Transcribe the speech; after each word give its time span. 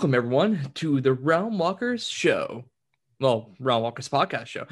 Welcome, 0.00 0.14
everyone, 0.14 0.70
to 0.76 1.02
the 1.02 1.12
Realm 1.12 1.58
Walkers 1.58 2.08
show. 2.08 2.64
Well, 3.20 3.50
Realm 3.60 3.82
Walkers 3.82 4.08
podcast 4.08 4.46
show. 4.46 4.64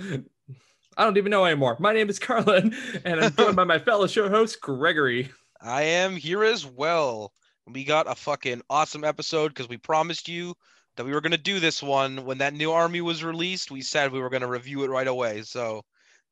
I 0.96 1.04
don't 1.04 1.18
even 1.18 1.28
know 1.28 1.44
anymore. 1.44 1.76
My 1.78 1.92
name 1.92 2.08
is 2.08 2.18
Carlin, 2.18 2.74
and 3.04 3.20
I'm 3.20 3.36
joined 3.36 3.54
by 3.54 3.64
my 3.64 3.78
fellow 3.78 4.06
show 4.06 4.30
host, 4.30 4.58
Gregory. 4.62 5.30
I 5.60 5.82
am 5.82 6.16
here 6.16 6.44
as 6.44 6.64
well. 6.64 7.34
We 7.66 7.84
got 7.84 8.10
a 8.10 8.14
fucking 8.14 8.62
awesome 8.70 9.04
episode 9.04 9.48
because 9.48 9.68
we 9.68 9.76
promised 9.76 10.30
you 10.30 10.54
that 10.96 11.04
we 11.04 11.12
were 11.12 11.20
going 11.20 11.32
to 11.32 11.36
do 11.36 11.60
this 11.60 11.82
one 11.82 12.24
when 12.24 12.38
that 12.38 12.54
new 12.54 12.72
army 12.72 13.02
was 13.02 13.22
released. 13.22 13.70
We 13.70 13.82
said 13.82 14.10
we 14.10 14.20
were 14.20 14.30
going 14.30 14.40
to 14.40 14.48
review 14.48 14.82
it 14.82 14.88
right 14.88 15.06
away. 15.06 15.42
So 15.42 15.82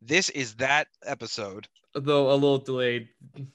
this 0.00 0.30
is 0.30 0.54
that 0.54 0.86
episode. 1.04 1.68
Though 1.98 2.30
a 2.30 2.34
little 2.34 2.58
delayed 2.58 3.08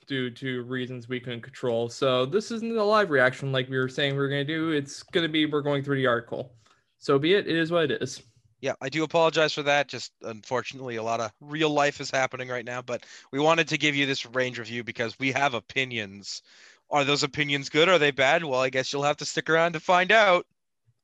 due 0.08 0.32
to 0.32 0.64
reasons 0.64 1.08
we 1.08 1.20
couldn't 1.20 1.42
control. 1.42 1.90
So 1.90 2.26
this 2.26 2.50
isn't 2.50 2.76
a 2.76 2.84
live 2.84 3.12
reaction 3.12 3.52
like 3.52 3.70
we 3.70 3.78
were 3.78 3.88
saying 3.88 4.14
we 4.14 4.20
were 4.20 4.30
going 4.30 4.46
to 4.48 4.54
do. 4.54 4.72
It's 4.72 5.04
going 5.04 5.24
to 5.26 5.32
be 5.32 5.46
we're 5.46 5.62
going 5.62 5.84
through 5.84 5.98
the 5.98 6.08
article. 6.08 6.54
So 6.98 7.20
be 7.20 7.34
it. 7.36 7.48
It 7.48 7.56
is 7.56 7.72
what 7.72 7.92
it 7.92 8.02
is. 8.02 8.22
Yeah, 8.62 8.74
I 8.82 8.90
do 8.90 9.04
apologize 9.04 9.54
for 9.54 9.64
that. 9.64 9.88
Just 9.88 10.12
unfortunately, 10.24 10.96
a 10.96 11.04
lot 11.04 11.20
of 11.20 11.32
real 11.40 11.70
life 11.70 12.02
is 12.02 12.10
happening 12.10 12.48
right 12.48 12.66
now. 12.66 12.82
But 12.82 13.06
we 13.32 13.40
wanted 13.40 13.68
to 13.70 13.78
give 13.78 13.96
you 13.96 14.06
this 14.06 14.26
range 14.26 14.58
review 14.60 14.84
because 14.84 15.18
we 15.20 15.32
have 15.32 15.54
opinions. 15.54 16.42
Are 16.90 17.04
those 17.04 17.24
opinions 17.24 17.70
good? 17.70 17.90
Are 17.90 18.00
they 18.00 18.12
bad? 18.12 18.44
Well, 18.44 18.60
I 18.62 18.70
guess 18.70 18.92
you'll 18.92 19.04
have 19.04 19.18
to 19.18 19.26
stick 19.26 19.50
around 19.50 19.74
to 19.74 19.80
find 19.80 20.12
out. 20.12 20.46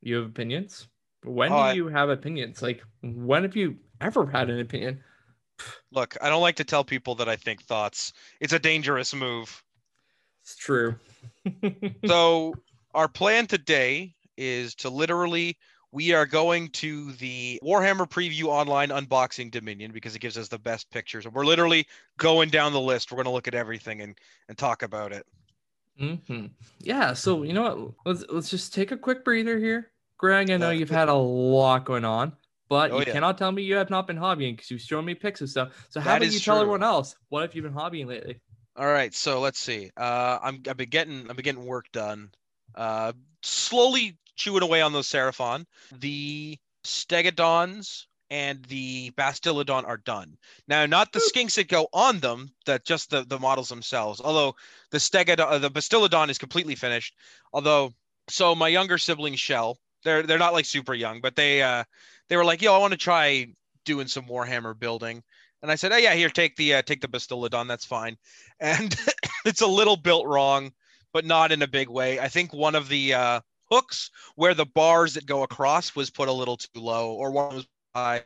You 0.02 0.16
have 0.18 0.26
opinions? 0.26 0.88
When 1.24 1.52
Oh, 1.52 1.56
do 1.56 1.62
I- 1.62 1.74
you 1.74 1.88
have 1.88 2.10
opinions? 2.10 2.62
Like, 2.62 2.84
when 3.02 3.44
have 3.44 3.56
you 3.56 3.78
ever 4.02 4.26
had 4.28 4.50
an 4.50 4.60
opinion? 4.60 5.04
Look, 5.92 6.18
I 6.22 6.30
don't 6.30 6.42
like 6.42 6.56
to 6.58 6.64
tell 6.64 6.84
people 6.84 7.16
that 7.16 7.30
I 7.30 7.36
think 7.36 7.64
thoughts. 7.64 8.14
It's 8.40 8.54
a 8.54 8.60
dangerous 8.60 9.14
move. 9.14 9.64
It's 10.44 10.56
true. 10.56 10.96
so 12.06 12.54
our 12.94 13.08
plan 13.08 13.48
today 13.48 14.16
is 14.38 14.76
to 14.76 14.90
literally 14.90 15.58
we 15.92 16.14
are 16.14 16.26
going 16.26 16.70
to 16.70 17.14
the 17.14 17.60
Warhammer 17.64 18.10
Preview 18.10 18.46
Online 18.46 18.90
Unboxing 18.90 19.52
Dominion 19.52 19.92
because 19.92 20.16
it 20.16 20.20
gives 20.20 20.38
us 20.38 20.48
the 20.48 20.60
best 20.60 20.90
pictures. 20.92 21.26
And 21.26 21.34
we're 21.34 21.46
literally 21.46 21.88
going 22.18 22.50
down 22.50 22.74
the 22.74 22.82
list. 22.82 23.12
We're 23.12 23.16
going 23.18 23.26
to 23.26 23.32
look 23.32 23.48
at 23.48 23.56
everything 23.56 24.02
and 24.02 24.18
and 24.50 24.58
talk 24.58 24.84
about 24.84 25.14
it. 25.14 25.26
hmm 25.98 26.46
Yeah. 26.80 27.14
So 27.14 27.44
you 27.44 27.54
know 27.54 27.64
what? 27.64 27.94
Let's 28.06 28.30
let's 28.30 28.50
just 28.50 28.74
take 28.74 28.92
a 28.92 28.98
quick 28.98 29.24
breather 29.24 29.58
here, 29.58 29.92
Greg. 30.18 30.50
I 30.52 30.58
know 30.58 30.72
you've 30.72 30.90
had 30.90 31.10
a 31.10 31.14
lot 31.14 31.86
going 31.86 32.06
on, 32.06 32.34
but 32.70 32.92
Oh, 32.92 33.00
you 33.00 33.06
yeah. 33.06 33.14
cannot 33.14 33.38
tell 33.38 33.52
me 33.52 33.64
you 33.64 33.76
have 33.76 33.90
not 33.90 34.08
been 34.08 34.18
hobbying 34.18 34.56
because 34.56 34.72
you've 34.72 34.82
shown 34.82 35.06
me 35.06 35.16
pics 35.16 35.42
of 35.42 35.50
stuff. 35.50 35.88
So 35.90 36.00
how 36.00 36.12
about 36.12 36.24
is 36.24 36.34
you 36.34 36.40
tell 36.40 36.56
true. 36.56 36.62
everyone 36.62 36.84
else 36.84 37.16
what 37.30 37.42
have 37.42 37.56
you 37.56 37.62
been 37.62 37.74
hobbying 37.74 38.08
lately? 38.08 38.40
All 38.76 38.86
right, 38.86 39.14
so 39.14 39.40
let's 39.40 39.60
see. 39.60 39.92
Uh, 39.98 40.38
I'm 40.42 40.62
I've 40.70 40.78
been 40.78 40.90
getting 40.90 41.30
I've 41.30 41.36
been 41.36 41.44
getting 41.44 41.66
work 41.66 41.92
done. 41.92 42.30
Uh, 42.76 43.14
slowly 43.42 44.18
chewing 44.36 44.62
away 44.64 44.82
on 44.82 44.94
those 44.94 45.08
Seraphon. 45.08 45.66
The 46.00 46.58
Stegodons 46.84 48.06
and 48.30 48.64
the 48.66 49.12
Bastillodon 49.12 49.86
are 49.86 49.98
done. 49.98 50.38
Now, 50.68 50.86
not 50.86 51.12
the 51.12 51.20
skinks 51.20 51.56
that 51.56 51.70
go 51.70 51.88
on 51.94 52.20
them, 52.20 52.52
that 52.66 52.86
just 52.86 53.10
the, 53.10 53.24
the 53.24 53.40
models 53.40 53.70
themselves. 53.70 54.22
Although 54.22 54.56
the 54.92 54.98
Stegodon, 54.98 55.40
uh, 55.48 55.58
the 55.60 55.70
Bastillodon 55.70 56.30
is 56.30 56.38
completely 56.38 56.76
finished. 56.76 57.16
Although, 57.54 57.94
so 58.30 58.54
my 58.54 58.68
younger 58.68 58.98
sibling 58.98 59.36
Shell, 59.36 59.78
they're 60.04 60.24
they're 60.24 60.38
not 60.38 60.54
like 60.54 60.66
super 60.66 60.94
young, 60.94 61.22
but 61.22 61.36
they 61.36 61.62
uh 61.64 61.84
they 62.30 62.38
were 62.38 62.46
like, 62.46 62.62
yo, 62.62 62.74
I 62.74 62.80
want 62.80 62.92
to 62.92 62.98
try 62.98 63.48
doing 63.86 64.08
some 64.08 64.26
Warhammer 64.28 64.78
building. 64.78 65.24
And 65.62 65.72
I 65.72 65.76
said, 65.76 65.92
oh 65.92 65.98
yeah, 65.98 66.14
here, 66.14 66.30
take 66.30 66.56
the 66.56 66.76
uh, 66.76 66.82
take 66.84 67.02
the 67.02 67.08
Bastillodon, 67.08 67.68
that's 67.68 67.86
fine. 67.86 68.18
And 68.60 68.96
it's 69.46 69.62
a 69.62 69.68
little 69.68 69.98
built 69.98 70.26
wrong, 70.28 70.72
but 71.14 71.26
not 71.26 71.52
in 71.52 71.62
a 71.62 71.68
big 71.68 71.90
way. 71.90 72.20
I 72.20 72.28
think 72.28 72.54
one 72.54 72.76
of 72.76 72.90
the 72.90 73.14
uh, 73.14 73.42
hooks 73.72 74.12
where 74.36 74.54
the 74.54 74.66
bars 74.66 75.14
that 75.16 75.26
go 75.26 75.44
across 75.44 75.96
was 75.96 76.10
put 76.10 76.28
a 76.30 76.32
little 76.34 76.58
too 76.58 76.70
low, 76.80 77.14
or 77.14 77.32
one 77.32 77.56
was 77.56 77.68
high, 77.96 78.24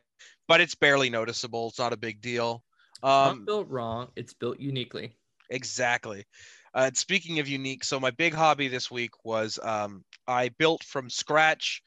but 0.48 0.62
it's 0.62 0.76
barely 0.76 1.10
noticeable. 1.10 1.70
It's 1.70 1.80
not 1.80 1.94
a 1.94 1.98
big 1.98 2.22
deal. 2.22 2.64
It's 3.12 3.22
not 3.22 3.38
Um, 3.38 3.46
built 3.46 3.70
wrong. 3.70 4.12
It's 4.16 4.34
built 4.34 4.60
uniquely. 4.60 5.16
exactly. 5.50 6.26
Uh, 6.74 6.92
speaking 6.94 7.40
of 7.40 7.48
unique, 7.48 7.84
so 7.84 8.00
my 8.00 8.12
big 8.12 8.34
hobby 8.34 8.68
this 8.68 8.90
week 8.90 9.12
was 9.26 9.60
um, 9.62 10.06
I 10.28 10.50
built 10.50 10.84
from 10.84 11.10
scratch 11.10 11.82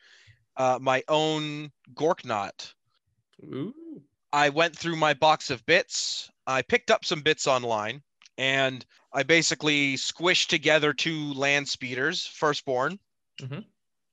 uh, 0.56 0.78
my 0.80 1.02
own 1.08 1.70
Gorkanaut. 1.94 2.72
Ooh. 3.42 3.74
I 4.32 4.48
went 4.48 4.76
through 4.76 4.96
my 4.96 5.14
box 5.14 5.50
of 5.50 5.64
bits. 5.66 6.30
I 6.46 6.62
picked 6.62 6.90
up 6.90 7.04
some 7.04 7.20
bits 7.20 7.46
online 7.46 8.02
and 8.36 8.84
I 9.12 9.22
basically 9.22 9.94
squished 9.94 10.48
together 10.48 10.92
two 10.92 11.32
land 11.34 11.68
speeders, 11.68 12.26
firstborn, 12.26 12.98
mm-hmm. 13.40 13.60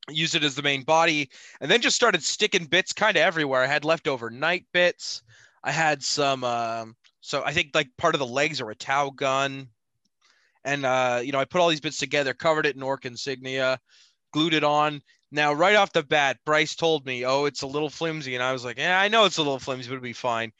used 0.08 0.36
it 0.36 0.44
as 0.44 0.54
the 0.54 0.62
main 0.62 0.84
body, 0.84 1.28
and 1.60 1.70
then 1.70 1.80
just 1.80 1.96
started 1.96 2.22
sticking 2.22 2.66
bits 2.66 2.92
kind 2.92 3.16
of 3.16 3.22
everywhere. 3.22 3.62
I 3.62 3.66
had 3.66 3.84
leftover 3.84 4.30
night 4.30 4.64
bits. 4.72 5.22
I 5.64 5.72
had 5.72 6.02
some, 6.02 6.44
um, 6.44 6.94
so 7.20 7.42
I 7.44 7.52
think 7.52 7.70
like 7.74 7.88
part 7.98 8.14
of 8.14 8.20
the 8.20 8.26
legs 8.26 8.60
are 8.60 8.70
a 8.70 8.76
Tau 8.76 9.10
gun. 9.10 9.68
And, 10.64 10.86
uh, 10.86 11.20
you 11.24 11.32
know, 11.32 11.40
I 11.40 11.44
put 11.44 11.60
all 11.60 11.68
these 11.68 11.80
bits 11.80 11.98
together, 11.98 12.32
covered 12.32 12.66
it 12.66 12.76
in 12.76 12.82
orc 12.82 13.04
insignia, 13.04 13.80
glued 14.32 14.54
it 14.54 14.62
on. 14.62 15.02
Now, 15.32 15.54
right 15.54 15.76
off 15.76 15.94
the 15.94 16.02
bat, 16.02 16.38
Bryce 16.44 16.76
told 16.76 17.06
me, 17.06 17.24
"Oh, 17.24 17.46
it's 17.46 17.62
a 17.62 17.66
little 17.66 17.88
flimsy," 17.88 18.34
and 18.34 18.44
I 18.44 18.52
was 18.52 18.64
like, 18.64 18.78
"Yeah, 18.78 19.00
I 19.00 19.08
know 19.08 19.24
it's 19.24 19.38
a 19.38 19.42
little 19.42 19.58
flimsy, 19.58 19.88
but 19.88 19.94
it'll 19.94 20.02
be 20.02 20.12
fine." 20.12 20.52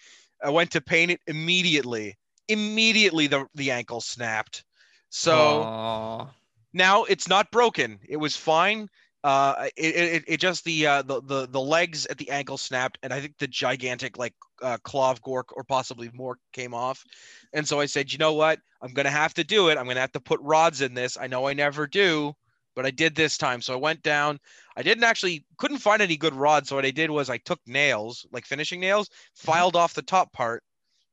I 0.43 0.49
went 0.49 0.71
to 0.73 0.81
paint 0.81 1.11
it 1.11 1.21
immediately. 1.27 2.17
Immediately, 2.49 3.27
the 3.27 3.47
the 3.55 3.71
ankle 3.71 4.01
snapped. 4.01 4.65
So 5.11 5.63
Aw. 5.63 6.27
now 6.73 7.05
it's 7.05 7.29
not 7.29 7.51
broken. 7.51 8.01
It 8.09 8.17
was 8.17 8.35
fine. 8.35 8.89
Uh, 9.23 9.69
it, 9.77 9.95
it, 9.95 10.25
it 10.27 10.37
just 10.39 10.65
the, 10.65 10.87
uh, 10.87 11.03
the 11.03 11.23
the 11.23 11.47
the 11.47 11.61
legs 11.61 12.07
at 12.07 12.19
the 12.19 12.31
ankle 12.31 12.59
snapped, 12.59 12.99
and 13.03 13.13
I 13.13 13.21
think 13.21 13.39
the 13.39 13.47
gigantic 13.47 14.19
like 14.19 14.35
uh, 14.63 14.79
claw 14.83 15.13
of 15.13 15.23
Gork 15.23 15.45
or 15.53 15.65
possibly 15.65 16.09
Mork 16.09 16.37
came 16.53 16.75
off. 16.75 17.05
And 17.53 17.69
so 17.69 17.79
I 17.79 17.87
said, 17.87 18.11
you 18.11 18.19
know 18.19 18.33
what? 18.33 18.59
I'm 18.81 18.93
gonna 18.95 19.11
have 19.11 19.35
to 19.35 19.45
do 19.45 19.69
it. 19.69 19.79
I'm 19.79 19.87
gonna 19.87 20.01
have 20.01 20.13
to 20.13 20.21
put 20.21 20.41
rods 20.41 20.81
in 20.81 20.95
this. 20.95 21.17
I 21.21 21.29
know 21.29 21.47
I 21.47 21.53
never 21.53 21.87
do, 21.87 22.35
but 22.75 22.87
I 22.87 22.91
did 22.91 23.15
this 23.15 23.37
time. 23.37 23.61
So 23.61 23.73
I 23.75 23.77
went 23.77 24.03
down. 24.03 24.39
I 24.77 24.83
didn't 24.83 25.05
actually 25.05 25.45
couldn't 25.59 25.79
find 25.79 26.03
any 26.03 26.17
good 26.17 26.35
rods. 26.35 26.69
So 26.69 26.77
what 26.77 26.87
I 26.87 26.91
did 26.91 27.11
was 27.11 27.31
I 27.31 27.39
took 27.39 27.61
nails, 27.67 28.27
like 28.33 28.47
finishing 28.47 28.81
nails, 28.81 29.09
filed 29.35 29.77
off 29.77 29.95
the 29.95 30.03
top 30.03 30.33
part, 30.33 30.63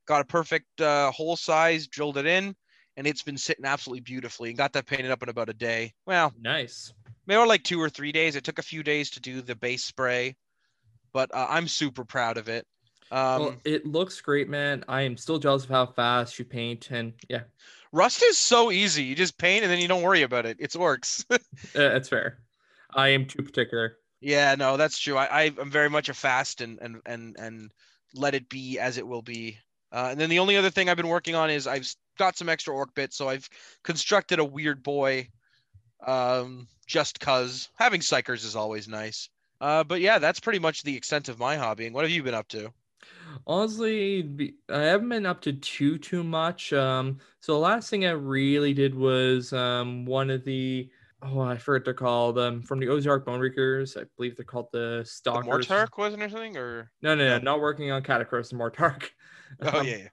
got 0.08 0.22
a 0.22 0.26
perfect 0.26 0.82
uh, 0.82 1.12
hole 1.12 1.36
size, 1.36 1.88
drilled 1.88 2.18
it 2.18 2.26
in, 2.26 2.56
and 2.98 3.08
it's 3.08 3.24
been 3.24 3.38
sitting 3.38 3.66
absolutely 3.66 4.02
beautifully. 4.02 4.50
And 4.50 4.58
got 4.58 4.74
that 4.74 4.86
painted 4.86 5.12
up 5.12 5.24
in 5.24 5.30
about 5.30 5.50
a 5.50 5.54
day. 5.54 5.94
Well, 6.06 6.34
Nice. 6.40 6.94
maybe 7.28 7.46
like 7.46 7.64
two 7.64 7.82
or 7.82 7.90
three 7.90 8.12
days. 8.12 8.36
It 8.36 8.44
took 8.44 8.60
a 8.60 8.64
few 8.64 8.84
days 8.84 9.12
to 9.12 9.20
do 9.20 9.42
the 9.42 9.56
base 9.56 9.84
spray, 9.84 10.36
but 11.14 11.34
uh, 11.34 11.48
I'm 11.50 11.68
super 11.68 12.06
proud 12.06 12.38
of 12.38 12.50
it. 12.50 12.66
Um, 13.12 13.42
well, 13.42 13.56
it 13.66 13.86
looks 13.86 14.22
great, 14.22 14.50
man. 14.50 14.84
I 14.88 15.02
am 15.02 15.18
still 15.18 15.40
jealous 15.40 15.64
of 15.64 15.70
how 15.70 15.88
fast 15.88 16.38
you 16.38 16.46
paint, 16.46 16.92
and 16.92 17.14
yeah, 17.28 17.42
Rust 17.92 18.22
is 18.24 18.38
so 18.38 18.72
easy. 18.72 19.04
You 19.04 19.16
just 19.16 19.38
paint 19.38 19.64
and 19.64 19.72
then 19.72 19.80
you 19.80 19.88
don't 19.88 20.04
worry 20.04 20.22
about 20.22 20.46
it. 20.46 20.58
It's 20.60 20.76
orcs. 20.76 21.26
uh, 21.32 21.38
that's 21.74 22.10
fair. 22.10 22.40
I 22.94 23.10
am 23.10 23.26
too 23.26 23.42
particular. 23.44 23.98
yeah, 24.22 24.56
no, 24.56 24.78
that's 24.78 25.00
true. 25.00 25.18
I, 25.18 25.44
I 25.44 25.54
I'm 25.60 25.72
very 25.72 25.90
much 25.90 26.10
a 26.10 26.14
fast 26.14 26.62
and 26.62 26.80
and 26.82 27.02
and 27.06 27.36
and 27.38 27.72
let 28.14 28.36
it 28.36 28.50
be 28.50 28.80
as 28.80 28.98
it 28.98 29.08
will 29.08 29.22
be. 29.22 29.58
Uh, 29.92 30.10
and 30.12 30.20
then 30.20 30.30
the 30.30 30.40
only 30.40 30.56
other 30.58 30.70
thing 30.70 30.90
I've 30.90 30.98
been 30.98 31.08
working 31.08 31.36
on 31.36 31.50
is 31.50 31.66
I've 31.68 31.88
got 32.18 32.38
some 32.38 32.50
extra 32.50 32.74
orc 32.76 32.94
bits, 32.94 33.18
so 33.18 33.30
I've 33.30 33.50
constructed 33.84 34.40
a 34.40 34.46
weird 34.46 34.84
boy. 34.84 35.30
Um, 36.06 36.68
just 36.88 37.20
cause 37.20 37.70
having 37.76 38.02
psykers 38.02 38.46
is 38.46 38.56
always 38.56 38.88
nice. 38.88 39.30
Uh, 39.62 39.84
but 39.84 40.00
yeah, 40.02 40.20
that's 40.20 40.40
pretty 40.40 40.60
much 40.60 40.84
the 40.84 40.96
extent 40.96 41.28
of 41.30 41.40
my 41.40 41.58
hobbying. 41.58 41.92
What 41.92 42.04
have 42.04 42.12
you 42.12 42.24
been 42.24 42.34
up 42.34 42.48
to? 42.50 42.72
Honestly, 43.48 44.56
I 44.70 44.80
haven't 44.82 45.10
been 45.10 45.26
up 45.26 45.42
to 45.42 45.54
too 45.54 45.98
too 45.98 46.24
much. 46.24 46.74
Um, 46.74 47.20
so 47.40 47.54
the 47.54 47.60
last 47.60 47.90
thing 47.90 48.06
I 48.06 48.12
really 48.12 48.74
did 48.74 48.96
was 48.96 49.54
um 49.54 50.06
one 50.06 50.30
of 50.30 50.44
the 50.46 50.92
oh 51.22 51.40
I 51.42 51.58
forget 51.58 51.86
to 51.86 51.94
call 51.94 52.34
called 52.34 52.40
um 52.40 52.62
from 52.62 52.80
the 52.80 52.88
Ossiarch 52.88 53.26
Bonereapers. 53.26 53.98
I 53.98 54.06
believe 54.18 54.36
they're 54.36 54.46
called 54.46 54.70
the 54.72 55.04
The 55.32 55.40
Stalkers. 55.40 55.40
Mortark 55.40 55.98
wasn't 55.98 56.22
or 56.22 56.30
something 56.30 56.56
or 56.56 56.92
No, 57.02 57.16
no, 57.16 57.38
no, 57.38 57.38
No. 57.38 57.44
not 57.44 57.62
working 57.62 57.92
on 57.92 58.04
Katakros 58.04 58.52
and 58.52 58.60
Mortark. 58.60 59.10
oh 59.66 59.72
Um, 59.74 59.82
yeah, 59.82 59.98
yeah. 59.98 60.10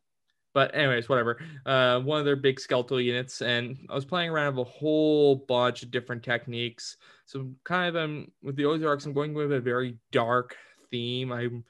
But 0.54 0.74
anyways, 0.74 1.08
whatever. 1.08 1.40
Uh, 1.66 2.00
one 2.00 2.18
of 2.20 2.24
their 2.24 2.36
big 2.36 2.60
skeletal 2.60 3.00
units, 3.00 3.42
and 3.42 3.86
I 3.90 3.94
was 3.94 4.06
playing 4.06 4.30
around 4.30 4.56
with 4.56 4.66
a 4.66 4.70
whole 4.70 5.36
bunch 5.36 5.82
of 5.82 5.90
different 5.90 6.24
techniques. 6.24 6.96
So 7.26 7.54
kind 7.64 7.88
of 7.94 8.02
um 8.02 8.32
with 8.42 8.56
the 8.56 8.64
Ossiarchs, 8.64 9.06
I'm 9.06 9.12
going 9.12 9.34
with 9.34 9.52
a 9.52 9.60
very 9.60 9.98
dark 10.12 10.56
theme. 10.90 11.32
I'm 11.32 11.64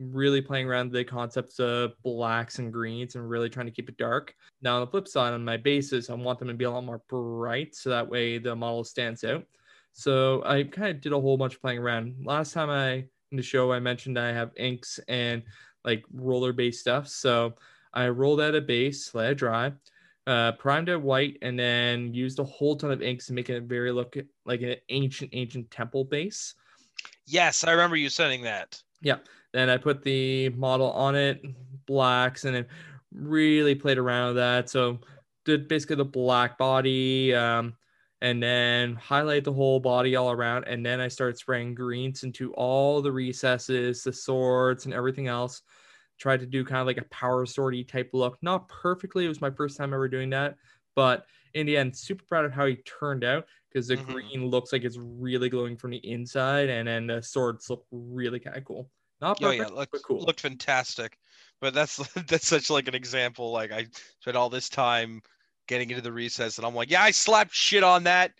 really 0.00 0.40
playing 0.40 0.66
around 0.66 0.90
the 0.90 1.04
concepts 1.04 1.60
of 1.60 1.92
blacks 2.02 2.58
and 2.58 2.72
greens 2.72 3.14
and 3.14 3.28
really 3.28 3.50
trying 3.50 3.66
to 3.66 3.72
keep 3.72 3.88
it 3.88 3.96
dark. 3.98 4.34
Now 4.62 4.76
on 4.76 4.80
the 4.80 4.86
flip 4.86 5.06
side, 5.06 5.32
on 5.32 5.44
my 5.44 5.56
bases, 5.56 6.10
I 6.10 6.14
want 6.14 6.38
them 6.38 6.48
to 6.48 6.54
be 6.54 6.64
a 6.64 6.70
lot 6.70 6.84
more 6.84 7.02
bright, 7.08 7.74
so 7.74 7.90
that 7.90 8.08
way 8.08 8.38
the 8.38 8.56
model 8.56 8.84
stands 8.84 9.24
out. 9.24 9.44
So 9.92 10.42
I 10.44 10.64
kind 10.64 10.88
of 10.88 11.00
did 11.00 11.12
a 11.12 11.20
whole 11.20 11.36
bunch 11.36 11.56
of 11.56 11.60
playing 11.60 11.78
around. 11.78 12.14
Last 12.24 12.52
time 12.52 12.70
I 12.70 13.04
in 13.30 13.36
the 13.36 13.42
show, 13.42 13.72
I 13.72 13.80
mentioned 13.80 14.18
I 14.18 14.32
have 14.32 14.50
inks 14.56 14.98
and 15.08 15.42
like 15.84 16.04
roller 16.12 16.52
based 16.52 16.80
stuff. 16.80 17.08
So 17.08 17.54
I 17.92 18.08
rolled 18.08 18.40
out 18.40 18.54
a 18.54 18.60
base, 18.60 19.14
let 19.14 19.32
it 19.32 19.34
dry, 19.36 19.72
uh, 20.26 20.52
primed 20.52 20.88
it 20.88 21.00
white, 21.00 21.38
and 21.42 21.58
then 21.58 22.14
used 22.14 22.38
a 22.38 22.44
whole 22.44 22.76
ton 22.76 22.90
of 22.90 23.02
inks 23.02 23.26
to 23.26 23.32
make 23.32 23.50
it 23.50 23.64
very 23.64 23.92
look 23.92 24.16
like 24.44 24.62
an 24.62 24.76
ancient, 24.88 25.30
ancient 25.32 25.70
temple 25.70 26.04
base. 26.04 26.54
Yes, 27.26 27.64
I 27.64 27.72
remember 27.72 27.96
you 27.96 28.08
sending 28.08 28.42
that. 28.42 28.80
Yeah. 29.00 29.18
Then 29.52 29.68
I 29.70 29.76
put 29.78 30.02
the 30.02 30.50
model 30.50 30.90
on 30.92 31.16
it, 31.16 31.42
blacks, 31.86 32.44
and 32.44 32.54
then 32.54 32.66
really 33.12 33.74
played 33.74 33.98
around 33.98 34.28
with 34.28 34.36
that. 34.36 34.70
So 34.70 35.00
did 35.44 35.68
basically 35.68 35.96
the 35.96 36.04
black 36.04 36.58
body, 36.58 37.34
um, 37.34 37.76
and 38.22 38.42
then 38.42 38.94
highlight 38.96 39.44
the 39.44 39.52
whole 39.52 39.80
body 39.80 40.14
all 40.16 40.30
around. 40.30 40.64
And 40.64 40.84
then 40.84 41.00
I 41.00 41.08
started 41.08 41.38
spraying 41.38 41.74
greens 41.74 42.22
into 42.22 42.52
all 42.54 43.00
the 43.02 43.10
recesses, 43.12 44.04
the 44.04 44.12
swords, 44.12 44.84
and 44.84 44.94
everything 44.94 45.26
else. 45.28 45.62
Tried 46.18 46.40
to 46.40 46.46
do 46.46 46.64
kind 46.64 46.80
of 46.80 46.86
like 46.86 46.98
a 46.98 47.08
power 47.08 47.46
swordy 47.46 47.86
type 47.86 48.10
look. 48.12 48.38
Not 48.42 48.68
perfectly. 48.68 49.24
It 49.24 49.28
was 49.28 49.40
my 49.40 49.50
first 49.50 49.78
time 49.78 49.94
ever 49.94 50.06
doing 50.06 50.28
that, 50.30 50.56
but 50.94 51.26
in 51.54 51.66
the 51.66 51.78
end, 51.78 51.96
super 51.96 52.24
proud 52.26 52.44
of 52.44 52.52
how 52.52 52.66
he 52.66 52.76
turned 52.76 53.24
out 53.24 53.46
because 53.70 53.88
the 53.88 53.96
Mhm. 53.96 54.30
green 54.32 54.46
looks 54.46 54.70
like 54.72 54.84
it's 54.84 54.98
really 54.98 55.48
glowing 55.48 55.76
from 55.78 55.92
the 55.92 56.06
inside, 56.06 56.68
and 56.68 56.86
then 56.86 57.06
the 57.06 57.22
swords 57.22 57.70
look 57.70 57.86
really 57.90 58.38
kind 58.38 58.56
of 58.58 58.64
cool. 58.64 58.90
Not 59.20 59.38
Oh 59.40 59.46
perfect, 59.46 59.70
yeah, 59.70 59.76
looked 59.76 59.92
but 59.92 60.02
cool. 60.02 60.24
looked 60.24 60.40
fantastic. 60.40 61.18
But 61.60 61.74
that's 61.74 61.96
that's 62.26 62.46
such 62.46 62.70
like 62.70 62.88
an 62.88 62.94
example. 62.94 63.52
Like 63.52 63.72
I 63.72 63.86
spent 64.20 64.36
all 64.36 64.50
this 64.50 64.68
time 64.68 65.22
getting 65.68 65.90
into 65.90 66.02
the 66.02 66.12
recess, 66.12 66.58
and 66.58 66.66
I'm 66.66 66.74
like, 66.74 66.90
yeah, 66.90 67.02
I 67.02 67.10
slapped 67.10 67.54
shit 67.54 67.84
on 67.84 68.04
that. 68.04 68.32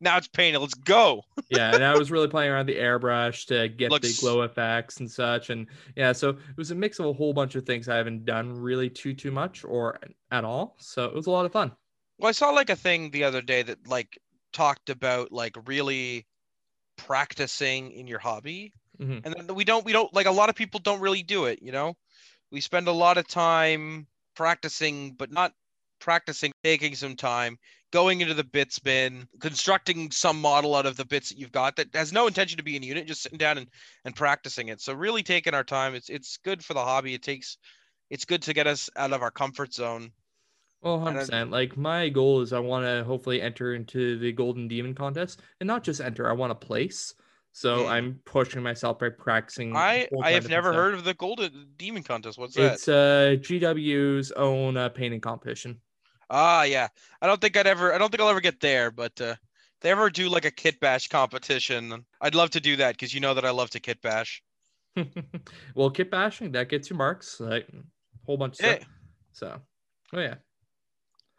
Now 0.00 0.16
it's 0.18 0.28
painted. 0.28 0.58
Let's 0.58 0.74
go. 0.74 1.22
yeah, 1.48 1.74
and 1.74 1.82
I 1.84 1.96
was 1.96 2.10
really 2.10 2.28
playing 2.28 2.50
around 2.50 2.66
the 2.66 2.76
airbrush 2.76 3.46
to 3.46 3.68
get 3.68 3.90
Looks- 3.90 4.16
the 4.16 4.20
glow 4.20 4.42
effects 4.42 4.98
and 4.98 5.10
such, 5.10 5.50
and 5.50 5.66
yeah, 5.96 6.12
so 6.12 6.30
it 6.30 6.56
was 6.56 6.72
a 6.72 6.74
mix 6.74 6.98
of 6.98 7.06
a 7.06 7.12
whole 7.12 7.32
bunch 7.32 7.54
of 7.54 7.64
things 7.64 7.88
I 7.88 7.96
haven't 7.96 8.24
done 8.24 8.52
really 8.52 8.90
too 8.90 9.14
too 9.14 9.30
much 9.30 9.64
or 9.64 9.98
at 10.30 10.44
all. 10.44 10.76
So 10.78 11.04
it 11.06 11.14
was 11.14 11.26
a 11.26 11.30
lot 11.30 11.46
of 11.46 11.52
fun. 11.52 11.72
Well, 12.18 12.28
I 12.28 12.32
saw 12.32 12.50
like 12.50 12.70
a 12.70 12.76
thing 12.76 13.10
the 13.10 13.24
other 13.24 13.40
day 13.40 13.62
that 13.62 13.88
like 13.88 14.18
talked 14.52 14.90
about 14.90 15.32
like 15.32 15.56
really 15.66 16.26
practicing 16.96 17.92
in 17.92 18.06
your 18.06 18.18
hobby, 18.18 18.72
Mhm. 19.00 19.22
and 19.24 19.34
then 19.34 19.54
we 19.54 19.64
don't 19.64 19.84
we 19.84 19.92
don't 19.92 20.12
like 20.14 20.26
a 20.26 20.30
lot 20.30 20.48
of 20.48 20.54
people 20.54 20.80
don't 20.80 21.00
really 21.00 21.22
do 21.22 21.46
it. 21.46 21.60
You 21.62 21.72
know, 21.72 21.96
we 22.50 22.60
spend 22.60 22.88
a 22.88 22.92
lot 22.92 23.18
of 23.18 23.26
time 23.28 24.06
practicing, 24.36 25.14
but 25.14 25.30
not 25.32 25.52
practicing, 26.00 26.52
taking 26.62 26.94
some 26.94 27.16
time, 27.16 27.56
going 27.92 28.20
into 28.20 28.34
the 28.34 28.44
bits 28.44 28.78
bin, 28.78 29.26
constructing 29.40 30.10
some 30.10 30.40
model 30.40 30.74
out 30.74 30.86
of 30.86 30.96
the 30.96 31.04
bits 31.04 31.28
that 31.30 31.38
you've 31.38 31.52
got 31.52 31.76
that 31.76 31.88
has 31.94 32.12
no 32.12 32.26
intention 32.26 32.56
to 32.58 32.62
be 32.64 32.76
in 32.76 32.82
unit, 32.82 33.06
just 33.06 33.22
sitting 33.22 33.38
down 33.38 33.58
and, 33.58 33.68
and 34.04 34.14
practicing 34.14 34.68
it. 34.68 34.80
So 34.80 34.92
really 34.92 35.22
taking 35.22 35.54
our 35.54 35.64
time. 35.64 35.94
It's 35.94 36.08
it's 36.10 36.36
good 36.38 36.64
for 36.64 36.74
the 36.74 36.84
hobby. 36.84 37.14
It 37.14 37.22
takes 37.22 37.56
it's 38.10 38.24
good 38.24 38.42
to 38.42 38.52
get 38.52 38.66
us 38.66 38.90
out 38.96 39.12
of 39.12 39.22
our 39.22 39.30
comfort 39.30 39.72
zone. 39.72 40.12
Well, 40.82 40.96
And 40.96 41.04
hundred 41.04 41.18
I- 41.18 41.22
percent. 41.22 41.50
Like 41.50 41.76
my 41.76 42.08
goal 42.10 42.42
is 42.42 42.52
I 42.52 42.58
want 42.58 42.84
to 42.84 43.02
hopefully 43.04 43.40
enter 43.40 43.74
into 43.74 44.18
the 44.18 44.32
Golden 44.32 44.68
Demon 44.68 44.94
contest, 44.94 45.40
and 45.60 45.66
not 45.66 45.82
just 45.82 46.00
enter. 46.00 46.28
I 46.28 46.34
want 46.34 46.50
to 46.50 46.66
place. 46.66 47.14
So 47.54 47.84
Mm. 47.84 47.88
I'm 47.88 48.20
pushing 48.24 48.62
myself 48.64 48.98
by 48.98 49.10
practicing. 49.10 49.76
I 49.76 50.08
I 50.22 50.32
have 50.32 50.48
never 50.48 50.70
different 50.70 50.76
heard 50.76 50.94
of 50.94 51.04
the 51.04 51.14
Golden 51.14 51.68
Demon 51.76 52.02
Contest. 52.02 52.36
What's 52.36 52.54
stuff. 52.54 52.64
that? 52.64 52.74
It's 52.74 52.88
uh 52.88 53.36
GW's 53.40 54.32
own 54.32 54.76
uh, 54.76 54.88
painting 54.88 55.20
competition. 55.20 55.80
Ah, 56.28 56.64
yeah. 56.64 56.88
I 57.22 57.28
don't 57.28 57.40
think 57.40 57.56
I'd 57.56 57.68
ever. 57.68 57.94
I 57.94 57.98
don't 57.98 58.10
think 58.10 58.20
I'll 58.20 58.28
ever 58.28 58.40
get 58.40 58.58
there. 58.58 58.90
But 58.90 59.20
uh, 59.20 59.36
if 59.36 59.80
they 59.82 59.92
ever 59.92 60.10
do 60.10 60.28
like 60.28 60.44
a 60.44 60.50
kit 60.50 60.80
bash 60.80 61.06
competition, 61.06 62.04
I'd 62.20 62.34
love 62.34 62.50
to 62.50 62.60
do 62.60 62.74
that 62.76 62.94
because 62.94 63.14
you 63.14 63.20
know 63.20 63.34
that 63.34 63.44
I 63.44 63.50
love 63.50 63.70
to 63.70 63.80
kit 63.80 64.02
bash. 64.02 64.42
well, 65.76 65.90
kit 65.90 66.10
bashing 66.10 66.50
that 66.52 66.68
gets 66.68 66.90
you 66.90 66.96
marks, 66.96 67.38
like 67.38 67.68
a 67.68 67.82
whole 68.26 68.36
bunch 68.36 68.58
of 68.58 68.66
Yeah. 68.66 68.74
stuff. 68.76 68.88
So, 69.32 69.60
oh 70.14 70.20
yeah. 70.20 70.34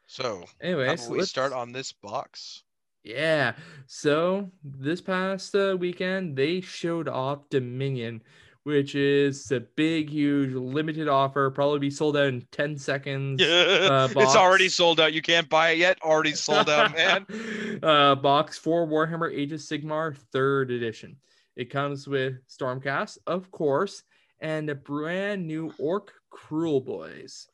So 0.08 0.46
about 0.62 1.10
we 1.10 1.18
let's 1.18 1.30
start 1.30 1.52
on 1.52 1.74
this 1.74 1.92
box? 1.92 2.64
Yeah. 3.06 3.54
So 3.86 4.50
this 4.64 5.00
past 5.00 5.56
uh, 5.56 5.78
weekend, 5.80 6.36
they 6.36 6.60
showed 6.60 7.08
off 7.08 7.48
Dominion, 7.50 8.24
which 8.64 8.96
is 8.96 9.52
a 9.52 9.60
big, 9.60 10.10
huge, 10.10 10.54
limited 10.54 11.08
offer. 11.08 11.52
Probably 11.52 11.78
be 11.78 11.92
sold 11.92 12.18
out 12.18 12.26
in 12.26 12.46
ten 12.52 12.78
seconds. 12.78 13.40
Yeah, 13.40 14.08
it's 14.16 14.36
already 14.36 14.70
sold 14.70 15.00
out. 15.00 15.14
You 15.14 15.22
can't 15.22 15.48
buy 15.48 15.70
it 15.72 15.78
yet. 15.78 16.02
Already 16.02 16.34
sold 16.34 16.68
out, 16.68 16.96
man. 16.96 17.80
uh, 17.84 18.16
box 18.16 18.58
for 18.58 18.88
Warhammer 18.88 19.32
Age 19.32 19.52
of 19.52 19.60
Sigmar 19.60 20.18
Third 20.34 20.72
Edition. 20.72 21.18
It 21.56 21.70
comes 21.70 22.08
with 22.08 22.34
Stormcast, 22.48 23.20
of 23.28 23.52
course, 23.52 24.02
and 24.40 24.68
a 24.70 24.76
brand 24.76 25.46
new 25.46 25.72
Orc 25.78 26.12
Kruleboyz. 26.34 27.46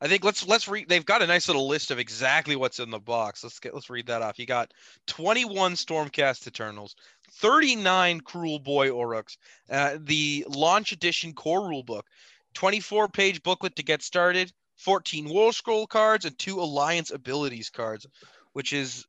I 0.00 0.08
think 0.08 0.24
let's 0.24 0.46
let's 0.46 0.68
read. 0.68 0.88
They've 0.88 1.04
got 1.04 1.22
a 1.22 1.26
nice 1.26 1.48
little 1.48 1.66
list 1.66 1.90
of 1.90 1.98
exactly 1.98 2.56
what's 2.56 2.78
in 2.78 2.90
the 2.90 3.00
box. 3.00 3.42
Let's 3.42 3.58
get 3.58 3.74
let's 3.74 3.90
read 3.90 4.06
that 4.06 4.22
off. 4.22 4.38
You 4.38 4.46
got 4.46 4.72
21 5.06 5.74
Stormcast 5.74 6.46
Eternals, 6.46 6.94
39 7.32 8.20
Kruleboy 8.20 8.90
Orruks, 8.90 9.36
uh, 9.70 9.98
the 10.00 10.46
launch 10.48 10.92
edition 10.92 11.32
core 11.32 11.62
rulebook, 11.62 12.02
24 12.54 13.08
page 13.08 13.42
booklet 13.42 13.76
to 13.76 13.82
get 13.82 14.02
started, 14.02 14.52
14 14.78 15.28
War 15.28 15.52
Scroll 15.52 15.86
cards, 15.86 16.24
and 16.24 16.38
two 16.38 16.60
Alliance 16.60 17.10
abilities 17.10 17.70
cards, 17.70 18.06
which 18.52 18.72
is, 18.72 19.04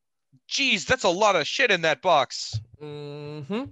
geez, 0.47 0.85
that's 0.85 1.03
a 1.03 1.09
lot 1.09 1.35
of 1.35 1.47
shit 1.47 1.71
in 1.71 1.81
that 1.81 2.01
box. 2.01 2.59
Mm-hmm. 2.81 3.63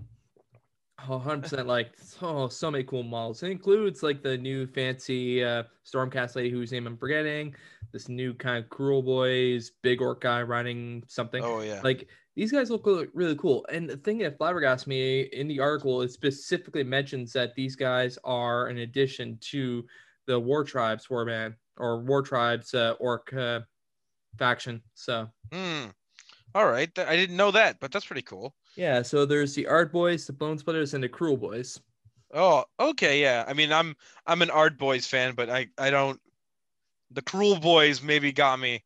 Oh, 1.07 1.21
100% 1.25 1.65
like 1.65 1.91
oh 2.21 2.47
so 2.49 2.69
many 2.69 2.83
cool 2.83 3.03
models. 3.03 3.41
It 3.43 3.51
includes 3.51 4.03
like 4.03 4.21
the 4.21 4.37
new 4.37 4.67
fancy 4.67 5.43
uh 5.43 5.63
Stormcast 5.85 6.35
lady 6.35 6.49
whose 6.49 6.71
name 6.71 6.87
I'm 6.87 6.97
forgetting, 6.97 7.55
this 7.91 8.09
new 8.09 8.33
kind 8.33 8.63
of 8.63 8.69
Kruleboyz, 8.69 9.71
big 9.81 10.01
orc 10.01 10.21
guy 10.21 10.41
riding 10.41 11.03
something. 11.07 11.43
Oh 11.43 11.61
yeah. 11.61 11.81
Like 11.83 12.07
these 12.35 12.51
guys 12.51 12.69
look 12.69 12.85
really- 13.13 13.35
cool. 13.35 13.65
And 13.71 13.89
the 13.89 13.97
thing 13.97 14.17
that 14.19 14.37
flabbergasted 14.37 14.87
me 14.87 15.21
in 15.33 15.47
the 15.47 15.59
article, 15.59 16.01
it 16.01 16.11
specifically 16.11 16.83
mentions 16.83 17.33
that 17.33 17.55
these 17.55 17.75
guys 17.75 18.17
are 18.23 18.67
an 18.67 18.79
addition 18.79 19.37
to 19.51 19.85
the 20.25 20.39
War 20.39 20.63
Tribes 20.63 21.07
Warband 21.07 21.55
or 21.77 21.99
War 22.01 22.21
Tribes 22.21 22.73
uh, 22.73 22.93
orc 22.99 23.33
uh, 23.33 23.61
faction. 24.37 24.81
So 24.93 25.27
Hmm. 25.51 25.85
All 26.55 26.67
right. 26.67 26.89
I 26.97 27.15
didn't 27.15 27.37
know 27.37 27.51
that, 27.51 27.79
but 27.79 27.91
that's 27.91 28.05
pretty 28.05 28.21
cool. 28.21 28.55
Yeah, 28.75 29.01
so 29.01 29.25
there's 29.25 29.55
the 29.55 29.65
Ardboyz, 29.65 30.25
the 30.27 30.33
Bonesplitterz, 30.33 30.93
and 30.93 31.03
the 31.03 31.09
Kruleboyz. 31.09 31.79
Oh, 32.33 32.63
okay, 32.79 33.21
yeah. 33.21 33.43
I 33.47 33.53
mean, 33.53 33.71
I'm 33.73 33.95
I'm 34.27 34.41
an 34.41 34.49
Ardboyz 34.49 35.07
fan, 35.07 35.33
but 35.35 35.49
I 35.49 35.67
I 35.77 35.89
don't. 35.89 36.19
The 37.11 37.21
Kruleboyz 37.23 38.03
maybe 38.03 38.31
got 38.31 38.59
me. 38.59 38.83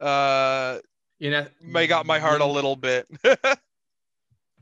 Uh, 0.00 0.78
You 1.18 1.30
know, 1.30 1.46
may 1.62 1.86
got 1.86 2.04
my 2.06 2.18
heart 2.18 2.40
a 2.40 2.46
little 2.46 2.76
bit. 2.76 3.06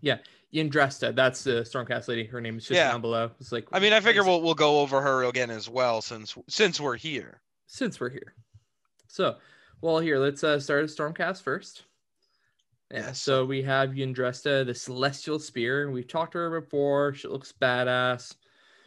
Yeah. 0.03 0.19
Yndrasta, 0.55 1.15
that's 1.15 1.45
the 1.45 1.61
Stormcast 1.63 2.09
lady. 2.09 2.25
Her 2.25 2.41
name 2.41 2.57
is 2.57 2.65
just 2.65 2.77
Yeah. 2.77 2.91
down 2.91 3.01
below. 3.03 3.31
It's 3.39 3.53
like 3.53 3.69
I 3.71 3.79
mean, 3.81 3.93
I 3.93 4.01
figure 4.01 4.25
we'll 4.25 4.43
we'll 4.43 4.55
go 4.55 4.81
over 4.81 5.01
her 5.01 5.25
again 5.25 5.51
as 5.51 5.69
well 5.69 6.01
since 6.03 6.35
since 6.49 6.81
we're 6.81 6.97
here. 6.97 7.41
since 7.67 8.01
we're 8.01 8.09
here. 8.11 8.35
So, 9.07 9.37
well, 9.81 9.99
here 10.01 10.19
let's 10.19 10.43
uh, 10.43 10.59
start 10.59 10.85
a 10.85 10.87
Stormcast 10.87 11.43
first. 11.43 11.85
Yeah, 12.91 13.13
so 13.13 13.45
we 13.45 13.63
have 13.63 13.91
Yndrasta, 13.91 14.67
the 14.67 14.75
Celestial 14.75 15.39
Spear. 15.39 15.91
We've 15.91 16.09
talked 16.09 16.33
to 16.33 16.39
her 16.39 16.61
before. 16.61 17.15
She 17.15 17.29
looks 17.29 17.53
badass. 17.53 18.35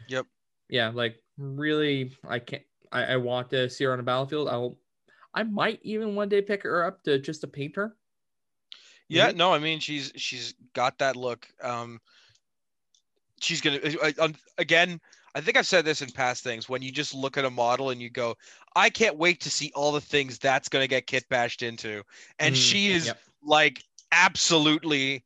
Yep. 0.08 0.28
Yeah, 0.70 0.90
like 0.90 1.22
really, 1.38 2.16
I 2.24 2.40
can't. 2.40 2.64
I, 2.92 3.06
I 3.14 3.18
want 3.18 3.50
to 3.52 3.70
see 3.70 3.84
her 3.86 3.94
on 3.94 4.00
a 4.00 4.04
battlefield. 4.04 4.50
I'll. 4.50 4.80
I 5.34 5.44
might 5.44 5.80
even 5.84 6.16
one 6.16 6.30
day 6.30 6.42
pick 6.42 6.64
her 6.64 6.84
up 6.86 7.04
to 7.04 7.20
just 7.20 7.42
to 7.42 7.48
paint 7.48 7.76
her. 7.76 7.98
Yeah, 9.10 9.32
Mhm. 9.32 9.36
no, 9.36 9.54
I 9.54 9.60
mean 9.60 9.80
she's 9.80 10.12
she's 10.16 10.54
got 10.74 10.98
that 11.00 11.16
look. 11.16 11.48
Um, 11.62 12.00
she's 13.42 13.62
gonna 13.62 13.80
uh, 14.02 14.30
again. 14.58 15.00
I 15.36 15.42
think 15.42 15.58
I've 15.58 15.66
said 15.66 15.84
this 15.84 16.02
in 16.04 16.12
past 16.12 16.44
things. 16.44 16.70
When 16.70 16.84
you 16.84 16.92
just 16.92 17.14
look 17.14 17.38
at 17.38 17.46
a 17.46 17.50
model 17.50 17.90
and 17.90 18.00
you 18.02 18.10
go, 18.10 18.36
"I 18.76 18.90
can't 18.90 19.18
wait 19.18 19.42
to 19.42 19.50
see 19.50 19.72
all 19.76 19.92
the 19.92 20.02
things 20.02 20.38
that's 20.38 20.70
gonna 20.70 20.88
get 20.88 21.08
kit 21.08 21.28
bashed 21.30 21.64
into," 21.64 22.04
and 22.40 22.56
Mm, 22.56 22.58
she 22.58 22.92
is 22.92 23.06
yep. 23.06 23.20
like 23.42 23.84
absolutely 24.14 25.24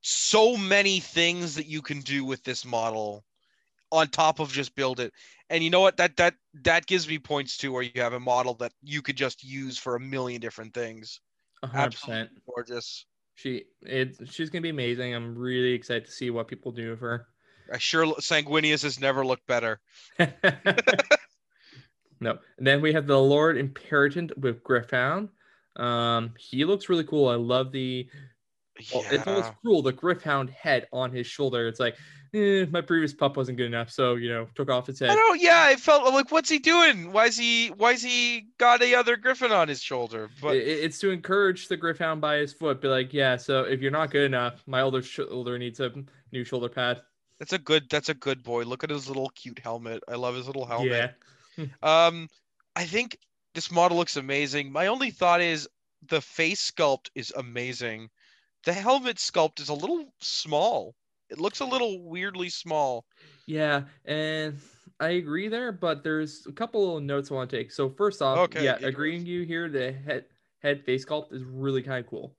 so 0.00 0.56
many 0.56 1.00
things 1.00 1.54
that 1.54 1.66
you 1.66 1.80
can 1.80 2.00
do 2.00 2.24
with 2.24 2.42
this 2.44 2.64
model 2.64 3.24
on 3.92 4.08
top 4.08 4.40
of 4.40 4.52
just 4.52 4.74
build 4.74 5.00
it. 5.00 5.12
And 5.48 5.62
you 5.62 5.70
know 5.70 5.80
what? 5.80 5.96
That 5.96 6.16
that 6.16 6.34
that 6.64 6.86
gives 6.86 7.08
me 7.08 7.18
points 7.18 7.56
too, 7.56 7.72
where 7.72 7.82
you 7.82 7.92
have 7.96 8.14
a 8.14 8.20
model 8.20 8.54
that 8.54 8.72
you 8.82 9.00
could 9.00 9.16
just 9.16 9.44
use 9.44 9.78
for 9.78 9.94
a 9.94 10.00
million 10.00 10.40
different 10.40 10.74
things. 10.74 11.20
A 11.62 11.68
hundred 11.68 11.86
Absolutely 11.86 12.42
gorgeous. 12.52 13.06
She 13.36 13.64
it 13.82 14.16
she's 14.30 14.50
gonna 14.50 14.62
be 14.62 14.70
amazing. 14.70 15.14
I'm 15.14 15.36
really 15.36 15.72
excited 15.72 16.06
to 16.06 16.10
see 16.10 16.30
what 16.30 16.48
people 16.48 16.72
do 16.72 16.90
with 16.90 17.00
her. 17.00 17.28
I 17.72 17.78
sure 17.78 18.06
Sanguinius 18.16 18.82
has 18.82 19.00
never 19.00 19.24
looked 19.24 19.46
better. 19.46 19.80
no. 20.18 20.28
And 22.58 22.66
then 22.66 22.80
we 22.80 22.92
have 22.92 23.06
the 23.06 23.20
Lord 23.20 23.56
Imperatant 23.56 24.36
with 24.38 24.64
Griffon. 24.64 25.28
Um, 25.76 26.34
he 26.38 26.64
looks 26.64 26.88
really 26.88 27.04
cool. 27.04 27.28
I 27.28 27.34
love 27.36 27.72
the 27.72 28.08
Well, 28.92 29.04
it's 29.10 29.26
almost 29.26 29.48
Yeah. 29.48 29.54
cruel. 29.62 29.80
The 29.82 29.92
Gryph-hound 29.92 30.50
head 30.50 30.86
on 30.92 31.10
his 31.10 31.26
shoulder. 31.26 31.66
It's 31.66 31.80
like, 31.80 31.96
eh, 32.34 32.66
my 32.70 32.82
previous 32.82 33.14
pup 33.14 33.36
wasn't 33.38 33.56
good 33.56 33.66
enough, 33.66 33.90
so 33.90 34.16
you 34.16 34.28
know, 34.28 34.48
took 34.54 34.68
off 34.68 34.90
its 34.90 35.00
I 35.00 35.06
head. 35.06 35.14
don't. 35.14 35.40
Yeah, 35.40 35.62
I 35.64 35.76
felt 35.76 36.12
like, 36.12 36.30
what's 36.30 36.50
he 36.50 36.58
doing? 36.58 37.10
Why 37.10 37.24
is 37.26 37.38
he? 37.38 37.68
Why 37.68 37.92
is 37.92 38.02
he 38.02 38.48
got 38.58 38.82
a 38.82 38.94
other 38.94 39.16
griffin 39.16 39.50
on 39.50 39.68
his 39.68 39.80
shoulder? 39.82 40.28
But 40.42 40.56
It- 40.56 40.66
it's 40.84 40.98
to 40.98 41.10
encourage 41.10 41.68
the 41.68 41.76
Gryph-hound 41.78 42.20
by 42.20 42.36
his 42.36 42.52
foot. 42.52 42.82
Be 42.82 42.88
like, 42.88 43.14
yeah. 43.14 43.36
So 43.36 43.62
if 43.64 43.80
you're 43.80 43.90
not 43.90 44.10
good 44.10 44.24
enough, 44.26 44.62
my 44.66 44.82
older 44.82 45.00
shoulder 45.00 45.58
needs 45.58 45.80
a 45.80 45.92
new 46.32 46.44
shoulder 46.44 46.68
pad. 46.68 47.00
that's 47.38 47.52
a 47.54 47.58
good. 47.58 47.88
That's 47.90 48.08
a 48.10 48.14
good 48.14 48.42
boy. 48.42 48.64
Look 48.64 48.82
at 48.84 48.88
his 48.90 49.08
little 49.08 49.28
cute 49.30 49.58
helmet. 49.58 50.02
I 50.08 50.14
love 50.16 50.34
his 50.34 50.46
little 50.46 50.66
helmet. 50.66 51.14
Yeah. 51.56 51.66
Um, 51.82 52.28
I 52.74 52.84
think 52.84 53.18
this 53.56 53.72
model 53.72 53.96
looks 53.96 54.16
amazing. 54.18 54.70
My 54.70 54.86
only 54.86 55.10
thought 55.10 55.40
is 55.40 55.66
the 56.08 56.20
face 56.20 56.70
sculpt 56.70 57.08
is 57.14 57.32
amazing. 57.36 58.10
The 58.64 58.74
helmet 58.74 59.16
sculpt 59.16 59.60
is 59.60 59.70
a 59.70 59.74
little 59.74 60.12
small. 60.20 60.94
It 61.30 61.40
looks 61.40 61.60
a 61.60 61.64
little 61.64 62.04
weirdly 62.04 62.50
small. 62.50 63.06
Yeah, 63.46 63.84
and 64.04 64.58
I 65.00 65.08
agree 65.12 65.48
there, 65.48 65.72
but 65.72 66.04
there's 66.04 66.46
a 66.46 66.52
couple 66.52 66.98
of 66.98 67.02
notes 67.02 67.30
I 67.30 67.34
want 67.34 67.48
to 67.48 67.56
take. 67.56 67.72
So 67.72 67.88
first 67.88 68.20
off, 68.20 68.36
Okay, 68.38 68.62
yeah, 68.62 68.76
agreeing 68.82 69.24
you 69.24 69.42
here, 69.44 69.70
the 69.70 69.90
head 69.92 70.26
head 70.60 70.84
face 70.84 71.06
sculpt 71.06 71.32
is 71.32 71.42
really 71.42 71.82
kind 71.82 72.04
of 72.04 72.10
cool. 72.10 72.36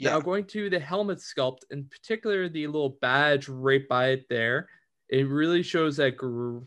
Yeah. 0.00 0.10
Now 0.10 0.20
going 0.20 0.44
to 0.46 0.68
the 0.70 0.80
helmet 0.80 1.18
sculpt, 1.18 1.58
in 1.70 1.84
particular 1.84 2.48
the 2.48 2.66
little 2.66 2.98
badge 3.00 3.48
right 3.48 3.86
by 3.88 4.08
it 4.08 4.26
there, 4.28 4.68
it 5.08 5.28
really 5.28 5.62
shows 5.62 5.96
that 5.98 6.16
Gr- 6.16 6.58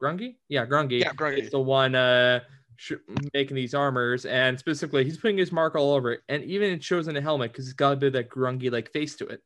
Grungni, 0.00 0.36
yeah, 0.48 0.64
Grungni, 0.64 1.00
Yeah, 1.00 1.12
Grungni. 1.12 1.38
is 1.38 1.50
the 1.50 1.58
one 1.60 1.94
uh 1.96 2.40
making 3.32 3.56
these 3.56 3.74
armors, 3.74 4.24
and 4.24 4.58
specifically 4.58 5.04
he's 5.04 5.18
putting 5.18 5.38
his 5.38 5.52
mark 5.52 5.74
all 5.74 5.92
over 5.92 6.12
it, 6.12 6.20
and 6.28 6.44
even 6.44 6.70
it 6.70 6.82
shows 6.82 7.08
in 7.08 7.14
the 7.14 7.20
helmet 7.20 7.52
because 7.52 7.66
it's 7.66 7.74
got 7.74 7.92
a 7.92 7.96
bit 7.96 8.08
of 8.08 8.12
that 8.14 8.30
Grungni 8.30 8.70
like 8.70 8.90
face 8.92 9.16
to 9.16 9.26
it. 9.26 9.42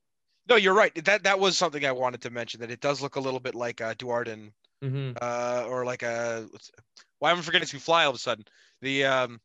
No, 0.49 0.57
you're 0.57 0.75
right. 0.75 0.95
That 1.05 1.25
that 1.25 1.39
was 1.39 1.59
something 1.59 1.85
I 1.85 1.93
wanted 1.93 2.23
to 2.23 2.31
mention. 2.31 2.61
That 2.61 2.71
it 2.71 2.81
does 2.81 3.03
look 3.03 3.17
a 3.17 3.21
little 3.21 3.41
bit 3.41 3.55
like 3.55 3.81
uh, 3.81 3.95
Duardin, 3.95 4.53
hmm 4.83 5.13
uh, 5.21 5.67
or 5.69 5.85
like 5.85 6.03
a. 6.03 6.49
Why 7.19 7.33
am 7.33 7.39
I 7.39 7.43
forgetting 7.43 7.69
to 7.69 7.81
fly 7.81 8.05
all 8.05 8.11
of 8.11 8.17
a 8.17 8.19
sudden? 8.19 8.45
The 8.81 9.05
um, 9.05 9.41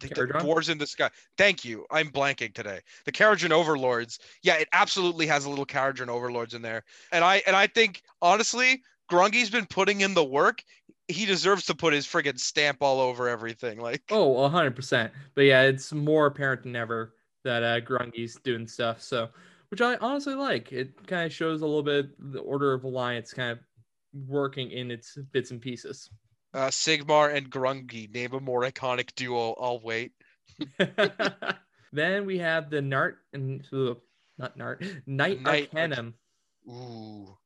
the, 0.00 0.08
the 0.08 0.26
dwarves 0.26 0.68
in 0.68 0.78
the 0.78 0.86
sky. 0.86 1.10
Thank 1.38 1.64
you. 1.64 1.86
I'm 1.90 2.10
blanking 2.10 2.54
today. 2.54 2.80
The 3.04 3.12
Kharadron 3.12 3.50
Overlords. 3.50 4.18
Yeah, 4.42 4.54
it 4.56 4.68
absolutely 4.72 5.26
has 5.26 5.44
a 5.44 5.50
little 5.50 5.66
Kharadron 5.66 6.08
Overlords 6.08 6.54
in 6.54 6.62
there, 6.62 6.84
and 7.12 7.24
I 7.24 7.42
and 7.46 7.56
I 7.56 7.66
think 7.66 8.02
honestly, 8.22 8.82
Grungni's 9.10 9.50
been 9.50 9.66
putting 9.66 10.00
in 10.00 10.14
the 10.14 10.24
work. 10.24 10.62
He 11.08 11.24
deserves 11.26 11.66
to 11.66 11.74
put 11.74 11.92
his 11.94 12.06
friggin' 12.06 12.38
stamp 12.38 12.78
all 12.80 13.00
over 13.00 13.28
everything. 13.28 13.78
Like, 13.80 14.02
oh, 14.10 14.34
100%. 14.34 15.10
But 15.34 15.42
yeah, 15.42 15.62
it's 15.62 15.92
more 15.92 16.26
apparent 16.26 16.64
than 16.64 16.74
ever 16.76 17.14
that 17.44 17.62
uh, 17.62 17.80
Grungni's 17.80 18.34
doing 18.42 18.66
stuff. 18.66 19.00
So, 19.02 19.28
which 19.68 19.80
I 19.80 19.96
honestly 19.96 20.34
like. 20.34 20.72
It 20.72 21.06
kind 21.06 21.24
of 21.26 21.32
shows 21.32 21.62
a 21.62 21.66
little 21.66 21.82
bit 21.82 22.10
the 22.32 22.40
Order 22.40 22.72
of 22.74 22.82
Alliance 22.84 23.32
kind 23.32 23.52
of 23.52 23.58
working 24.26 24.70
in 24.72 24.90
its 24.90 25.16
bits 25.32 25.52
and 25.52 25.60
pieces. 25.60 26.10
uh, 26.54 26.68
Sigmar 26.68 27.34
and 27.34 27.50
Grungni 27.50 28.12
name 28.12 28.32
a 28.34 28.40
more 28.40 28.62
iconic 28.62 29.14
duo. 29.14 29.54
I'll 29.60 29.80
wait. 29.80 30.12
then 31.92 32.26
we 32.26 32.38
have 32.38 32.70
the 32.70 32.78
Nart 32.80 33.14
and 33.32 33.64
ugh, 33.72 33.98
not 34.38 34.56
Nart 34.58 34.80
Knight 35.06 35.42
Knight 35.42 35.68
Arc- 35.72 35.74
Arcanum. 35.74 36.14
Ooh, 36.68 37.36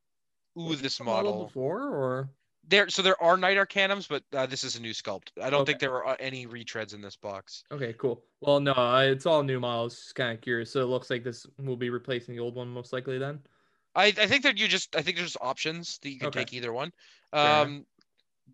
ooh, 0.56 0.64
Was 0.64 0.80
this 0.82 1.00
model 1.00 1.30
model. 1.32 1.46
before 1.46 1.82
or 1.88 2.30
There, 2.70 2.88
so 2.88 3.02
there 3.02 3.20
are 3.22 3.36
Knight 3.36 3.58
Arcanums, 3.58 4.08
but 4.08 4.24
uh, 4.32 4.46
this 4.46 4.64
is 4.64 4.76
a 4.76 4.80
new 4.80 4.92
sculpt. 4.92 5.30
I 5.42 5.50
don't 5.50 5.66
think 5.66 5.78
there 5.78 5.94
are 5.96 6.06
uh, 6.06 6.16
any 6.18 6.46
retreads 6.46 6.94
in 6.94 7.02
this 7.02 7.16
box. 7.16 7.64
okay, 7.70 7.92
cool. 7.94 8.24
Well, 8.40 8.60
no, 8.60 8.74
it's 8.98 9.26
all 9.26 9.42
new 9.42 9.60
models. 9.60 9.94
Just 9.96 10.14
kind 10.14 10.36
of 10.36 10.40
curious. 10.42 10.70
So 10.72 10.82
it 10.82 10.86
looks 10.86 11.10
like 11.10 11.24
this 11.24 11.46
will 11.58 11.76
be 11.76 11.90
replacing 11.90 12.34
the 12.34 12.40
old 12.40 12.54
one 12.54 12.68
most 12.68 12.92
likely. 12.92 13.18
Then 13.18 13.42
I, 13.94 14.06
I 14.06 14.26
think 14.26 14.42
that 14.44 14.58
you 14.58 14.68
just, 14.68 14.94
I 14.96 15.02
think 15.02 15.16
there's 15.16 15.36
options 15.40 15.98
that 15.98 16.10
you 16.10 16.18
can 16.18 16.28
Okay. 16.28 16.30
take 16.30 16.52
either 16.52 16.72
one. 16.72 16.92
Um, 17.32 17.86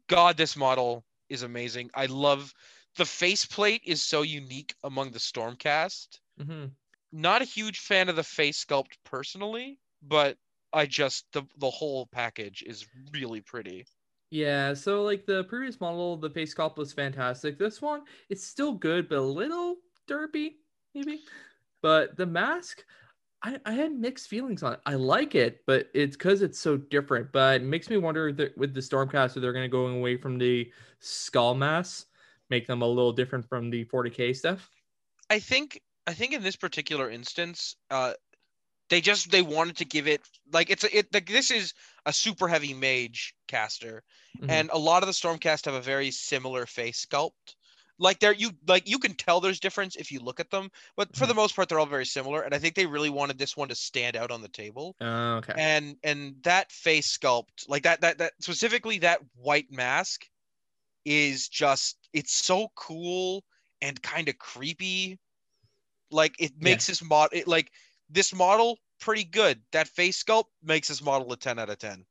God, 0.09 0.37
this 0.37 0.57
model 0.57 1.07
is 1.29 1.43
amazing. 1.43 1.91
I 1.95 2.07
love 2.07 2.55
the 2.97 3.07
faceplate 3.07 3.83
is 3.85 4.03
so 4.03 4.23
unique 4.23 4.75
among 4.85 5.13
the 5.13 5.21
Stormcast. 5.21 6.21
hmm 6.39 6.77
Not 7.13 7.43
a 7.43 7.47
huge 7.47 7.81
fan 7.81 8.09
of 8.09 8.17
the 8.17 8.25
face 8.25 8.65
sculpt 8.65 8.99
personally, 9.05 9.81
but 10.03 10.39
I 10.73 10.87
just 10.87 11.27
the 11.33 11.45
the 11.57 11.71
whole 11.71 12.07
package 12.07 12.63
is 12.63 12.87
really 13.13 13.41
pretty. 13.43 13.87
Yeah, 14.30 14.75
so 14.75 15.02
like 15.02 15.25
the 15.25 15.45
previous 15.45 15.80
model, 15.80 16.16
the 16.16 16.30
face 16.30 16.54
sculpt 16.54 16.76
was 16.76 16.92
fantastic. 16.92 17.59
This 17.59 17.80
one, 17.80 18.02
it's 18.28 18.45
still 18.45 18.75
good, 18.75 19.09
but 19.09 19.18
a 19.18 19.23
little 19.23 19.76
derpy, 20.09 20.54
maybe. 20.95 21.21
But 21.80 22.16
the 22.16 22.26
mask, 22.26 22.85
I, 23.42 23.61
I 23.64 23.73
had 23.73 23.92
mixed 23.92 24.28
feelings 24.28 24.62
on 24.62 24.75
it. 24.75 24.80
I 24.87 24.95
like 24.95 25.35
it, 25.35 25.61
but 25.66 25.88
it's 25.95 26.16
because 26.16 26.42
it's 26.42 26.59
so 26.59 26.76
different. 26.76 27.30
But 27.33 27.61
it 27.61 27.64
makes 27.64 27.88
me 27.88 27.99
wonder 27.99 28.33
that 28.33 28.56
with 28.59 28.75
the 28.75 28.80
Stormcast, 28.80 29.37
if 29.37 29.42
they're 29.42 29.52
going 29.52 29.64
to 29.64 29.68
go 29.68 29.87
away 29.87 30.16
from 30.16 30.38
the 30.38 30.73
skull 30.99 31.54
mask, 31.54 32.09
make 32.50 32.66
them 32.66 32.83
a 32.83 32.87
little 32.87 33.12
different 33.12 33.49
from 33.49 33.71
the 33.71 33.85
40k 33.85 34.35
stuff. 34.35 34.68
I 35.30 35.38
think 35.38 35.80
I 36.06 36.14
think 36.14 36.33
in 36.33 36.42
this 36.42 36.56
particular 36.56 37.11
instance, 37.11 37.76
uh, 37.90 38.14
they 38.88 39.00
just 39.00 39.31
they 39.31 39.43
wanted 39.43 39.76
to 39.78 39.85
give 39.85 40.07
it 40.09 40.23
like 40.52 40.71
it's 40.71 40.85
a, 40.85 40.97
it 40.99 41.12
like 41.12 41.26
this 41.28 41.50
is 41.50 41.75
a 42.07 42.12
super 42.12 42.49
heavy 42.49 42.75
mage 42.75 43.35
caster, 43.49 44.05
Mhm. 44.38 44.47
and 44.49 44.71
a 44.71 44.78
lot 44.78 45.02
of 45.02 45.07
the 45.07 45.12
Stormcast 45.12 45.64
have 45.66 45.75
a 45.75 45.81
very 45.81 46.11
similar 46.11 46.66
face 46.66 47.05
sculpt. 47.05 47.57
Like 47.99 48.21
there 48.21 48.33
you 48.33 48.52
like 48.66 48.88
you 48.88 48.99
can 48.99 49.14
tell 49.14 49.40
there's 49.40 49.61
difference 49.61 49.97
if 49.97 50.11
you 50.12 50.21
look 50.21 50.40
at 50.40 50.50
them, 50.50 50.71
but 50.97 51.16
for 51.16 51.26
Mhm. 51.26 51.28
the 51.28 51.35
most 51.35 51.57
part 51.57 51.69
they're 51.69 51.81
all 51.81 51.87
very 51.87 52.07
similar. 52.07 52.43
And 52.43 52.55
I 52.55 52.59
think 52.59 52.75
they 52.75 52.87
really 52.87 53.11
wanted 53.11 53.38
this 53.38 53.57
one 53.57 53.69
to 53.69 53.75
stand 53.75 54.16
out 54.16 54.31
on 54.31 54.43
the 54.43 54.49
table. 54.49 54.97
Oh, 55.00 55.37
okay. 55.38 55.57
And 55.57 55.99
and 56.05 56.43
that 56.45 56.73
face 56.73 57.16
sculpt, 57.16 57.69
like 57.69 57.85
that 57.85 58.00
that 58.02 58.19
that 58.19 58.35
specifically 58.43 58.99
that 59.00 59.21
white 59.35 59.71
mask, 59.71 60.28
is 61.05 61.49
just 61.49 62.09
it's 62.12 62.33
so 62.35 62.69
cool 62.76 63.45
and 63.83 64.02
kind 64.02 64.28
of 64.28 64.38
creepy. 64.38 65.19
Like 66.11 66.37
it 66.38 66.52
makes 66.61 66.87
this 66.87 67.02
mod 67.02 67.31
it, 67.33 67.49
like 67.49 67.73
this 68.09 68.35
model 68.35 68.79
pretty 69.01 69.25
good. 69.25 69.61
That 69.73 69.89
face 69.89 70.23
sculpt 70.23 70.47
makes 70.63 70.89
this 70.89 71.03
model 71.03 71.33
a 71.33 71.37
10 71.37 71.59
out 71.59 71.71
of 71.71 71.79
10. 71.79 72.05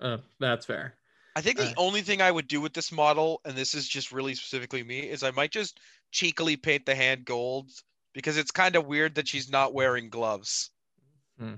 Uh, 0.00 0.18
that's 0.38 0.66
fair. 0.66 0.96
I 1.36 1.40
think 1.40 1.58
the 1.58 1.70
Uh. 1.70 1.74
only 1.76 2.02
thing 2.02 2.22
I 2.22 2.30
would 2.30 2.46
do 2.46 2.60
with 2.60 2.74
this 2.74 2.92
model, 2.92 3.40
and 3.44 3.56
this 3.56 3.74
is 3.74 3.88
just 3.88 4.12
really 4.12 4.34
specifically 4.34 4.82
me, 4.84 5.00
is 5.00 5.22
I 5.22 5.30
might 5.32 5.50
just 5.50 5.80
cheekily 6.12 6.56
paint 6.56 6.86
the 6.86 6.94
hand 6.94 7.24
gold 7.24 7.70
because 8.12 8.36
it's 8.36 8.50
kind 8.52 8.76
of 8.76 8.86
weird 8.86 9.16
that 9.16 9.26
she's 9.26 9.50
not 9.50 9.74
wearing 9.74 10.10
gloves. 10.10 10.70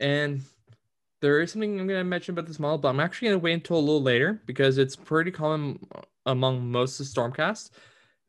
And 0.00 0.42
there 1.20 1.40
is 1.40 1.52
something 1.52 1.80
I'm 1.80 1.86
going 1.86 2.00
to 2.00 2.04
mention 2.04 2.32
about 2.34 2.46
this 2.46 2.58
model, 2.58 2.78
but 2.78 2.88
I'm 2.88 3.00
actually 3.00 3.28
going 3.28 3.40
to 3.40 3.44
wait 3.44 3.54
until 3.54 3.76
a 3.76 3.78
little 3.78 4.02
later 4.02 4.42
because 4.44 4.76
it's 4.76 4.96
pretty 4.96 5.30
common 5.30 5.86
among 6.26 6.70
most 6.70 7.00
of 7.00 7.06
the 7.06 7.20
Stormcast. 7.20 7.70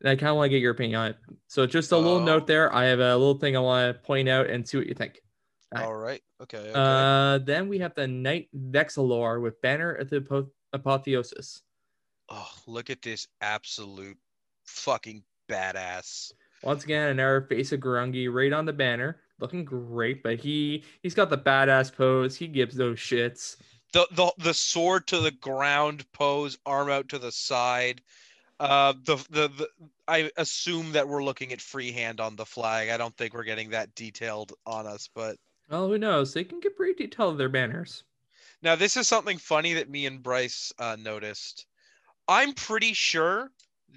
And 0.00 0.10
I 0.10 0.16
kind 0.16 0.28
of 0.30 0.36
want 0.36 0.46
to 0.46 0.50
get 0.50 0.60
your 0.60 0.72
opinion 0.72 1.00
on 1.00 1.10
it. 1.10 1.16
So 1.48 1.66
just 1.66 1.92
a 1.92 1.96
little 1.96 2.18
Oh. 2.20 2.24
note 2.24 2.46
there. 2.46 2.74
I 2.74 2.84
have 2.84 3.00
a 3.00 3.16
little 3.16 3.38
thing 3.38 3.56
I 3.56 3.60
want 3.60 3.94
to 3.96 4.02
point 4.02 4.28
out 4.28 4.46
and 4.48 4.66
see 4.68 4.76
what 4.78 4.86
you 4.86 4.94
think. 4.94 5.20
Right. 5.74 5.84
All 5.84 5.94
right. 5.94 6.22
Okay. 6.42 6.58
okay. 6.58 6.72
Uh, 6.74 7.38
then 7.38 7.68
we 7.68 7.78
have 7.78 7.94
the 7.94 8.06
Knight 8.06 8.48
Vexillor 8.54 9.40
with 9.40 9.60
Banner 9.62 9.96
at 9.96 10.10
the 10.10 10.18
Apo- 10.18 10.50
Apotheosis. 10.72 11.62
oh, 12.28 12.50
look 12.66 12.90
at 12.90 13.02
this 13.02 13.26
absolute 13.40 14.16
fucking 14.64 15.22
badass. 15.48 16.32
Once 16.62 16.84
again, 16.84 17.04
an 17.04 17.10
another 17.20 17.42
face 17.42 17.72
of 17.72 17.80
Grungni 17.80 18.32
right 18.32 18.52
on 18.52 18.64
the 18.64 18.72
banner, 18.72 19.20
looking 19.40 19.64
great. 19.64 20.22
But 20.22 20.38
he 20.40 20.84
he's 21.02 21.14
got 21.14 21.30
the 21.30 21.38
badass 21.38 21.94
pose. 21.94 22.36
He 22.36 22.48
gives 22.48 22.74
those 22.76 22.98
shits. 22.98 23.56
The 23.92 24.06
the 24.12 24.32
the 24.38 24.54
sword 24.54 25.06
to 25.08 25.20
the 25.20 25.30
ground 25.30 26.10
pose, 26.12 26.58
arm 26.66 26.90
out 26.90 27.08
to 27.10 27.18
the 27.18 27.30
side. 27.32 28.02
Uh, 28.58 28.94
the, 29.04 29.16
the 29.30 29.48
the 29.48 29.68
I 30.08 30.30
assume 30.36 30.92
that 30.92 31.08
we're 31.08 31.24
looking 31.24 31.52
at 31.52 31.60
freehand 31.60 32.20
on 32.20 32.36
the 32.36 32.46
flag. 32.46 32.88
I 32.88 32.96
don't 32.96 33.16
think 33.16 33.34
we're 33.34 33.44
getting 33.44 33.70
that 33.70 33.94
detailed 33.94 34.52
on 34.64 34.86
us, 34.86 35.08
but 35.14 35.36
Well, 35.68 35.88
who 35.88 35.98
knows? 35.98 36.32
They 36.32 36.44
can 36.44 36.60
get 36.60 36.76
pretty 36.76 36.94
detailed 36.94 37.32
with 37.32 37.38
their 37.38 37.48
banners. 37.48 38.04
Now, 38.62 38.74
this 38.74 38.96
is 38.96 39.06
something 39.06 39.38
funny 39.38 39.74
that 39.74 39.90
me 39.90 40.06
and 40.06 40.22
Bryce 40.22 40.72
uh, 40.78 40.96
noticed. 40.98 41.66
I'm 42.28 42.54
pretty 42.54 42.94
sure 42.94 43.50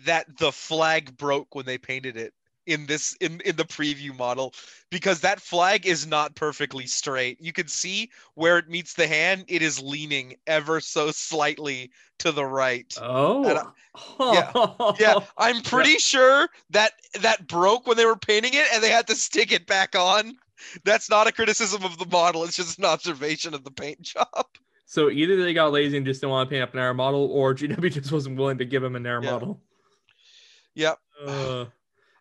that 0.06 0.38
the 0.38 0.52
flag 0.52 1.18
broke 1.18 1.56
when 1.56 1.66
they 1.66 1.78
painted 1.78 2.18
it 2.18 2.34
in 2.66 2.86
this 2.86 3.14
in 3.22 3.42
in 3.42 3.56
the 3.56 3.66
preview 3.66 4.16
model 4.18 4.54
because 4.90 5.22
that 5.22 5.42
flag 5.42 5.86
is 5.86 6.06
not 6.06 6.36
perfectly 6.36 6.86
straight. 6.86 7.40
You 7.42 7.52
can 7.54 7.68
see 7.68 8.10
where 8.36 8.58
it 8.58 8.70
meets 8.70 8.94
the 8.94 9.08
hand; 9.08 9.46
it 9.48 9.62
is 9.62 9.82
leaning 9.82 10.36
ever 10.48 10.80
so 10.80 11.12
slightly 11.12 11.92
to 12.20 12.32
the 12.32 12.46
right. 12.46 12.94
Oh, 13.02 13.72
I- 14.20 14.94
yeah, 15.00 15.20
I'm 15.38 15.62
pretty 15.62 15.98
sure 15.98 16.48
that 16.70 16.94
that 17.22 17.48
broke 17.48 17.88
when 17.88 17.98
they 17.98 18.06
were 18.06 18.16
painting 18.16 18.54
it, 18.54 18.68
and 18.74 18.84
they 18.84 18.90
had 18.92 19.08
to 19.08 19.16
stick 19.16 19.52
it 19.52 19.66
back 19.66 19.96
on. 19.96 20.34
That's 20.84 21.10
not 21.10 21.28
a 21.28 21.32
criticism 21.32 21.84
of 21.84 21.98
the 21.98 22.06
model; 22.06 22.44
it's 22.44 22.56
just 22.58 22.78
an 22.80 22.86
observation 22.86 23.54
of 23.54 23.64
the 23.64 23.72
paint 23.72 24.02
job. 24.02 24.46
So 24.86 25.10
either 25.10 25.42
they 25.42 25.54
got 25.54 25.72
lazy 25.72 25.98
and 25.98 26.06
just 26.06 26.20
didn't 26.22 26.32
want 26.32 26.50
to 26.50 26.54
paint 26.54 26.64
up 26.64 26.74
an 26.74 26.80
air 26.80 26.94
model, 26.94 27.28
or 27.32 27.54
GW 27.54 27.92
just 27.94 28.12
wasn't 28.12 28.38
willing 28.38 28.58
to 28.58 28.66
give 28.66 28.84
him 28.84 28.96
an 28.96 29.06
air 29.06 29.22
Yeah. 29.24 29.32
model. 29.32 29.62
Yep. 30.76 31.00
Uh, 31.26 31.66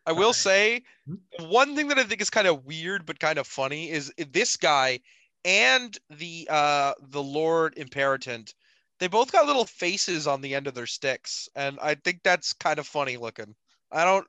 I 0.08 0.12
will 0.12 0.32
say 0.32 0.82
Hmm? 1.06 1.16
one 1.50 1.76
thing 1.76 1.88
that 1.88 1.98
I 1.98 2.04
think 2.04 2.20
is 2.20 2.30
kind 2.30 2.46
of 2.46 2.64
weird 2.64 3.06
but 3.06 3.20
kind 3.20 3.38
of 3.38 3.46
funny 3.46 3.90
is 3.90 4.12
this 4.16 4.56
guy 4.56 5.00
and 5.44 5.96
the 6.10 6.48
uh 6.50 6.94
the 7.00 7.22
Lord 7.22 7.74
Imperatant. 7.76 8.54
They 8.98 9.06
both 9.06 9.30
got 9.30 9.46
little 9.46 9.64
faces 9.64 10.26
on 10.26 10.40
the 10.40 10.54
end 10.56 10.66
of 10.66 10.74
their 10.74 10.86
sticks, 10.86 11.48
and 11.54 11.78
I 11.80 11.94
think 11.94 12.22
that's 12.24 12.52
kind 12.52 12.80
of 12.80 12.86
funny 12.86 13.16
looking. 13.16 13.54
I 13.92 14.04
don't 14.04 14.26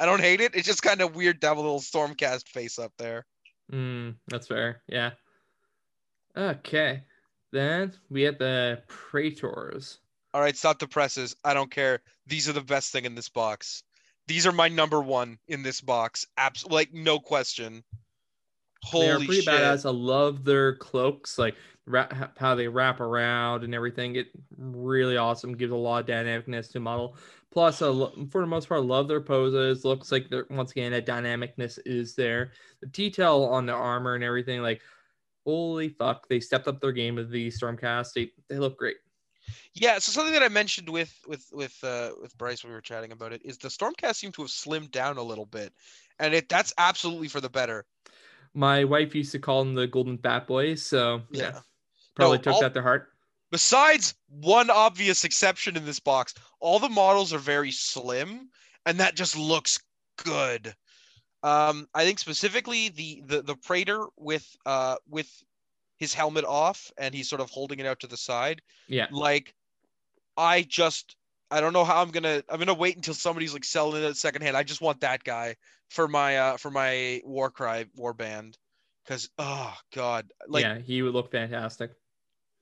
I 0.00 0.06
don't 0.06 0.20
hate 0.20 0.40
it. 0.40 0.54
It's 0.54 0.66
just 0.66 0.82
kind 0.82 1.00
of 1.00 1.14
weird 1.14 1.40
to 1.40 1.48
have 1.48 1.56
a 1.56 1.60
little 1.60 1.80
Stormcast 1.80 2.48
face 2.48 2.78
up 2.78 2.92
there. 2.98 3.26
Mm, 3.72 4.16
that's 4.28 4.46
fair. 4.46 4.82
Yeah. 4.88 5.10
Okay. 6.36 7.02
Then 7.52 7.92
we 8.10 8.22
have 8.22 8.38
the 8.38 8.82
Praetors. 8.88 9.98
All 10.34 10.40
right, 10.40 10.56
stop 10.56 10.78
the 10.78 10.86
presses. 10.88 11.34
I 11.44 11.54
don't 11.54 11.70
care. 11.70 12.00
These 12.26 12.48
are 12.48 12.52
the 12.52 12.60
best 12.60 12.92
thing 12.92 13.04
in 13.04 13.14
this 13.14 13.28
box. 13.28 13.82
These 14.28 14.46
are 14.46 14.52
my 14.52 14.68
number 14.68 15.00
one 15.00 15.38
in 15.48 15.62
this 15.62 15.80
box. 15.80 16.26
Abs- 16.36 16.66
like 16.66 16.92
no 16.92 17.18
question. 17.18 17.82
they 18.92 19.08
are 19.08 19.14
Holy 19.14 19.26
pretty 19.26 19.40
shit! 19.42 19.54
badass. 19.54 19.86
I 19.86 19.90
love 19.90 20.44
their 20.44 20.76
cloaks, 20.76 21.38
like 21.38 21.56
how 22.36 22.54
they 22.54 22.68
wrap 22.68 23.00
around 23.00 23.64
and 23.64 23.74
everything. 23.74 24.16
It 24.16 24.26
really 24.58 25.16
awesome. 25.16 25.56
Gives 25.56 25.72
a 25.72 25.76
lot 25.76 26.02
of 26.02 26.06
dynamicness 26.06 26.70
to 26.72 26.80
model. 26.80 27.16
Plus, 27.50 27.80
lo- 27.80 28.12
for 28.30 28.42
the 28.42 28.46
most 28.46 28.68
part, 28.68 28.82
I 28.82 28.84
love 28.84 29.08
their 29.08 29.22
poses. 29.22 29.84
Looks 29.86 30.12
like 30.12 30.28
they're 30.28 30.46
once 30.50 30.72
again 30.72 30.92
that 30.92 31.06
dynamicness 31.06 31.78
is 31.86 32.14
there. 32.14 32.52
The 32.82 32.88
detail 32.88 33.44
on 33.44 33.64
the 33.64 33.72
armor 33.72 34.14
and 34.14 34.22
everything, 34.22 34.60
like 34.60 34.82
holy 35.46 35.88
fuck, 35.88 36.28
they 36.28 36.40
stepped 36.40 36.68
up 36.68 36.78
their 36.82 36.92
game 36.92 37.14
with 37.14 37.30
the 37.30 37.48
Stormcast. 37.48 38.12
They 38.12 38.30
they 38.50 38.58
look 38.58 38.76
great. 38.76 38.96
Yeah, 39.74 39.98
so 39.98 40.12
something 40.12 40.32
that 40.32 40.42
I 40.42 40.48
mentioned 40.48 40.88
with 40.88 41.14
with 41.26 41.44
with 41.52 41.76
uh, 41.82 42.10
with 42.20 42.36
Bryce 42.38 42.62
when 42.62 42.70
we 42.70 42.74
were 42.74 42.80
chatting 42.80 43.12
about 43.12 43.32
it 43.32 43.42
is 43.44 43.58
the 43.58 43.68
Stormcast 43.68 44.16
seem 44.16 44.32
to 44.32 44.42
have 44.42 44.50
slimmed 44.50 44.90
down 44.90 45.18
a 45.18 45.22
little 45.22 45.46
bit, 45.46 45.72
and 46.18 46.34
it 46.34 46.48
that's 46.48 46.72
absolutely 46.78 47.28
for 47.28 47.40
the 47.40 47.48
better. 47.50 47.84
My 48.54 48.84
wife 48.84 49.14
used 49.14 49.32
to 49.32 49.38
call 49.38 49.64
them 49.64 49.74
the 49.74 49.86
Golden 49.86 50.18
Fat 50.18 50.46
Boys, 50.46 50.84
so 50.84 51.22
yeah, 51.30 51.42
Yeah. 51.42 51.60
probably 52.14 52.38
No, 52.38 52.42
took 52.42 52.54
all- 52.54 52.60
that 52.60 52.74
to 52.74 52.82
heart. 52.82 53.12
Besides 53.50 54.14
one 54.28 54.68
obvious 54.68 55.24
exception 55.24 55.76
in 55.76 55.86
this 55.86 56.00
box, 56.00 56.34
all 56.60 56.78
the 56.78 56.88
models 56.90 57.32
are 57.32 57.38
very 57.38 57.70
slim, 57.70 58.50
and 58.84 59.00
that 59.00 59.14
just 59.14 59.36
looks 59.36 59.78
good. 60.22 60.74
Um, 61.42 61.88
I 61.94 62.04
think 62.04 62.18
specifically 62.18 62.88
the 62.90 63.22
the 63.24 63.42
the 63.42 63.54
Praetor 63.56 64.06
with 64.16 64.44
uh 64.66 64.96
with 65.08 65.30
his 65.98 66.14
helmet 66.14 66.44
off 66.44 66.90
and 66.98 67.14
he's 67.14 67.28
sort 67.28 67.40
of 67.42 67.50
holding 67.50 67.80
it 67.80 67.86
out 67.86 68.00
to 68.00 68.06
the 68.06 68.16
side. 68.16 68.62
Yeah, 68.88 69.08
Like, 69.10 69.54
I 70.36 70.62
just 70.62 71.16
I 71.50 71.60
don't 71.60 71.72
know 71.72 71.84
how 71.84 72.02
I'm 72.02 72.10
gonna 72.10 72.42
I'm 72.48 72.58
gonna 72.58 72.74
wait 72.74 72.96
until 72.96 73.14
somebody's 73.14 73.52
like 73.52 73.64
selling 73.64 74.02
it 74.02 74.06
at 74.06 74.16
secondhand. 74.16 74.56
I 74.56 74.62
just 74.64 74.80
want 74.80 75.00
that 75.00 75.24
guy 75.24 75.56
for 75.90 76.08
my 76.08 76.38
uh 76.38 76.56
for 76.58 76.70
my 76.70 77.20
Warcry 77.24 77.86
warband. 77.98 78.56
Cause 79.06 79.30
oh 79.38 79.74
god, 79.94 80.32
like 80.48 80.62
yeah, 80.64 80.78
he 80.78 81.02
would 81.02 81.14
look 81.14 81.30
fantastic. 81.30 81.92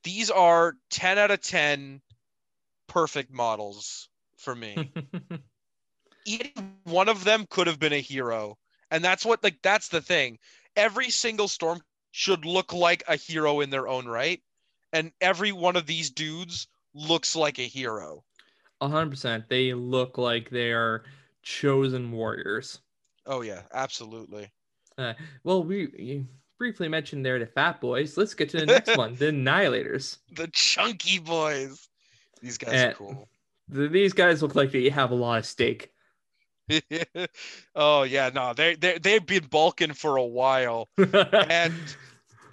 these 0.05 0.31
are 0.31 0.75
10 0.91 1.19
out 1.19 1.31
of 1.31 1.41
10 1.41 2.01
perfect 2.89 3.33
models 3.33 4.09
for 4.37 4.55
me. 4.55 4.93
Each 6.25 6.53
one 6.85 7.09
of 7.09 7.25
them 7.25 7.47
could 7.49 7.67
have 7.67 7.79
been 7.79 7.93
a 7.93 8.01
hero. 8.01 8.59
And 8.91 9.05
that's 9.05 9.25
what 9.25 9.43
like 9.43 9.61
that's 9.63 9.89
the 9.89 10.01
thing. 10.01 10.39
Every 10.77 11.11
single 11.11 11.49
storm 11.49 11.81
should 12.17 12.47
look 12.47 12.73
like 12.73 13.03
a 13.09 13.17
hero 13.17 13.61
in 13.61 13.69
their 13.69 13.87
own 13.87 14.07
right. 14.07 14.41
And 14.91 15.13
every 15.21 15.53
one 15.53 15.77
of 15.77 15.85
these 15.85 16.09
dudes 16.09 16.67
looks 16.95 17.37
like 17.37 17.59
a 17.59 17.69
hero. 17.69 18.25
Hundred 18.81 19.11
percent. 19.11 19.45
They 19.51 19.75
look 19.75 20.17
like 20.17 20.49
they 20.49 20.73
are 20.73 21.05
chosen 21.43 22.11
warriors. 22.11 22.81
Oh 23.27 23.43
yeah, 23.43 23.63
absolutely. 23.75 24.51
Uh, 24.97 25.13
well, 25.45 25.63
we 25.63 25.93
you 25.99 26.27
briefly 26.59 26.89
mentioned 26.89 27.25
there 27.25 27.39
the 27.39 27.45
fat 27.45 27.83
boys. 27.83 28.17
Let's 28.17 28.33
get 28.33 28.49
to 28.51 28.61
the 28.61 28.67
next 28.67 28.97
one, 28.97 29.15
the 29.17 29.27
Annihilators. 29.27 30.17
The 30.33 30.49
chunky 30.49 31.19
boys. 31.19 31.87
These 32.41 32.57
guys 32.57 32.83
are 32.83 32.93
cool. 32.95 33.29
Th- 33.75 33.91
These 33.91 34.15
guys 34.15 34.41
look 34.41 34.55
like 34.55 34.73
they 34.73 34.89
have 34.89 35.11
a 35.11 35.15
lot 35.15 35.41
of 35.41 35.45
steak. 35.45 35.91
oh 37.75 38.05
yeah, 38.05 38.31
no, 38.35 38.55
they 38.55 38.75
they 38.75 38.99
they've 38.99 39.27
been 39.27 39.47
bulking 39.51 39.93
for 39.93 40.17
a 40.17 40.25
while. 40.25 40.89
and 41.13 41.75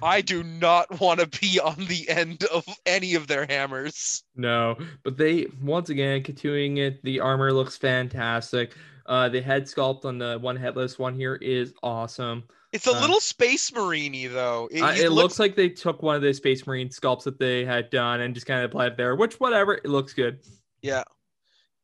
I 0.03 0.21
do 0.21 0.43
not 0.43 0.99
want 0.99 1.19
to 1.19 1.39
be 1.39 1.59
on 1.59 1.75
the 1.87 2.07
end 2.09 2.43
of 2.45 2.65
any 2.85 3.15
of 3.15 3.27
their 3.27 3.45
hammers. 3.47 4.23
no, 4.35 4.77
but 5.03 5.17
they 5.17 5.47
once 5.61 5.89
again 5.89 6.23
continuing 6.23 6.77
it. 6.77 7.01
The 7.03 7.19
armor 7.19 7.51
looks 7.53 7.77
fantastic. 7.77 8.75
Uh, 9.05 9.27
the 9.29 9.41
head 9.41 9.63
sculpt 9.63 10.05
on 10.05 10.17
the 10.17 10.37
one 10.39 10.55
headless 10.55 10.97
one 10.99 11.15
here 11.15 11.35
is 11.35 11.73
awesome. 11.83 12.43
It's 12.71 12.87
a 12.87 12.91
Uh, 12.91 13.01
little 13.01 13.19
space 13.19 13.71
marine 13.73 14.31
though. 14.33 14.67
It, 14.71 14.81
Uh, 14.81 14.93
it 14.95 15.09
looks 15.11 15.39
like 15.39 15.55
they 15.55 15.69
took 15.69 16.01
one 16.01 16.15
of 16.15 16.21
the 16.21 16.33
Space 16.33 16.65
Marine 16.65 16.89
sculpts 16.89 17.23
that 17.25 17.37
they 17.37 17.63
had 17.65 17.89
done 17.89 18.21
and 18.21 18.33
just 18.33 18.47
kind 18.47 18.61
of 18.63 18.71
applied 18.71 18.93
it 18.93 18.97
there. 18.97 19.15
Which, 19.15 19.39
whatever, 19.39 19.75
it 19.75 19.85
looks 19.85 20.13
good. 20.13 20.39
yeah. 20.81 21.03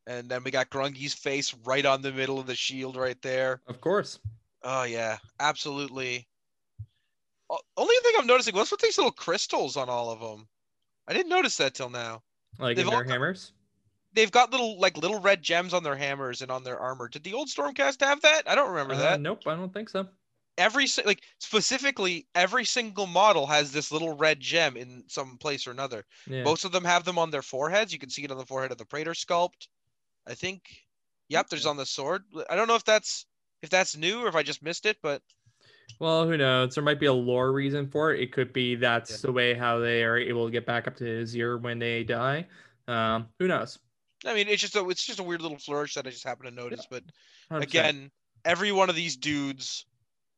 And 0.07 0.27
then 0.27 0.43
we 0.43 0.49
got 0.49 0.71
Grungni's 0.71 1.13
face 1.13 1.53
right 1.65 1.85
on 1.85 2.01
the 2.01 2.11
middle 2.11 2.39
of 2.39 2.47
the 2.47 2.55
shield 2.55 2.95
right 2.95 3.21
there. 3.21 3.61
Of 3.67 3.79
course. 3.81 4.17
Oh 4.63 4.81
yeah, 4.83 5.17
absolutely. 5.39 6.27
Only 7.77 7.95
thing 8.03 8.13
I'm 8.17 8.27
noticing, 8.27 8.55
what's 8.55 8.71
with 8.71 8.79
these 8.81 8.97
little 8.97 9.11
crystals 9.11 9.75
on 9.77 9.89
all 9.89 10.11
of 10.11 10.19
them? 10.19 10.47
I 11.07 11.13
didn't 11.13 11.29
notice 11.29 11.57
that 11.57 11.73
till 11.73 11.89
now. 11.89 12.21
Like 12.59 12.75
They've 12.75 12.85
in 12.85 12.91
their 12.91 13.03
got- 13.03 13.11
hammers. 13.11 13.53
They've 14.13 14.31
got 14.31 14.51
little 14.51 14.79
like 14.79 14.97
little 14.97 15.19
red 15.19 15.41
gems 15.43 15.73
on 15.73 15.83
their 15.83 15.95
hammers 15.95 16.41
and 16.41 16.49
on 16.51 16.63
their 16.63 16.79
armor. 16.79 17.07
Did 17.07 17.23
the 17.23 17.33
old 17.33 17.47
Stormcast 17.47 18.01
have 18.03 18.21
that? 18.21 18.43
I 18.47 18.55
don't 18.55 18.69
remember 18.69 18.95
Uh, 18.95 18.97
that. 18.97 19.21
Nope, 19.21 19.45
I 19.47 19.55
don't 19.55 19.73
think 19.73 19.89
so. 19.89 20.07
every 20.57 20.87
like 21.05 21.21
specifically 21.37 22.27
every 22.35 22.65
single 22.65 23.05
model 23.07 23.45
has 23.47 23.71
this 23.71 23.91
little 23.91 24.17
red 24.17 24.39
gem 24.39 24.75
in 24.77 25.03
some 25.07 25.37
place 25.37 25.65
or 25.67 25.71
another. 25.71 26.05
Yeah. 26.27 26.43
Most 26.43 26.65
of 26.65 26.71
them 26.71 26.83
have 26.83 27.05
them 27.05 27.17
on 27.19 27.29
their 27.31 27.41
foreheads. 27.43 27.93
You 27.93 27.99
can 27.99 28.09
see 28.09 28.23
it 28.23 28.31
on 28.31 28.37
the 28.37 28.45
forehead 28.45 28.71
of 28.71 28.77
the 28.77 28.85
Praetor 28.85 29.13
sculpt. 29.13 29.67
I 30.27 30.33
think. 30.33 30.85
Yep, 31.29 31.49
there's 31.49 31.65
on 31.67 31.77
the 31.77 31.85
sword. 31.85 32.23
I 32.49 32.55
don't 32.55 32.67
know 32.67 32.75
if 32.75 32.83
that's 32.83 33.25
if 33.61 33.69
that's 33.69 33.95
new 33.95 34.21
or 34.21 34.27
if 34.27 34.35
I 34.35 34.41
just 34.43 34.63
missed 34.63 34.85
it, 34.87 34.97
but 35.03 35.21
Well, 35.97 36.27
who 36.27 36.37
knows? 36.37 36.75
There 36.75 36.83
might 36.83 36.99
be 36.99 37.07
a 37.07 37.13
lore 37.13 37.51
reason 37.51 37.87
for 37.89 38.13
it. 38.13 38.21
It 38.21 38.31
could 38.31 38.53
be 38.53 38.75
that's 38.75 39.11
Yeah. 39.11 39.17
the 39.23 39.31
way 39.31 39.53
how 39.53 39.79
they 39.79 40.03
are 40.03 40.17
able 40.17 40.45
to 40.45 40.51
get 40.51 40.65
back 40.65 40.87
up 40.87 40.95
to 40.97 41.25
zero 41.25 41.57
when 41.57 41.79
they 41.79 42.03
die. 42.03 42.47
Um, 42.87 43.27
who 43.39 43.47
knows? 43.47 43.79
I 44.25 44.33
mean 44.33 44.47
it's 44.49 44.61
just 44.61 44.75
a 44.75 44.87
it's 44.89 45.05
just 45.05 45.19
a 45.19 45.23
weird 45.23 45.41
little 45.41 45.57
flourish 45.57 45.93
that 45.93 46.05
I 46.05 46.09
just 46.09 46.25
happened 46.25 46.49
to 46.49 46.55
notice. 46.55 46.85
But 46.89 47.03
100%. 47.51 47.63
again, 47.63 48.11
every 48.45 48.71
one 48.71 48.89
of 48.89 48.95
these 48.95 49.15
dudes, 49.15 49.85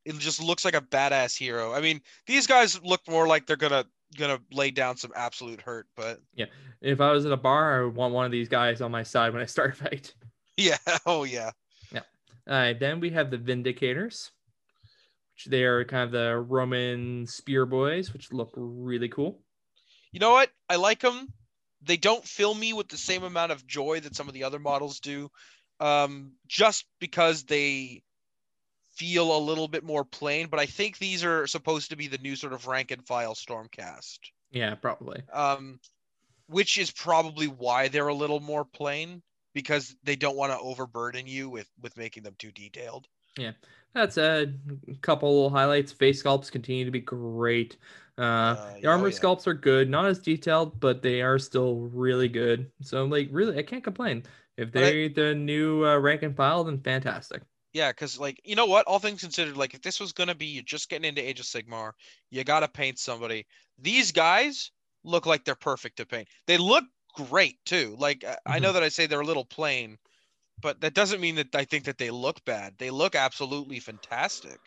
it 0.06 0.18
just 0.20 0.42
looks 0.42 0.64
like 0.66 0.76
a 0.76 0.82
badass 0.82 1.38
hero. 1.38 1.74
I 1.74 1.82
mean, 1.82 2.02
these 2.28 2.48
guys 2.48 2.82
look 2.84 3.02
more 3.10 3.28
like 3.28 3.46
they're 3.48 3.56
gonna 3.58 3.86
gonna 4.18 4.40
lay 4.52 4.72
down 4.72 4.98
some 4.98 5.12
absolute 5.16 5.62
hurt, 5.62 5.88
but 5.96 6.20
yeah, 6.36 6.46
if 6.82 7.00
I 7.02 7.12
was 7.12 7.26
at 7.26 7.32
a 7.32 7.38
bar, 7.38 7.80
I 7.80 7.86
would 7.86 7.96
want 7.96 8.14
one 8.14 8.26
of 8.26 8.32
these 8.32 8.50
guys 8.50 8.82
on 8.82 8.92
my 8.92 9.04
side 9.04 9.32
when 9.34 9.42
I 9.42 9.46
start 9.46 9.72
a 9.74 9.76
fight. 9.76 10.14
yeah, 10.58 10.78
oh 11.06 11.24
yeah. 11.24 11.52
Yeah. 11.94 12.02
All 12.48 12.54
right, 12.56 12.78
then 12.80 13.00
we 13.00 13.10
have 13.12 13.32
the 13.32 13.38
Vindicators, 13.38 14.32
they 15.46 15.64
are 15.64 15.84
kind 15.86 16.04
of 16.04 16.12
the 16.12 16.38
Roman 16.38 17.26
spear 17.28 17.66
boys, 17.66 18.14
which 18.14 18.32
look 18.32 18.52
really 18.56 19.10
cool. 19.10 19.42
You 20.12 20.20
know 20.20 20.32
what? 20.32 20.50
I 20.70 20.76
like 20.76 21.00
them. 21.00 21.28
They 21.84 21.98
don't 21.98 22.24
fill 22.24 22.54
me 22.54 22.74
with 22.74 22.90
the 22.90 22.98
same 22.98 23.24
amount 23.24 23.52
of 23.52 23.66
joy 23.66 24.02
that 24.02 24.16
some 24.16 24.28
of 24.28 24.34
the 24.34 24.44
other 24.44 24.60
models 24.60 25.00
do, 25.00 25.30
um, 25.80 26.34
just 26.48 26.86
because 27.00 27.44
they 27.44 28.04
feel 28.96 29.36
a 29.36 29.40
little 29.40 29.68
bit 29.68 29.84
more 29.84 30.04
plain. 30.04 30.48
But 30.48 30.60
I 30.60 30.66
think 30.66 30.98
these 30.98 31.24
are 31.24 31.48
supposed 31.48 31.90
to 31.90 31.96
be 31.96 32.08
the 32.08 32.18
new 32.20 32.36
sort 32.36 32.54
of 32.54 32.68
rank 32.68 32.92
and 32.92 33.06
file 33.06 33.34
Stormcast, 33.34 34.20
Yeah, 34.52 34.76
probably. 34.76 35.24
um, 35.34 35.80
which 36.48 36.78
is 36.78 36.92
probably 36.92 37.48
why 37.48 37.88
they're 37.88 38.08
a 38.10 38.14
little 38.14 38.42
more 38.42 38.66
plain 38.66 39.24
because 39.54 39.96
they 40.04 40.16
don't 40.16 40.38
want 40.38 40.52
to 40.52 40.60
overburden 40.60 41.26
you 41.28 41.50
with 41.50 41.70
with 41.82 41.98
making 41.98 42.24
them 42.24 42.36
too 42.38 42.52
detailed. 42.52 43.08
That 43.38 43.56
said, 44.10 44.60
a 44.88 44.96
couple 44.96 45.34
little 45.34 45.50
highlights. 45.50 45.92
Face 45.92 46.22
sculpts 46.24 46.52
continue 46.52 46.86
to 46.86 46.92
be 46.92 47.00
great. 47.02 47.78
Uh, 48.18 48.56
Uh, 48.56 48.80
the 48.82 48.88
armor 48.88 49.08
yeah. 49.08 49.18
sculpts 49.20 49.48
are 49.48 49.54
good, 49.54 49.90
not 49.90 50.06
as 50.06 50.20
detailed, 50.20 50.80
but 50.80 51.02
they 51.02 51.22
are 51.22 51.40
still 51.40 51.76
really 51.76 52.28
good. 52.28 52.72
So, 52.82 53.06
like, 53.06 53.30
really, 53.32 53.58
I 53.58 53.64
can't 53.64 53.84
complain. 53.84 54.24
If 54.58 54.72
they're 54.72 55.10
the 55.10 55.34
new 55.36 55.86
uh, 55.86 55.98
rank 55.98 56.24
and 56.24 56.36
file, 56.36 56.64
then 56.64 56.82
fantastic. 56.82 57.44
Yeah, 57.74 57.92
because 57.92 58.20
like 58.20 58.42
you 58.44 58.56
know 58.56 58.66
what, 58.66 58.86
all 58.86 59.00
things 59.00 59.22
considered, 59.22 59.56
like 59.56 59.74
if 59.74 59.82
this 59.82 60.00
was 60.00 60.12
gonna 60.12 60.36
be 60.36 60.46
you're 60.48 60.64
just 60.64 60.90
getting 60.90 61.08
into 61.08 61.22
Age 61.28 61.40
of 61.40 61.46
Sigmar, 61.46 61.94
you 62.30 62.44
gotta 62.44 62.68
paint 62.68 63.00
somebody. 63.00 63.48
These 63.80 64.12
guys 64.12 64.72
look 65.04 65.26
like 65.26 65.46
they're 65.46 65.56
perfect 65.56 65.98
to 65.98 66.06
paint. 66.06 66.28
They 66.48 66.58
look 66.58 66.84
great 67.16 67.64
too. 67.66 67.96
Like 67.98 68.24
I- 68.26 68.38
I 68.46 68.60
know 68.60 68.74
that 68.74 68.84
I 68.84 68.90
say 68.90 69.08
they're 69.08 69.22
a 69.22 69.26
little 69.26 69.46
plain, 69.46 69.98
but 70.62 70.82
that 70.82 70.94
doesn't 70.94 71.22
mean 71.22 71.36
that 71.36 71.56
I 71.56 71.66
think 71.66 71.86
that 71.86 71.98
they 71.98 72.12
look 72.12 72.44
bad. 72.46 72.76
They 72.78 72.90
look 72.92 73.16
absolutely 73.16 73.80
fantastic. 73.80 74.60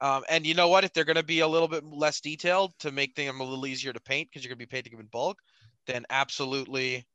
Um, 0.00 0.24
and 0.28 0.46
you 0.46 0.54
know 0.54 0.68
what? 0.68 0.84
If 0.84 0.92
they're 0.92 1.04
gonna 1.04 1.22
be 1.22 1.40
a 1.40 1.48
little 1.48 1.68
bit 1.68 1.84
less 1.84 2.20
detailed 2.20 2.72
to 2.80 2.92
make 2.92 3.14
them 3.16 3.40
a 3.40 3.44
little 3.44 3.66
easier 3.66 3.92
to 3.92 4.00
paint 4.00 4.28
because 4.30 4.44
you're 4.44 4.50
gonna 4.50 4.58
be 4.58 4.66
painting 4.66 4.92
them 4.92 5.00
in 5.00 5.06
bulk, 5.08 5.38
then 5.86 6.04
absolutely, 6.10 7.06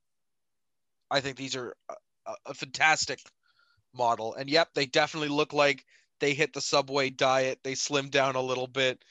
I 1.11 1.21
think 1.21 1.37
these 1.37 1.55
are 1.55 1.75
a, 1.89 1.95
a- 2.27 2.37
a 2.47 2.53
fantastic 2.53 3.19
model. 3.93 4.33
And 4.35 4.49
yep, 4.49 4.69
they 4.75 4.85
definitely 4.85 5.29
look 5.29 5.53
like 5.53 5.85
they 6.19 6.33
hit 6.33 6.53
the 6.53 6.61
subway 6.61 7.09
diet. 7.09 7.59
They 7.63 7.73
slimmed 7.73 8.11
down 8.11 8.35
a 8.35 8.41
little 8.41 8.67
bit. 8.67 9.03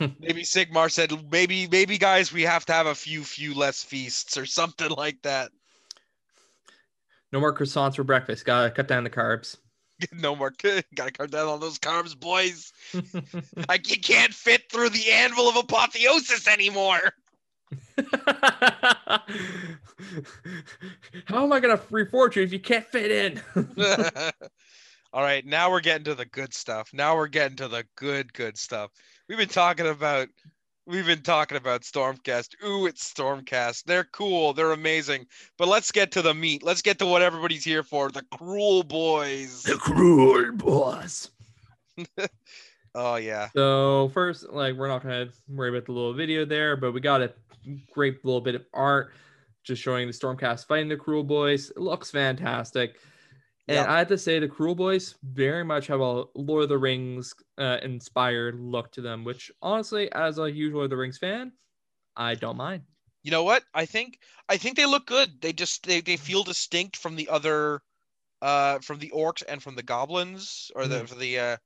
maybe 0.18 0.42
Sigmar 0.42 0.90
said, 0.90 1.12
maybe, 1.30 1.66
maybe 1.68 1.98
guys, 1.98 2.32
we 2.32 2.42
have 2.42 2.64
to 2.66 2.72
have 2.72 2.86
a 2.86 2.94
few, 2.94 3.24
few 3.24 3.54
less 3.54 3.82
feasts 3.82 4.36
or 4.36 4.46
something 4.58 4.90
like 4.90 5.20
that. 5.22 5.50
No 7.32 7.40
more 7.40 7.54
croissants 7.54 7.96
for 7.96 8.04
breakfast. 8.04 8.44
Gotta 8.44 8.70
cut 8.70 8.88
down 8.88 9.04
the 9.04 9.10
carbs. 9.10 9.56
no 10.12 10.36
more. 10.36 10.52
Gotta 10.94 11.12
cut 11.12 11.30
down 11.30 11.48
on 11.48 11.60
those 11.60 11.78
carbs, 11.78 12.18
boys. 12.18 12.72
like 13.68 13.90
you 13.90 14.00
can't 14.00 14.34
fit 14.34 14.70
through 14.70 14.90
the 14.90 15.10
anvil 15.10 15.48
of 15.48 15.56
apotheosis 15.56 16.46
anymore. 16.48 17.00
How 21.26 21.44
am 21.44 21.52
I 21.52 21.60
gonna 21.60 21.78
reforge 21.78 22.36
you 22.36 22.42
if 22.42 22.52
you 22.52 22.60
can't 22.60 22.86
fit 22.86 23.10
in? 23.10 23.40
All 25.14 25.22
right, 25.22 25.44
now 25.44 25.70
we're 25.70 25.80
getting 25.80 26.04
to 26.04 26.14
the 26.14 26.26
good 26.26 26.54
stuff. 26.54 26.90
Now 26.92 27.16
we're 27.16 27.28
getting 27.28 27.56
to 27.58 27.68
the 27.68 27.84
good, 27.96 28.32
good 28.32 28.58
stuff. 28.58 28.90
We've 29.28 29.38
been 29.38 29.48
talking 29.48 29.86
about 29.86 30.28
we've 30.86 31.06
been 31.06 31.22
talking 31.22 31.56
about 31.56 31.82
Stormcast. 31.82 32.62
Ooh, 32.64 32.86
it's 32.86 33.12
Stormcast. 33.12 33.84
They're 33.84 34.08
cool. 34.12 34.52
They're 34.52 34.72
amazing. 34.72 35.26
But 35.58 35.68
let's 35.68 35.92
get 35.92 36.12
to 36.12 36.22
the 36.22 36.34
meat. 36.34 36.62
Let's 36.62 36.82
get 36.82 36.98
to 36.98 37.06
what 37.06 37.22
everybody's 37.22 37.64
here 37.64 37.82
for. 37.82 38.10
The 38.10 38.22
Kruleboyz. 38.34 39.64
The 39.64 39.74
Kruleboyz. 39.74 41.30
oh 42.94 43.16
yeah. 43.16 43.48
So 43.54 44.10
first, 44.14 44.48
like 44.50 44.76
we're 44.76 44.88
not 44.88 45.02
gonna 45.02 45.28
worry 45.48 45.70
about 45.70 45.86
the 45.86 45.92
little 45.92 46.14
video 46.14 46.44
there, 46.44 46.76
but 46.76 46.92
we 46.92 47.00
got 47.00 47.22
a 47.22 47.32
great 47.92 48.24
little 48.24 48.40
bit 48.40 48.54
of 48.54 48.64
art 48.72 49.12
just 49.64 49.82
showing 49.82 50.06
the 50.06 50.12
Stormcast 50.12 50.66
fighting 50.66 50.88
the 50.88 50.96
Kruleboyz. 50.96 51.70
It 51.70 51.78
looks 51.78 52.10
fantastic. 52.10 52.98
And 53.68 53.78
Yep. 53.78 53.88
I 53.88 53.98
have 53.98 54.08
to 54.08 54.18
say, 54.18 54.38
the 54.38 54.48
Kruleboyz 54.48 55.14
very 55.22 55.64
much 55.64 55.86
have 55.86 56.00
a 56.00 56.24
Lord 56.34 56.64
of 56.64 56.68
the 56.68 56.78
Rings 56.78 57.32
uh, 57.58 57.78
inspired 57.82 58.58
look 58.58 58.90
to 58.92 59.00
them, 59.00 59.24
which 59.24 59.52
honestly, 59.62 60.10
as 60.12 60.38
a 60.38 60.50
huge 60.50 60.72
Lord 60.72 60.84
of 60.84 60.90
the 60.90 60.96
Rings 60.96 61.18
fan, 61.18 61.52
I 62.16 62.34
don't 62.34 62.56
mind. 62.56 62.84
You 63.22 63.30
know 63.30 63.44
what? 63.44 63.64
I 63.72 63.86
think 63.86 64.18
I 64.48 64.56
think 64.56 64.76
they 64.76 64.86
look 64.86 65.06
good. 65.06 65.40
They 65.40 65.52
just 65.52 65.84
they, 65.86 66.00
they 66.00 66.16
feel 66.16 66.42
distinct 66.42 66.96
from 66.96 67.16
the 67.16 67.28
other 67.28 67.82
uh 68.40 68.80
from 68.80 68.98
the 68.98 69.10
orcs 69.14 69.42
and 69.48 69.62
from 69.62 69.76
the 69.76 69.82
goblins 69.82 70.72
or 70.74 70.88
the 70.88 71.06
for 71.06 71.14
the 71.14 71.38
uh 71.38 71.56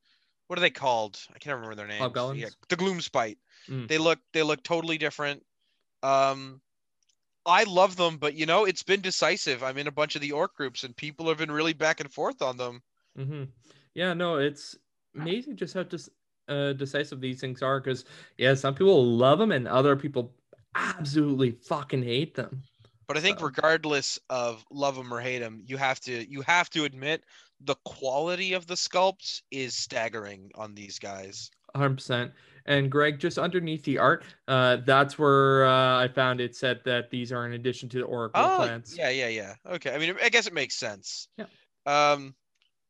what 0.49 0.59
are 0.59 0.63
they 0.63 0.71
called? 0.71 1.21
I 1.35 1.39
can't 1.39 1.55
remember 1.57 1.75
their 1.75 1.87
names. 1.87 2.03
Hobgoblins? 2.03 2.43
Yeah, 2.43 2.51
the 2.69 2.77
Gloomspite. 2.77 3.39
Mm. 3.69 3.89
They 3.89 3.99
look 3.99 4.21
they 4.33 4.43
look 4.43 4.63
totally 4.63 4.99
different. 4.99 5.45
Um 6.03 6.61
I 7.47 7.65
love 7.65 7.97
them, 7.97 8.17
but 8.19 8.35
you 8.35 8.45
know, 8.47 8.65
it's 8.65 8.83
been 8.83 9.01
decisive. 9.01 9.63
I'm 9.63 9.79
in 9.79 9.87
a 9.87 9.93
bunch 9.93 10.15
of 10.17 10.21
the 10.21 10.33
orc 10.33 10.55
groups 10.57 10.85
and 10.85 10.97
people 10.97 11.29
have 11.29 11.39
been 11.39 11.51
really 11.51 11.73
back 11.73 12.01
and 12.01 12.13
forth 12.13 12.43
on 12.43 12.57
them. 12.57 12.83
Mm-hmm. 13.19 13.45
Yeah, 13.95 14.13
no, 14.13 14.37
it's 14.37 14.77
amazing 15.17 15.57
just 15.57 15.75
how 15.75 15.85
dis- 15.85 16.11
uh, 16.49 16.73
decisive 16.75 17.21
these 17.21 17.41
things 17.41 17.63
are. 17.63 17.81
Because 17.81 18.05
yeah, 18.37 18.55
some 18.55 18.75
people 18.75 19.05
love 19.17 19.39
them 19.39 19.53
and 19.53 19.67
other 19.69 19.97
people 19.97 20.35
absolutely 20.75 21.53
fucking 21.53 22.03
hate 22.03 22.35
them. 22.35 22.63
But 23.07 23.17
I 23.17 23.21
think 23.21 23.39
So- 23.39 23.47
regardless 23.47 24.19
of 24.29 24.65
love 24.71 24.97
them 24.97 25.13
or 25.15 25.21
hate 25.21 25.39
them, 25.39 25.63
you 25.65 25.77
have 25.77 26.01
to 26.01 26.29
you 26.31 26.43
have 26.43 26.69
to 26.71 26.85
admit 26.85 27.25
the 27.61 27.77
quality 27.85 28.53
of 28.53 28.67
the 28.67 28.75
sculpts 28.75 29.41
is 29.51 29.75
staggering 29.75 30.51
on 30.57 30.75
these 30.75 30.99
guys. 30.99 31.51
100%. 31.75 32.33
And 32.67 32.91
Greg, 32.91 33.21
just 33.21 33.39
underneath 33.39 33.85
the 33.85 33.99
art, 33.99 34.25
uh, 34.49 34.79
that's 34.85 35.19
where 35.19 35.65
uh, 35.67 36.03
I 36.03 36.09
found 36.09 36.41
it 36.41 36.57
said 36.57 36.81
that 36.85 37.11
these 37.11 37.33
are 37.33 37.47
in 37.47 37.53
addition 37.53 37.89
to 37.91 37.99
the 37.99 38.05
Oracle 38.05 38.43
Oh, 38.43 38.57
plants. 38.57 38.97
yeah, 38.97 39.11
yeah, 39.11 39.29
yeah. 39.29 39.55
Okay. 39.67 39.95
I 39.95 39.99
mean, 39.99 40.17
I 40.23 40.29
guess 40.29 40.47
it 40.47 40.53
makes 40.53 40.75
sense. 40.75 41.29
Yeah. 41.39 41.47
Um, 41.87 42.35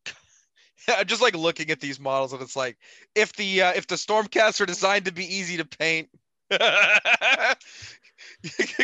I'm 0.89 1.07
just 1.07 1.21
like 1.21 1.37
looking 1.37 1.71
at 1.71 1.81
these 1.81 2.01
models, 2.01 2.33
and 2.33 2.41
it's 2.41 2.57
like 2.57 2.79
if 3.15 3.35
the 3.35 3.63
uh, 3.63 3.73
if 3.75 3.87
the 3.87 3.97
Stormcasts 3.97 4.61
are 4.61 4.67
designed 4.67 5.05
to 5.05 5.13
be 5.13 5.25
easy 5.25 5.59
to 5.59 5.65
paint, 5.65 6.09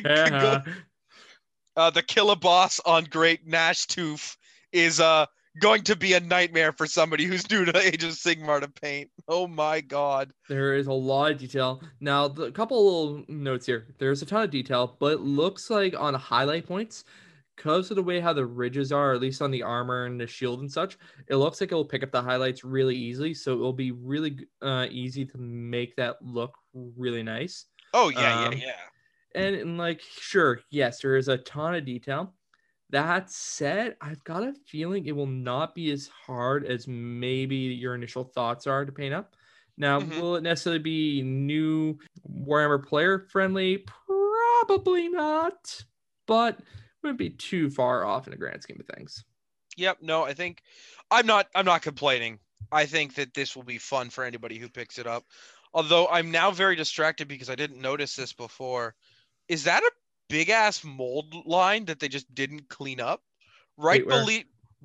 Uh-huh. 0.05 0.61
uh, 1.77 1.91
the 1.91 2.03
Killaboss 2.03 2.81
on 2.85 3.05
Great 3.05 3.47
Nash 3.47 3.87
Tooth 3.87 4.37
is 4.73 5.01
uh 5.01 5.27
going 5.61 5.83
to 5.83 5.97
be 5.97 6.15
a 6.15 6.21
nightmare 6.21 6.73
for 6.73 6.87
somebody 6.87 7.25
who's 7.25 7.49
new 7.51 7.65
to 7.65 7.79
Age 7.79 8.05
of 8.05 8.13
Sigmar 8.13 8.61
to 8.61 8.69
paint. 8.69 9.11
Oh 9.29 9.47
my 9.47 9.81
god. 9.81 10.33
There 10.49 10.75
is 10.75 10.87
a 10.87 10.93
lot 10.93 11.33
of 11.33 11.39
detail. 11.39 11.83
Now, 12.01 12.29
the 12.29 12.45
a 12.45 12.53
couple 12.53 12.85
little 12.85 13.25
notes 13.29 13.67
here. 13.67 13.95
There's 13.99 14.23
a 14.23 14.27
ton 14.27 14.45
of 14.45 14.51
detail, 14.51 14.97
but 14.99 15.13
it 15.13 15.21
looks 15.21 15.71
like 15.71 15.95
on 15.99 16.15
highlight 16.15 16.67
points, 16.67 17.05
because 17.57 17.91
of 17.91 17.97
the 17.97 18.03
way 18.03 18.19
how 18.19 18.33
the 18.33 18.47
ridges 18.47 18.93
are, 18.93 19.13
at 19.13 19.21
least 19.21 19.43
on 19.43 19.51
the 19.51 19.63
armor 19.63 20.07
and 20.07 20.19
the 20.19 20.27
shield 20.27 20.61
and 20.61 20.73
such, 20.73 20.97
it 21.29 21.37
looks 21.37 21.61
like 21.61 21.71
it 21.71 21.75
will 21.75 21.85
pick 21.85 22.03
up 22.03 22.11
the 22.11 22.23
highlights 22.23 22.65
really 22.65 22.97
easily. 22.97 23.35
So 23.35 23.53
it 23.53 23.59
will 23.59 23.75
be 23.75 23.93
really 23.93 24.39
uh, 24.63 24.87
easy 24.91 25.27
to 25.27 25.39
make 25.39 25.95
that 25.97 26.17
look 26.23 26.57
really 26.75 27.23
nice. 27.23 27.67
Oh 27.93 28.09
yeah, 28.09 28.47
Um, 28.47 28.53
yeah, 28.55 28.59
yeah. 28.59 28.73
And, 29.35 29.55
and 29.55 29.79
like, 29.79 30.01
sure, 30.01 30.61
yes, 30.71 31.01
there 31.01 31.17
is 31.17 31.29
a 31.29 31.39
ton 31.39 31.75
of 31.75 31.85
detail. 31.85 32.35
That 32.93 33.31
said, 33.31 33.97
I've 34.03 34.23
got 34.23 34.43
a 34.43 34.53
feeling 34.67 35.07
it 35.07 35.17
will 35.17 35.27
not 35.27 35.75
be 35.75 35.91
as 35.91 36.09
hard 36.09 36.67
as 36.67 36.87
maybe 36.87 37.57
your 37.57 37.95
initial 37.95 38.23
thoughts 38.23 38.67
are 38.67 38.85
to 38.85 38.93
paint 38.93 39.15
up. 39.15 39.35
Now, 39.79 40.01
Mhm. 40.01 40.21
will 40.21 40.37
it 40.37 40.43
necessarily 40.43 40.79
be 40.79 41.23
new 41.23 41.99
Warhammer 42.29 42.87
player 42.87 43.19
friendly? 43.19 43.79
Probably 43.79 45.09
not, 45.09 45.85
but 46.27 46.61
wouldn't 47.03 47.19
be 47.19 47.31
too 47.31 47.71
far 47.71 48.05
off 48.05 48.27
in 48.27 48.31
the 48.31 48.37
grand 48.37 48.63
scheme 48.63 48.79
of 48.79 48.87
things. 48.95 49.25
Yep. 49.79 50.03
No, 50.03 50.25
I 50.25 50.35
think 50.35 50.63
I'm 51.11 51.27
not. 51.27 51.49
I'm 51.55 51.65
not 51.65 51.81
complaining. 51.81 52.41
I 52.71 52.85
think 52.85 53.15
that 53.15 53.33
this 53.33 53.57
will 53.57 53.63
be 53.63 53.79
fun 53.79 54.11
for 54.11 54.23
anybody 54.23 54.59
who 54.59 54.69
picks 54.69 54.99
it 54.99 55.07
up. 55.07 55.25
Although 55.73 56.09
I'm 56.09 56.31
now 56.31 56.51
very 56.51 56.77
distracted 56.77 57.27
because 57.27 57.49
I 57.49 57.55
didn't 57.55 57.81
notice 57.81 58.15
this 58.15 58.35
before. 58.35 58.95
Is 59.49 59.65
that 59.65 59.83
a 59.83 59.91
big 60.33 60.49
ass 60.49 60.83
mold 60.83 61.35
line 61.45 61.85
that 61.85 62.01
they 62.01 62.09
just 62.09 62.35
didn't 62.35 62.71
clean 62.71 63.01
up? 63.01 63.23
Right 63.77 64.07
below, 64.07 64.39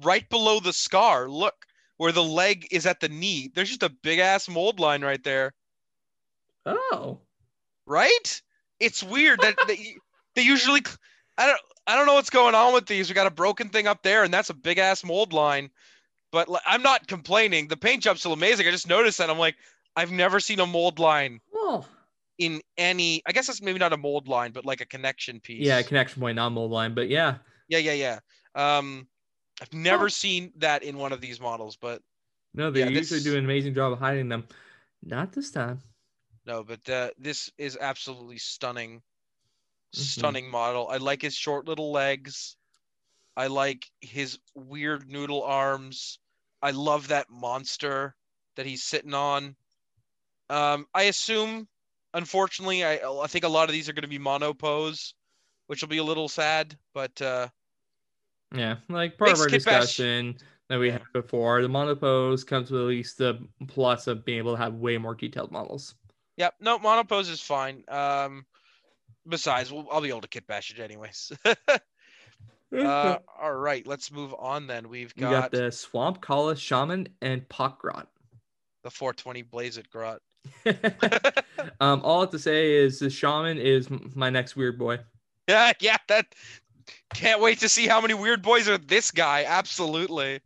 right 0.04 0.30
below 0.30 0.60
the 0.60 0.74
scar. 0.74 1.30
Look 1.30 1.66
where 1.96 2.12
the 2.12 2.24
leg 2.24 2.68
is 2.70 2.86
at 2.86 3.00
the 3.00 3.08
knee. 3.08 3.50
There's 3.56 3.70
just 3.70 3.84
a 3.84 3.90
big 3.90 4.20
ass 4.20 4.50
mold 4.50 4.80
line 4.80 5.04
right 5.04 5.24
there. 5.24 5.54
Oh, 6.66 7.20
Right? 7.86 8.42
It's 8.82 9.02
weird 9.02 9.40
that 9.40 9.56
they, 9.68 9.96
they 10.36 10.42
usually. 10.42 10.82
I 11.38 11.48
don't. 11.48 11.62
I 11.88 11.96
don't 11.96 12.06
know 12.06 12.16
what's 12.16 12.30
going 12.30 12.54
on 12.54 12.74
with 12.74 12.86
these. 12.86 13.08
We 13.08 13.16
got 13.16 13.28
a 13.28 13.32
broken 13.32 13.70
thing 13.70 13.88
up 13.88 14.04
there, 14.04 14.26
and 14.26 14.34
that's 14.34 14.50
a 14.50 14.54
big 14.54 14.78
ass 14.78 15.06
mold 15.06 15.32
line. 15.32 15.70
But 16.34 16.50
like, 16.50 16.64
I'm 16.68 16.84
not 16.84 17.08
complaining. 17.08 17.70
The 17.70 17.78
paint 17.78 18.04
job's 18.04 18.20
still 18.20 18.34
amazing. 18.34 18.68
I 18.68 18.72
just 18.72 18.90
noticed 18.90 19.20
that. 19.20 19.30
I'm 19.30 19.40
like, 19.40 19.56
I've 19.96 20.12
never 20.12 20.42
seen 20.42 20.60
a 20.60 20.66
mold 20.66 21.00
line 21.00 21.40
well, 21.54 21.88
in 22.40 22.62
any. 22.78 23.22
I 23.26 23.32
guess 23.32 23.48
that's 23.48 23.62
maybe 23.62 23.80
not 23.80 23.94
a 23.94 23.98
mold 23.98 24.28
line, 24.28 24.52
but 24.52 24.66
like 24.66 24.82
a 24.82 24.86
connection 24.86 25.40
piece. 25.40 25.66
yeah, 25.66 25.82
connection 25.82 26.22
point, 26.22 26.36
not 26.36 26.52
mold 26.52 26.72
line, 26.72 26.94
but 26.94 27.10
yeah, 27.10 27.38
yeah, 27.68 27.80
yeah, 27.80 27.94
yeah. 27.94 28.20
Um, 28.56 29.08
I've 29.62 29.74
never 29.74 30.04
Huh. 30.04 30.10
seen 30.10 30.54
that 30.58 30.84
in 30.84 30.98
one 30.98 31.12
of 31.14 31.22
these 31.22 31.40
models, 31.40 31.78
but 31.78 32.02
no, 32.54 32.72
they 32.72 32.82
Yeah, 32.82 32.86
usually 32.90 33.20
this- 33.20 33.24
do 33.24 33.38
an 33.38 33.44
amazing 33.46 33.74
job 33.74 33.92
of 33.94 34.00
hiding 34.00 34.30
them. 34.30 34.48
Not 35.04 35.32
this 35.34 35.52
time. 35.52 35.82
no. 36.46 36.64
But 36.64 36.88
uh, 36.90 37.12
this 37.18 37.52
is 37.58 37.78
absolutely 37.80 38.38
stunning, 38.38 39.02
Mhm. 39.96 40.04
stunning 40.04 40.50
model. 40.50 40.88
I 40.90 40.98
like 40.98 41.22
his 41.22 41.36
short 41.36 41.68
little 41.68 41.92
legs. 41.92 42.56
I 43.36 43.48
like 43.48 43.90
his 44.02 44.40
weird 44.56 45.08
noodle 45.10 45.44
arms. 45.44 46.20
I 46.62 46.72
love 46.72 47.10
that 47.10 47.30
monster 47.30 48.16
that 48.56 48.66
he's 48.66 48.84
sitting 48.84 49.14
on. 49.14 49.56
Um, 50.50 50.88
I 50.94 51.04
assume, 51.04 51.68
unfortunately, 52.18 52.84
I 52.84 52.96
I 52.98 53.28
think 53.28 53.46
a 53.46 53.50
lot 53.50 53.70
of 53.70 53.74
these 53.74 53.88
are 53.88 53.94
going 53.94 54.02
to 54.02 54.10
be 54.10 54.20
mono 54.20 54.54
pose, 54.54 55.14
which 55.68 55.82
will 55.82 55.88
be 55.88 56.00
a 56.00 56.04
little 56.04 56.28
sad. 56.28 56.76
But 56.94 57.22
uh, 57.22 57.48
Yeah, 58.54 58.78
like 58.90 59.18
part 59.18 59.32
of 59.32 59.40
our 59.40 59.48
Kit 59.48 59.64
Bash- 59.64 59.82
discussion 59.82 60.38
that 60.70 60.80
we 60.80 60.92
had 60.92 61.04
before, 61.14 61.62
the 61.62 61.70
monopose 61.70 62.44
comes 62.44 62.70
with 62.70 62.82
at 62.82 62.88
least 62.88 63.18
the 63.18 63.40
plus 63.68 64.08
of 64.08 64.26
being 64.26 64.40
able 64.40 64.54
to 64.56 64.62
have 64.62 64.74
way 64.74 64.98
more 64.98 65.16
detailed 65.16 65.52
models. 65.52 65.96
Yep, 66.36 66.56
no, 66.60 66.78
mono 66.78 67.04
pose 67.04 67.30
is 67.30 67.42
fine. 67.42 67.84
Um, 67.88 68.46
besides, 69.28 69.72
we'll, 69.72 69.88
I'll 69.92 70.02
be 70.02 70.10
able 70.10 70.22
to 70.22 70.28
kit 70.28 70.46
bash 70.46 70.72
it 70.72 70.80
anyways. 70.80 71.32
uh, 71.46 73.18
all 73.42 73.56
right, 73.56 73.88
let's 73.88 74.12
move 74.12 74.36
on 74.38 74.68
then. 74.68 74.90
We've 74.90 75.14
we 75.16 75.22
got, 75.22 75.32
got 75.32 75.52
the 75.52 75.70
Swampcalla 75.70 76.58
Shaman 76.58 77.08
and 77.22 77.48
Pot-grot. 77.48 78.08
the 78.84 78.92
420 78.92 79.44
Blaze 79.44 79.78
It 79.78 79.90
Grot. 79.90 80.22
um, 81.80 82.02
all 82.04 82.20
I 82.20 82.22
have 82.22 82.30
to 82.32 82.40
say 82.40 82.74
is 82.74 83.00
the 83.00 83.10
Shaman 83.10 83.58
is 83.58 83.90
my 84.16 84.30
next 84.30 84.56
weird 84.56 84.78
boy. 84.78 85.00
Yeah, 85.50 85.72
yeah, 85.80 85.96
that 86.10 86.36
can't 87.14 87.40
wait 87.40 87.60
to 87.60 87.70
see 87.70 87.88
how 87.88 88.02
many 88.02 88.14
weird 88.14 88.42
boys 88.42 88.68
are 88.68 88.78
this 88.78 89.12
guy. 89.12 89.46
Absolutely. 89.46 90.42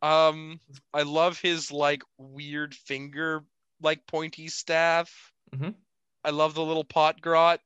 Um, 0.00 0.60
I 0.94 1.02
love 1.02 1.40
his 1.40 1.72
like 1.72 2.04
weird 2.18 2.72
finger 2.72 3.42
like 3.80 4.06
pointy 4.06 4.46
staff. 4.46 5.32
Mhm. 5.52 5.74
I 6.24 6.30
love 6.30 6.54
the 6.54 6.62
little 6.62 6.84
pot 6.84 7.20
grot. 7.20 7.60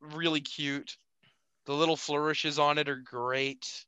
Really 0.00 0.40
cute. 0.40 0.96
The 1.66 1.74
little 1.74 1.96
flourishes 1.96 2.58
on 2.58 2.76
it 2.78 2.88
are 2.88 2.96
great. 2.96 3.84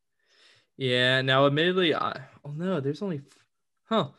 Yeah. 0.77 1.23
Now, 1.23 1.47
admittedly, 1.47 1.93
I, 1.93 2.21
oh 2.45 2.53
no, 2.53 2.79
there's 2.79 3.03
only, 3.03 3.23
huh? 3.87 4.11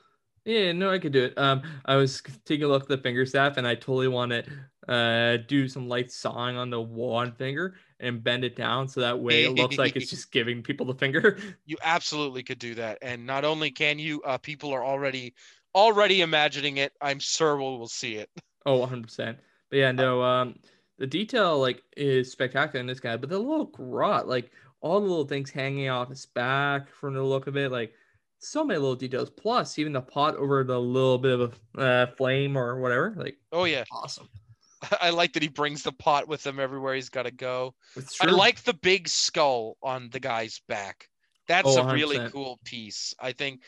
Yeah, 0.46 0.72
no, 0.72 0.90
I 0.92 0.98
could 0.98 1.14
do 1.14 1.26
it. 1.26 1.38
Um, 1.38 1.62
I 1.86 1.96
was 1.98 2.22
taking 2.46 2.64
a 2.64 2.68
look 2.68 2.84
at 2.84 2.90
the 2.90 2.98
finger 2.98 3.26
staff, 3.26 3.58
and 3.58 3.68
I 3.68 3.76
totally 3.76 4.08
want 4.08 4.32
to 4.32 4.46
uh 4.88 5.38
do 5.48 5.68
some 5.68 5.88
light 5.88 6.12
sawing 6.12 6.58
on 6.58 6.72
the 6.72 6.82
one 6.82 7.34
finger 7.36 7.78
and 8.00 8.24
bend 8.24 8.44
it 8.44 8.56
down 8.56 8.88
so 8.88 9.02
that 9.02 9.20
way 9.20 9.44
it 9.44 9.52
looks 9.52 9.78
like 9.78 9.96
it's 9.96 10.10
just 10.10 10.32
giving 10.32 10.64
people 10.64 10.88
the 10.88 10.96
finger. 10.96 11.38
You 11.66 11.78
absolutely 11.82 12.44
could 12.44 12.60
do 12.60 12.76
that, 12.76 12.98
and 13.02 13.26
not 13.26 13.46
only 13.46 13.72
can 13.72 14.00
you, 14.00 14.22
uh, 14.24 14.38
people 14.38 14.72
are 14.74 14.84
already 14.84 15.34
already 15.76 16.22
imagining 16.22 16.78
it. 16.78 16.94
I'm 17.02 17.20
sure 17.20 17.58
we'll, 17.58 17.78
we'll 17.80 17.88
see 17.88 18.16
it. 18.16 18.30
Oh, 18.66 18.78
100 18.78 19.04
percent. 19.04 19.40
But 19.70 19.78
yeah, 19.78 19.92
no, 19.92 20.22
um, 20.22 20.60
the 20.98 21.08
detail 21.08 21.60
like 21.60 21.84
is 21.98 22.32
spectacular 22.32 22.80
in 22.80 22.88
this 22.88 23.00
guy, 23.00 23.18
but 23.18 23.30
the 23.30 23.40
little 23.40 23.66
grot, 23.66 24.28
like 24.28 24.52
all 24.82 25.00
the 25.00 25.08
little 25.08 25.28
things 25.28 25.50
hanging 25.50 25.90
off 25.90 26.10
his 26.10 26.26
back 26.26 26.90
from 26.90 27.14
the 27.14 27.24
look 27.24 27.48
of 27.48 27.58
it, 27.58 27.72
like 27.72 27.94
so 28.42 28.64
many 28.64 28.80
little 28.80 28.96
details. 28.96 29.30
Plus, 29.30 29.78
even 29.80 29.94
the 29.94 30.02
pot 30.02 30.36
over 30.36 30.64
the 30.64 30.80
little 30.80 31.18
bit 31.18 31.40
of 31.40 31.60
a 31.78 31.82
uh, 31.82 32.08
flame 32.18 32.58
or 32.58 32.80
whatever. 32.80 33.14
Like, 33.16 33.38
oh 33.52 33.66
yeah, 33.66 33.84
awesome. 33.92 34.28
I 35.02 35.12
like 35.12 35.34
that 35.34 35.44
he 35.44 35.50
brings 35.50 35.84
the 35.84 35.92
pot 35.92 36.28
with 36.28 36.46
him 36.46 36.60
everywhere 36.60 36.96
he's 36.96 37.10
got 37.10 37.24
to 37.24 37.32
go. 37.32 37.76
I 38.20 38.26
like 38.26 38.64
the 38.64 38.74
big 38.74 39.08
skull 39.08 39.78
on 39.84 40.10
the 40.12 40.20
guy's 40.20 40.60
back. 40.68 41.08
That's 41.48 41.78
oh, 41.78 41.88
a 41.88 41.94
really 41.94 42.30
cool 42.30 42.60
piece. 42.66 43.14
I 43.20 43.32
think. 43.32 43.62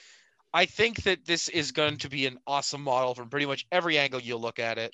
I 0.56 0.66
think 0.66 1.02
that 1.04 1.26
this 1.26 1.50
is 1.50 1.72
going 1.72 1.98
to 1.98 2.10
be 2.10 2.28
an 2.28 2.38
awesome 2.46 2.84
model 2.84 3.16
from 3.16 3.28
pretty 3.28 3.48
much 3.48 3.66
every 3.72 3.98
angle 3.98 4.22
you 4.22 4.38
look 4.38 4.60
at 4.60 4.78
it. 4.78 4.94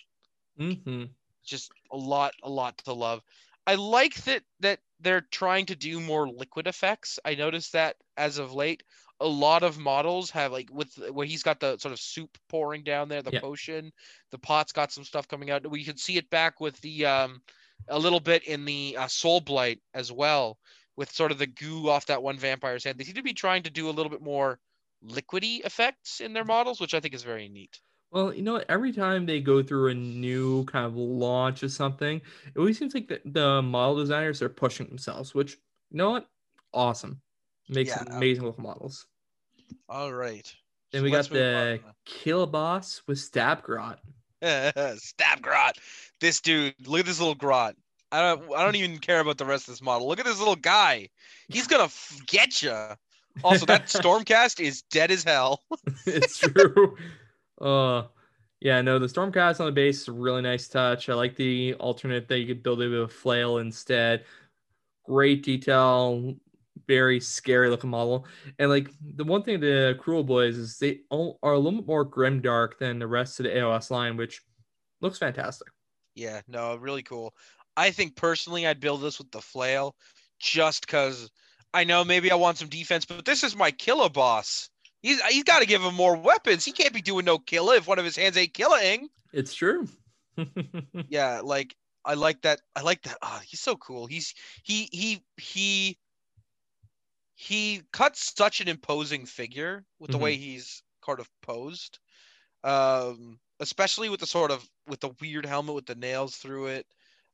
Mm-hmm. 0.58 1.06
Just 1.44 1.70
a 1.92 1.98
lot, 1.98 2.32
a 2.44 2.50
lot 2.50 2.78
to 2.78 2.94
love. 2.94 3.22
I 3.68 3.76
like 3.76 4.16
that 4.24 4.44
that 4.62 4.80
they're 5.02 5.28
trying 5.32 5.66
to 5.68 5.76
do 5.76 6.00
more 6.00 6.30
liquid 6.30 6.68
effects. 6.68 7.20
I 7.26 7.36
noticed 7.36 7.74
that 7.74 7.98
as 8.16 8.38
of 8.38 8.54
late 8.54 8.84
a 9.20 9.28
lot 9.28 9.64
of 9.64 9.78
models 9.78 10.30
have 10.32 10.52
like 10.52 10.70
with 10.72 10.94
where 11.12 11.26
he's 11.26 11.44
got 11.44 11.60
the 11.60 11.78
sort 11.78 11.92
of 11.92 12.00
soup 12.00 12.38
pouring 12.48 12.84
down 12.84 13.10
there, 13.10 13.22
the 13.22 13.32
yeah. 13.34 13.40
potion, 13.40 13.92
the 14.32 14.38
pot's 14.38 14.72
got 14.72 14.92
some 14.92 15.04
stuff 15.04 15.28
coming 15.28 15.52
out. 15.52 15.70
We 15.70 15.84
can 15.84 15.98
see 15.98 16.18
it 16.18 16.30
back 16.30 16.60
with 16.60 16.80
the 16.82 17.06
um 17.06 17.42
a 17.88 18.00
little 18.00 18.20
bit 18.20 18.44
in 18.44 18.66
the 18.66 18.98
uh, 18.98 19.08
soul 19.08 19.42
blight 19.42 19.82
as 19.94 20.12
well, 20.12 20.58
with 20.96 21.12
sort 21.12 21.32
of 21.32 21.38
the 21.38 21.48
goo 21.48 21.90
off 21.90 22.06
that 22.08 22.22
one 22.22 22.38
vampire's 22.38 22.84
head. 22.84 22.98
They 22.98 23.04
seem 23.04 23.16
to 23.16 23.24
be 23.24 23.34
trying 23.34 23.64
to 23.64 23.70
do 23.70 23.90
a 23.90 23.92
little 23.92 24.10
bit 24.10 24.22
more 24.22 24.60
liquidy 25.06 25.66
effects 25.66 26.20
in 26.20 26.34
their 26.34 26.46
models, 26.46 26.80
which 26.82 26.94
I 26.94 27.00
think 27.00 27.14
is 27.14 27.24
very 27.24 27.48
neat. 27.48 27.80
Well, 28.12 28.34
you 28.34 28.42
know 28.42 28.54
what? 28.54 28.66
Every 28.70 28.92
time 28.92 29.26
they 29.26 29.40
go 29.40 29.62
through 29.62 29.90
a 29.90 29.94
new 29.94 30.66
kind 30.66 30.86
of 30.86 30.96
launch 30.96 31.62
of 31.64 31.72
something, 31.72 32.18
it 32.18 32.58
always 32.58 32.78
seems 32.78 32.94
like 32.94 33.08
the, 33.08 33.22
the 33.24 33.62
model 33.62 33.98
designers 33.98 34.42
are 34.42 34.50
pushing 34.50 34.88
themselves, 34.88 35.36
which 35.36 35.58
you 35.92 35.98
know 35.98 36.12
what? 36.12 36.28
Awesome. 36.74 37.22
Makes 37.70 37.92
yeah, 37.92 38.04
amazing 38.16 38.44
looking 38.44 38.64
models. 38.64 39.06
All 39.88 40.12
right. 40.12 40.52
Then 40.92 41.02
so 41.02 41.04
we 41.04 41.12
got 41.12 41.30
the 41.30 41.80
Kill 42.06 42.48
Boss 42.48 43.04
with 43.08 43.20
Stab 43.20 43.62
Grot. 43.62 44.00
Stab 44.42 45.42
Grot. 45.42 45.78
This 46.20 46.42
dude, 46.42 46.74
look 46.88 47.02
at 47.02 47.06
this 47.06 47.20
little 47.20 47.36
grot. 47.36 47.76
I 48.12 48.22
don't 48.22 48.54
I 48.56 48.64
don't 48.64 48.76
even 48.76 48.98
care 48.98 49.20
about 49.20 49.38
the 49.38 49.46
rest 49.46 49.68
of 49.68 49.74
this 49.74 49.82
model. 49.82 50.08
Look 50.08 50.20
at 50.20 50.26
this 50.26 50.40
little 50.40 50.56
guy. 50.56 51.10
He's 51.48 51.68
gonna 51.68 51.84
f- 51.84 52.20
get 52.28 52.62
you. 52.62 52.76
Also, 53.44 53.66
that 53.68 53.86
Stormcast 53.86 54.60
is 54.60 54.82
dead 54.84 55.12
as 55.12 55.24
hell. 55.24 55.62
it's 56.08 56.40
true. 56.40 56.98
Uh 57.62 58.04
yeah, 58.62 58.82
no, 58.82 59.00
the 59.00 59.08
Stormcast 59.08 59.60
on 59.60 59.68
the 59.68 59.72
base 59.72 60.02
is 60.02 60.08
a 60.08 60.12
really 60.12 60.42
nice 60.42 60.68
touch. 60.68 61.08
I 61.08 61.14
like 61.14 61.36
the 61.36 61.76
alternate 61.76 62.28
that 62.28 62.40
you 62.40 62.48
could 62.48 62.64
build 62.64 62.82
it 62.82 62.90
with 62.90 63.04
a 63.04 63.08
flail 63.08 63.60
instead. 63.60 64.26
Great 65.06 65.44
detail, 65.44 66.36
very 66.88 67.20
scary 67.20 67.70
looking 67.70 67.90
model. 67.90 68.26
And 68.58 68.70
like 68.70 68.90
the 69.16 69.24
one 69.24 69.44
thing 69.44 69.60
the 69.60 69.98
Kruleboyz 70.00 70.58
is 70.58 70.78
they 70.78 71.02
are 71.12 71.54
a 71.54 71.58
little 71.58 71.82
bit 71.82 71.88
more 71.88 72.04
grim 72.04 72.42
dark 72.42 72.80
than 72.80 73.00
the 73.00 73.08
rest 73.08 73.40
of 73.40 73.46
the 73.46 73.52
AOS 73.52 73.92
line, 73.92 74.18
which 74.18 74.42
looks 75.02 75.18
fantastic. 75.18 75.68
Yeah, 76.16 76.42
no, 76.48 76.76
really 76.76 77.04
cool. 77.04 77.34
I 77.78 77.92
think 77.92 78.16
personally 78.16 78.68
I'd 78.68 78.80
build 78.80 79.02
this 79.02 79.20
with 79.20 79.32
the 79.32 79.42
flail 79.42 79.96
just 80.40 80.86
because 80.86 81.30
I 81.74 81.84
know 81.84 82.04
maybe 82.04 82.32
I 82.32 82.36
want 82.36 82.58
some 82.58 82.70
defense, 82.70 83.06
but 83.06 83.26
this 83.26 83.44
is 83.44 83.56
my 83.56 83.72
Killaboss. 83.72 84.70
He's 85.02 85.22
he's 85.28 85.44
got 85.44 85.60
to 85.60 85.66
give 85.66 85.82
him 85.82 85.96
more 85.96 86.18
weapons. 86.18 86.66
He 86.66 86.72
can't 86.72 86.94
be 86.94 87.02
doing 87.02 87.26
no 87.26 87.38
killer 87.38 87.76
if 87.76 87.88
one 87.88 88.00
of 88.00 88.06
his 88.06 88.18
hands 88.18 88.36
ain't 88.36 88.54
killing. 88.54 89.08
It's 89.32 89.54
true. 89.54 89.88
yeah, 91.10 91.42
like 91.42 91.76
I 92.04 92.16
like 92.16 92.42
that. 92.42 92.60
I 92.76 92.82
like 92.82 93.04
that. 93.04 93.18
Oh, 93.22 93.40
he's 93.46 93.62
so 93.62 93.76
cool. 93.76 94.08
He's 94.08 94.34
he 94.64 94.90
he 94.92 95.24
he 95.38 95.98
he 97.42 97.82
cuts 97.94 98.34
such 98.36 98.60
an 98.60 98.68
imposing 98.68 99.26
figure 99.26 99.86
with 99.98 100.12
the 100.12 100.18
mm-hmm. 100.18 100.26
way 100.26 100.36
he's 100.36 100.84
kind 101.02 101.22
of 101.22 101.30
posed 101.42 102.00
um 102.66 103.40
especially 103.62 104.10
with 104.10 104.20
the 104.20 104.26
sort 104.26 104.52
of 104.52 104.68
with 104.90 105.00
the 105.00 105.12
weird 105.22 105.46
helmet 105.46 105.74
with 105.74 105.86
the 105.86 105.96
nails 105.96 106.36
through 106.36 106.68
it. 106.68 106.86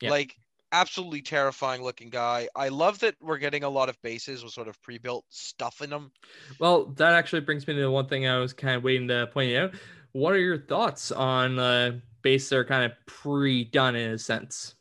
Yeah. 0.01 0.11
like 0.11 0.35
absolutely 0.71 1.23
terrifying 1.23 1.81
looking 1.81 2.11
guy. 2.11 2.47
I 2.55 2.67
love 2.67 2.99
that 2.99 3.15
we're 3.19 3.39
getting 3.39 3.63
a 3.63 3.69
lot 3.69 3.89
of 3.89 3.99
bases 4.03 4.43
with 4.43 4.53
sort 4.53 4.67
of 4.67 4.79
pre-built 4.83 5.25
stuff 5.29 5.81
in 5.81 5.89
them 5.89 6.11
well 6.59 6.85
that 6.97 7.13
actually 7.13 7.41
brings 7.41 7.65
me 7.65 7.73
to 7.73 7.87
one 7.87 8.07
thing 8.07 8.27
i 8.27 8.37
was 8.37 8.53
kind 8.53 8.75
of 8.75 8.83
waiting 8.83 9.07
to 9.07 9.25
point 9.33 9.55
out. 9.55 9.73
What 10.11 10.33
are 10.33 10.39
your 10.39 10.59
thoughts 10.59 11.11
on 11.11 11.57
uh 11.57 11.99
base 12.21 12.47
that 12.49 12.57
are 12.57 12.65
kind 12.65 12.85
of 12.85 12.91
pre-done 13.07 13.95
in 13.95 14.11
a 14.11 14.19
sense? 14.19 14.75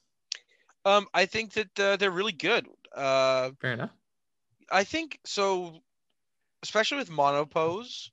Um 0.84 1.06
i 1.14 1.24
think 1.24 1.54
that 1.54 1.80
uh, 1.80 1.96
they're 1.96 2.10
really 2.10 2.32
good. 2.32 2.66
Uh 2.94 3.52
fair 3.62 3.72
enough 3.72 3.90
I 4.70 4.84
think 4.84 5.18
so, 5.24 5.82
especially 6.62 6.98
with 6.98 7.10
monopose. 7.10 8.10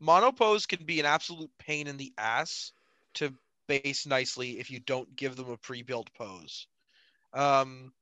Monopose 0.00 0.66
can 0.66 0.84
be 0.84 1.00
an 1.00 1.06
absolute 1.06 1.50
pain 1.58 1.86
in 1.86 1.96
the 1.96 2.12
ass 2.18 2.72
to 3.14 3.32
base 3.66 4.06
nicely 4.06 4.58
if 4.58 4.70
you 4.70 4.80
don't 4.80 5.16
give 5.16 5.36
them 5.36 5.50
a 5.50 5.56
pre-built 5.56 6.12
pose. 6.14 6.66
Um, 7.32 7.92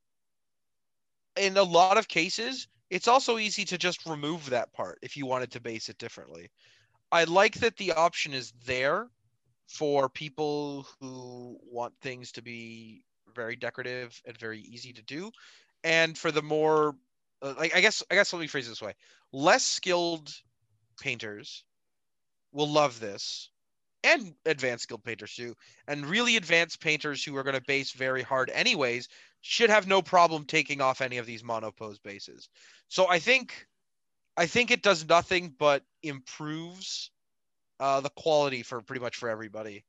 in 1.36 1.56
a 1.56 1.62
lot 1.62 1.98
of 1.98 2.08
cases, 2.08 2.68
it's 2.90 3.08
also 3.08 3.38
easy 3.38 3.64
to 3.64 3.78
just 3.78 4.06
remove 4.06 4.50
that 4.50 4.72
part 4.72 4.98
if 5.02 5.16
you 5.16 5.26
wanted 5.26 5.50
to 5.52 5.60
base 5.60 5.88
it 5.88 5.98
differently. 5.98 6.50
I 7.10 7.24
like 7.24 7.54
that 7.56 7.76
the 7.76 7.92
option 7.92 8.32
is 8.32 8.52
there 8.66 9.08
for 9.66 10.08
people 10.08 10.86
who 11.00 11.58
want 11.62 11.94
things 12.00 12.32
to 12.32 12.42
be 12.42 13.04
very 13.34 13.56
decorative 13.56 14.20
and 14.26 14.36
very 14.36 14.60
easy 14.60 14.92
to 14.92 15.02
do. 15.02 15.30
And 15.82 16.16
for 16.16 16.30
the 16.30 16.42
more 16.42 16.96
like 17.52 17.74
I 17.76 17.80
guess 17.80 18.02
I 18.10 18.14
guess 18.14 18.32
let 18.32 18.40
me 18.40 18.46
phrase 18.46 18.66
it 18.66 18.70
this 18.70 18.82
way: 18.82 18.94
less 19.32 19.64
skilled 19.64 20.32
painters 21.00 21.64
will 22.52 22.68
love 22.68 23.00
this, 23.00 23.50
and 24.02 24.34
advanced 24.46 24.84
skilled 24.84 25.04
painters 25.04 25.34
too, 25.34 25.54
and 25.88 26.06
really 26.06 26.36
advanced 26.36 26.80
painters 26.80 27.24
who 27.24 27.36
are 27.36 27.42
going 27.42 27.56
to 27.56 27.62
base 27.66 27.92
very 27.92 28.22
hard 28.22 28.50
anyways 28.50 29.08
should 29.40 29.70
have 29.70 29.86
no 29.86 30.00
problem 30.00 30.44
taking 30.44 30.80
off 30.80 31.00
any 31.00 31.18
of 31.18 31.26
these 31.26 31.44
monopose 31.44 31.98
bases. 31.98 32.48
So 32.88 33.08
I 33.08 33.18
think 33.18 33.66
I 34.36 34.46
think 34.46 34.70
it 34.70 34.82
does 34.82 35.06
nothing 35.06 35.54
but 35.58 35.82
improves 36.02 37.10
uh, 37.80 38.00
the 38.00 38.10
quality 38.10 38.62
for 38.62 38.80
pretty 38.80 39.02
much 39.02 39.16
for 39.16 39.28
everybody 39.28 39.84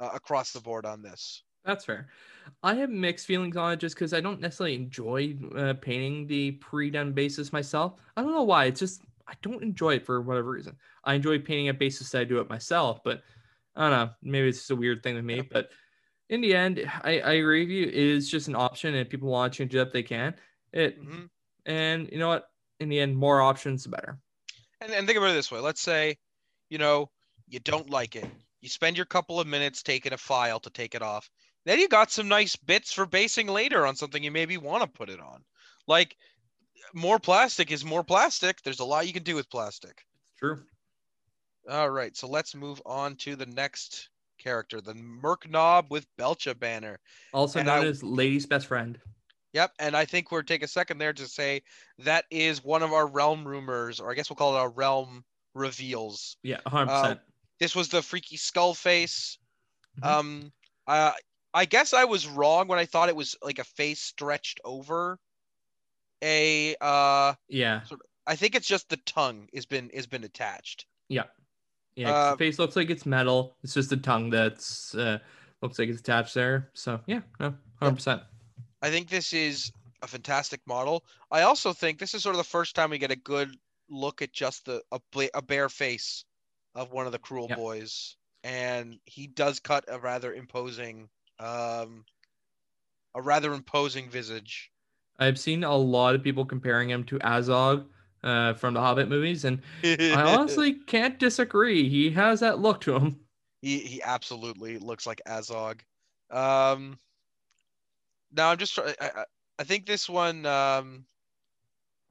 uh, 0.00 0.10
across 0.14 0.52
the 0.52 0.60
board 0.60 0.84
on 0.86 1.02
this. 1.02 1.42
That's 1.66 1.84
fair. 1.84 2.06
I 2.62 2.74
have 2.74 2.90
mixed 2.90 3.26
feelings 3.26 3.56
on 3.56 3.72
it 3.72 3.80
just 3.80 3.96
because 3.96 4.14
I 4.14 4.20
don't 4.20 4.40
necessarily 4.40 4.76
enjoy 4.76 5.36
uh, 5.56 5.74
painting 5.74 6.26
the 6.26 6.52
pre-done 6.52 7.12
bases 7.12 7.52
myself. 7.52 7.94
I 8.16 8.22
don't 8.22 8.32
know 8.32 8.44
why. 8.44 8.66
It's 8.66 8.80
just 8.80 9.02
I 9.26 9.34
don't 9.42 9.62
enjoy 9.62 9.94
it 9.94 10.06
for 10.06 10.20
whatever 10.22 10.50
reason. 10.50 10.76
I 11.04 11.14
enjoy 11.14 11.40
painting 11.40 11.68
a 11.68 11.74
basis 11.74 12.10
that 12.10 12.20
I 12.20 12.24
do 12.24 12.38
it 12.38 12.48
myself, 12.48 13.02
but 13.04 13.22
I 13.74 13.82
don't 13.82 13.90
know. 13.90 14.10
Maybe 14.22 14.48
it's 14.48 14.58
just 14.58 14.70
a 14.70 14.76
weird 14.76 15.02
thing 15.02 15.16
with 15.16 15.24
me. 15.24 15.40
But 15.40 15.70
in 16.28 16.40
the 16.40 16.54
end, 16.54 16.90
I, 17.02 17.20
I 17.20 17.32
agree 17.32 17.62
with 17.62 17.70
you. 17.70 17.86
It 17.86 17.94
is 17.94 18.30
just 18.30 18.48
an 18.48 18.56
option, 18.56 18.94
and 18.94 19.04
if 19.04 19.10
people 19.10 19.28
want 19.28 19.52
to 19.52 19.58
change 19.58 19.74
it 19.74 19.80
up, 19.80 19.92
they 19.92 20.02
can. 20.02 20.34
It 20.72 21.00
mm-hmm. 21.00 21.24
and 21.66 22.08
you 22.12 22.18
know 22.18 22.28
what? 22.28 22.48
In 22.78 22.88
the 22.88 23.00
end, 23.00 23.16
more 23.16 23.40
options, 23.40 23.84
the 23.84 23.88
better. 23.88 24.18
And, 24.80 24.92
and 24.92 25.06
think 25.06 25.18
about 25.18 25.30
it 25.30 25.34
this 25.34 25.50
way: 25.50 25.58
let's 25.58 25.80
say, 25.80 26.16
you 26.70 26.78
know, 26.78 27.10
you 27.48 27.58
don't 27.58 27.90
like 27.90 28.14
it. 28.14 28.26
You 28.60 28.68
spend 28.68 28.96
your 28.96 29.06
couple 29.06 29.40
of 29.40 29.46
minutes 29.46 29.82
taking 29.82 30.12
a 30.12 30.18
file 30.18 30.60
to 30.60 30.70
take 30.70 30.94
it 30.94 31.02
off 31.02 31.30
then 31.66 31.80
you 31.80 31.88
got 31.88 32.10
some 32.10 32.28
nice 32.28 32.56
bits 32.56 32.92
for 32.92 33.04
basing 33.04 33.48
later 33.48 33.84
on 33.84 33.96
something 33.96 34.22
you 34.22 34.30
maybe 34.30 34.56
want 34.56 34.82
to 34.82 34.88
put 34.88 35.10
it 35.10 35.20
on. 35.20 35.44
Like 35.86 36.16
more 36.94 37.18
plastic 37.18 37.70
is 37.70 37.84
more 37.84 38.04
plastic. 38.04 38.62
There's 38.62 38.80
a 38.80 38.84
lot 38.84 39.06
you 39.06 39.12
can 39.12 39.24
do 39.24 39.34
with 39.34 39.50
plastic. 39.50 40.06
True. 40.38 40.62
All 41.68 41.90
right, 41.90 42.16
so 42.16 42.28
let's 42.28 42.54
move 42.54 42.80
on 42.86 43.16
to 43.16 43.34
the 43.34 43.46
next 43.46 44.10
character, 44.38 44.80
the 44.80 44.94
Murknob 44.94 45.90
with 45.90 46.06
Belcha 46.16 46.56
banner. 46.56 47.00
Also 47.32 47.58
and 47.58 47.66
known 47.66 47.84
I, 47.84 47.88
as 47.88 48.02
Lady's 48.04 48.46
best 48.46 48.68
friend. 48.68 48.98
Yep, 49.52 49.72
and 49.80 49.96
I 49.96 50.04
think 50.04 50.30
we're 50.30 50.42
take 50.42 50.62
a 50.62 50.68
second 50.68 50.98
there 50.98 51.12
to 51.14 51.26
say 51.26 51.62
that 51.98 52.26
is 52.30 52.62
one 52.62 52.84
of 52.84 52.92
our 52.92 53.08
realm 53.08 53.46
rumors, 53.46 53.98
or 53.98 54.12
I 54.12 54.14
guess 54.14 54.30
we'll 54.30 54.36
call 54.36 54.54
it 54.54 54.58
our 54.58 54.68
realm 54.68 55.24
reveals. 55.54 56.36
Yeah, 56.44 56.60
100%. 56.66 56.88
Uh, 56.88 57.14
this 57.58 57.74
was 57.74 57.88
the 57.88 58.02
freaky 58.02 58.36
skull 58.36 58.74
face. 58.74 59.38
Mm-hmm. 60.00 60.18
Um, 60.18 60.52
uh, 60.86 61.12
I 61.56 61.64
guess 61.64 61.94
I 61.94 62.04
was 62.04 62.28
wrong 62.28 62.68
when 62.68 62.78
I 62.78 62.84
thought 62.84 63.08
it 63.08 63.16
was 63.16 63.34
like 63.42 63.58
a 63.58 63.64
face 63.64 64.00
stretched 64.00 64.60
over 64.62 65.18
a 66.22 66.76
uh 66.80 67.34
yeah 67.48 67.82
sort 67.84 68.00
of 68.00 68.06
I 68.26 68.36
think 68.36 68.54
it's 68.54 68.66
just 68.66 68.88
the 68.88 68.98
tongue 68.98 69.48
has 69.54 69.66
been 69.66 69.90
has 69.94 70.06
been 70.06 70.24
attached. 70.24 70.86
Yeah. 71.08 71.24
Yeah, 71.94 72.12
Uh, 72.12 72.30
the 72.32 72.38
face 72.38 72.58
looks 72.58 72.76
like 72.76 72.90
it's 72.90 73.06
metal. 73.06 73.56
It's 73.62 73.72
just 73.72 73.88
the 73.88 73.96
tongue 73.96 74.28
that's 74.28 74.94
uh, 74.94 75.18
looks 75.62 75.78
like 75.78 75.88
it's 75.88 76.00
attached 76.00 76.34
there. 76.34 76.68
So 76.74 77.00
yeah, 77.06 77.22
no, 77.40 77.54
hundred 77.80 77.94
percent. 77.94 78.22
I 78.82 78.90
think 78.90 79.08
this 79.08 79.32
is 79.32 79.72
a 80.02 80.06
fantastic 80.06 80.60
model. 80.66 81.04
I 81.30 81.42
also 81.42 81.72
think 81.72 81.98
this 81.98 82.12
is 82.12 82.22
sort 82.22 82.34
of 82.34 82.38
the 82.38 82.44
first 82.44 82.74
time 82.74 82.90
we 82.90 82.98
get 82.98 83.10
a 83.10 83.16
good 83.16 83.56
look 83.88 84.20
at 84.20 84.32
just 84.34 84.66
the 84.66 84.82
a, 84.92 85.00
a 85.32 85.40
bare 85.40 85.70
face 85.70 86.24
of 86.74 86.92
one 86.92 87.06
of 87.06 87.12
the 87.12 87.18
cruel 87.18 87.46
Yep. 87.48 87.56
boys, 87.56 88.16
and 88.44 88.98
he 89.06 89.26
does 89.26 89.60
cut 89.60 89.86
a 89.88 89.98
rather 89.98 90.34
imposing, 90.34 91.08
um, 91.38 92.04
a 93.14 93.22
rather 93.22 93.52
imposing 93.52 94.08
visage. 94.08 94.70
I've 95.18 95.38
seen 95.38 95.64
a 95.64 95.74
lot 95.74 96.14
of 96.14 96.22
people 96.22 96.44
comparing 96.44 96.90
him 96.90 97.04
to 97.04 97.18
Azog 97.20 97.86
uh, 98.22 98.54
from 98.54 98.74
the 98.74 98.80
Hobbit 98.80 99.08
movies, 99.08 99.44
and 99.44 99.62
I 99.82 100.14
honestly 100.36 100.74
can't 100.74 101.18
disagree. 101.18 101.88
He 101.88 102.10
has 102.10 102.40
that 102.40 102.58
look 102.58 102.80
to 102.82 102.94
him. 102.94 103.20
he 103.62 103.78
he 103.78 104.02
absolutely 104.02 104.78
looks 104.78 105.06
like 105.06 105.22
Azog. 105.26 105.80
Um, 106.30 106.98
now 108.32 108.50
I'm 108.50 108.58
just 108.58 108.74
try- 108.74 108.94
I, 109.00 109.06
I 109.06 109.24
I 109.58 109.64
think 109.64 109.86
this 109.86 110.08
one. 110.08 110.44
Um, 110.44 111.06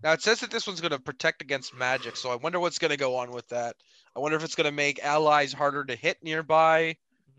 now 0.04 0.14
it 0.14 0.22
says 0.22 0.40
that 0.40 0.52
this 0.52 0.68
one's 0.68 0.82
going 0.82 0.92
to 0.92 1.00
protect 1.00 1.42
against 1.42 1.74
magic, 1.76 2.16
so 2.16 2.30
I 2.32 2.36
wonder 2.36 2.60
what's 2.60 2.80
going 2.80 2.92
to 2.92 2.98
go 2.98 3.16
on 3.16 3.32
with 3.32 3.48
that. 3.50 3.76
I 4.16 4.20
wonder 4.20 4.38
if 4.38 4.44
it's 4.44 4.56
going 4.56 4.66
to 4.66 4.72
make 4.72 5.04
allies 5.04 5.54
harder 5.54 5.84
to 5.86 5.96
hit 5.96 6.18
nearby 6.24 6.96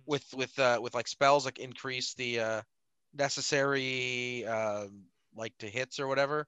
with 0.07 0.25
with 0.35 0.59
uh, 0.59 0.79
with 0.83 0.95
like 0.95 1.09
spells 1.09 1.45
like 1.45 1.59
increase 1.59 2.15
the 2.15 2.41
uh, 2.41 2.63
necessary 3.15 4.47
um, 4.47 5.05
like 5.37 5.57
to 5.59 5.67
hits 5.67 6.01
or 6.01 6.07
whatever. 6.07 6.47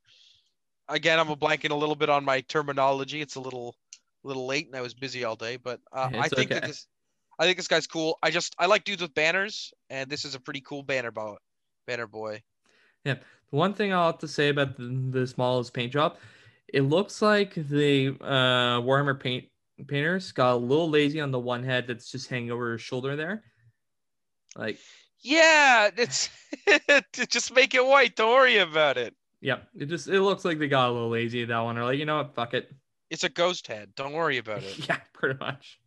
Again, 0.88 1.18
I'm 1.18 1.28
a 1.28 1.36
blanking 1.36 1.70
a 1.70 1.74
little 1.74 1.94
bit 1.94 2.08
on 2.08 2.24
my 2.24 2.40
terminology. 2.42 3.20
It's 3.20 3.36
a 3.36 3.40
little 3.40 3.74
little 4.24 4.46
late, 4.46 4.66
and 4.66 4.76
I 4.76 4.80
was 4.80 4.94
busy 4.94 5.24
all 5.24 5.36
day. 5.36 5.56
But 5.56 5.80
uh, 5.92 6.10
I 6.14 6.28
think 6.28 6.50
that 6.50 6.64
this 6.64 6.86
I 7.38 7.44
think 7.44 7.56
this 7.56 7.68
guy's 7.68 7.86
cool. 7.86 8.18
I 8.22 8.30
just 8.30 8.54
I 8.58 8.66
like 8.66 8.84
dudes 8.84 9.02
with 9.02 9.14
banners, 9.14 9.72
and 9.90 10.10
this 10.10 10.24
is 10.24 10.34
a 10.34 10.40
pretty 10.40 10.60
cool 10.60 10.82
banner 10.82 11.10
boy. 11.10 11.36
Banner 11.86 12.06
boy. 12.06 12.42
Yeah. 13.04 13.14
The 13.50 13.56
one 13.56 13.74
thing 13.74 13.92
I'll 13.92 14.12
have 14.12 14.18
to 14.18 14.28
say 14.28 14.48
about 14.48 14.76
the, 14.76 15.08
the 15.10 15.26
smallest 15.26 15.72
paint 15.72 15.92
job, 15.92 16.16
it 16.72 16.82
looks 16.82 17.22
like 17.22 17.54
the 17.54 18.08
uh, 18.20 18.80
Warhammer 18.80 19.18
paint 19.18 19.46
painters 19.86 20.32
got 20.32 20.54
a 20.54 20.56
little 20.56 20.88
lazy 20.90 21.20
on 21.20 21.30
the 21.30 21.38
one 21.38 21.62
head 21.62 21.86
that's 21.86 22.10
just 22.10 22.28
hanging 22.28 22.50
over 22.50 22.72
his 22.72 22.82
shoulder 22.82 23.16
there. 23.16 23.44
Like, 24.56 24.78
Yeah, 25.20 25.90
it's 25.96 26.30
just 27.28 27.54
make 27.54 27.74
it 27.74 27.84
white. 27.86 28.16
Don't 28.16 28.32
worry 28.32 28.58
about 28.58 28.96
it. 28.96 29.14
yeah, 29.40 29.58
it 29.76 29.86
just 29.86 30.08
it 30.08 30.20
looks 30.20 30.44
like 30.44 30.58
they 30.58 30.68
got 30.68 30.88
a 30.88 30.92
little 30.92 31.10
lazy 31.10 31.42
at 31.42 31.48
that 31.48 31.60
one. 31.60 31.78
Or 31.78 31.84
like, 31.84 31.98
you 31.98 32.04
know 32.06 32.18
what, 32.18 32.34
fuck 32.34 32.54
it. 32.54 32.70
It's 33.10 33.24
a 33.24 33.28
ghost 33.28 33.66
head. 33.66 33.94
Don't 33.94 34.12
worry 34.12 34.38
about 34.38 34.62
it. 34.62 34.78
yeah, 34.88 34.98
pretty 35.12 35.38
much. 35.38 35.78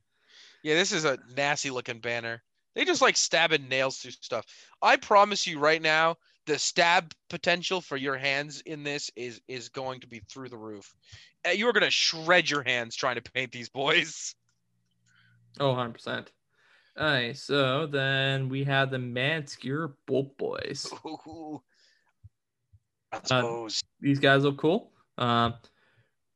Yeah, 0.64 0.76
this 0.76 0.92
is 0.92 1.06
a 1.06 1.18
nasty 1.36 1.70
looking 1.72 2.00
banner. 2.00 2.42
They 2.76 2.86
just 2.86 3.02
like 3.02 3.18
stabbing 3.18 3.68
nails 3.68 3.98
through 3.98 4.12
stuff. 4.12 4.46
I 4.82 4.96
promise 4.96 5.46
you 5.46 5.60
right 5.60 5.82
now, 5.82 6.16
the 6.46 6.58
stab 6.58 7.14
potential 7.30 7.82
for 7.82 7.98
your 7.98 8.18
hands 8.18 8.62
in 8.62 8.84
this 8.84 9.10
is 9.16 9.42
is 9.48 9.70
going 9.70 10.00
to 10.02 10.08
be 10.08 10.20
through 10.30 10.50
the 10.50 10.58
roof. 10.58 10.94
Uh, 11.48 11.52
You 11.52 11.68
are 11.68 11.74
gonna 11.74 11.90
shred 11.92 12.50
your 12.50 12.64
hands 12.64 12.96
trying 12.96 13.16
to 13.16 13.22
paint 13.32 13.52
these 13.52 13.70
boys. 13.70 14.36
Oh, 15.60 15.74
100%. 15.76 16.28
All 16.98 17.06
right, 17.06 17.38
so 17.38 17.86
then 17.88 18.50
we 18.50 18.64
have 18.66 18.90
the 18.92 18.98
Manskewer 18.98 19.94
Bolt 20.08 20.38
Boys. 20.38 20.90
Ooh. 21.06 21.62
I 23.12 23.18
Uh, 23.18 23.22
suppose. 23.24 23.82
these 24.00 24.20
guys 24.20 24.44
look 24.44 24.58
cool. 24.58 24.92
Um, 25.18 25.56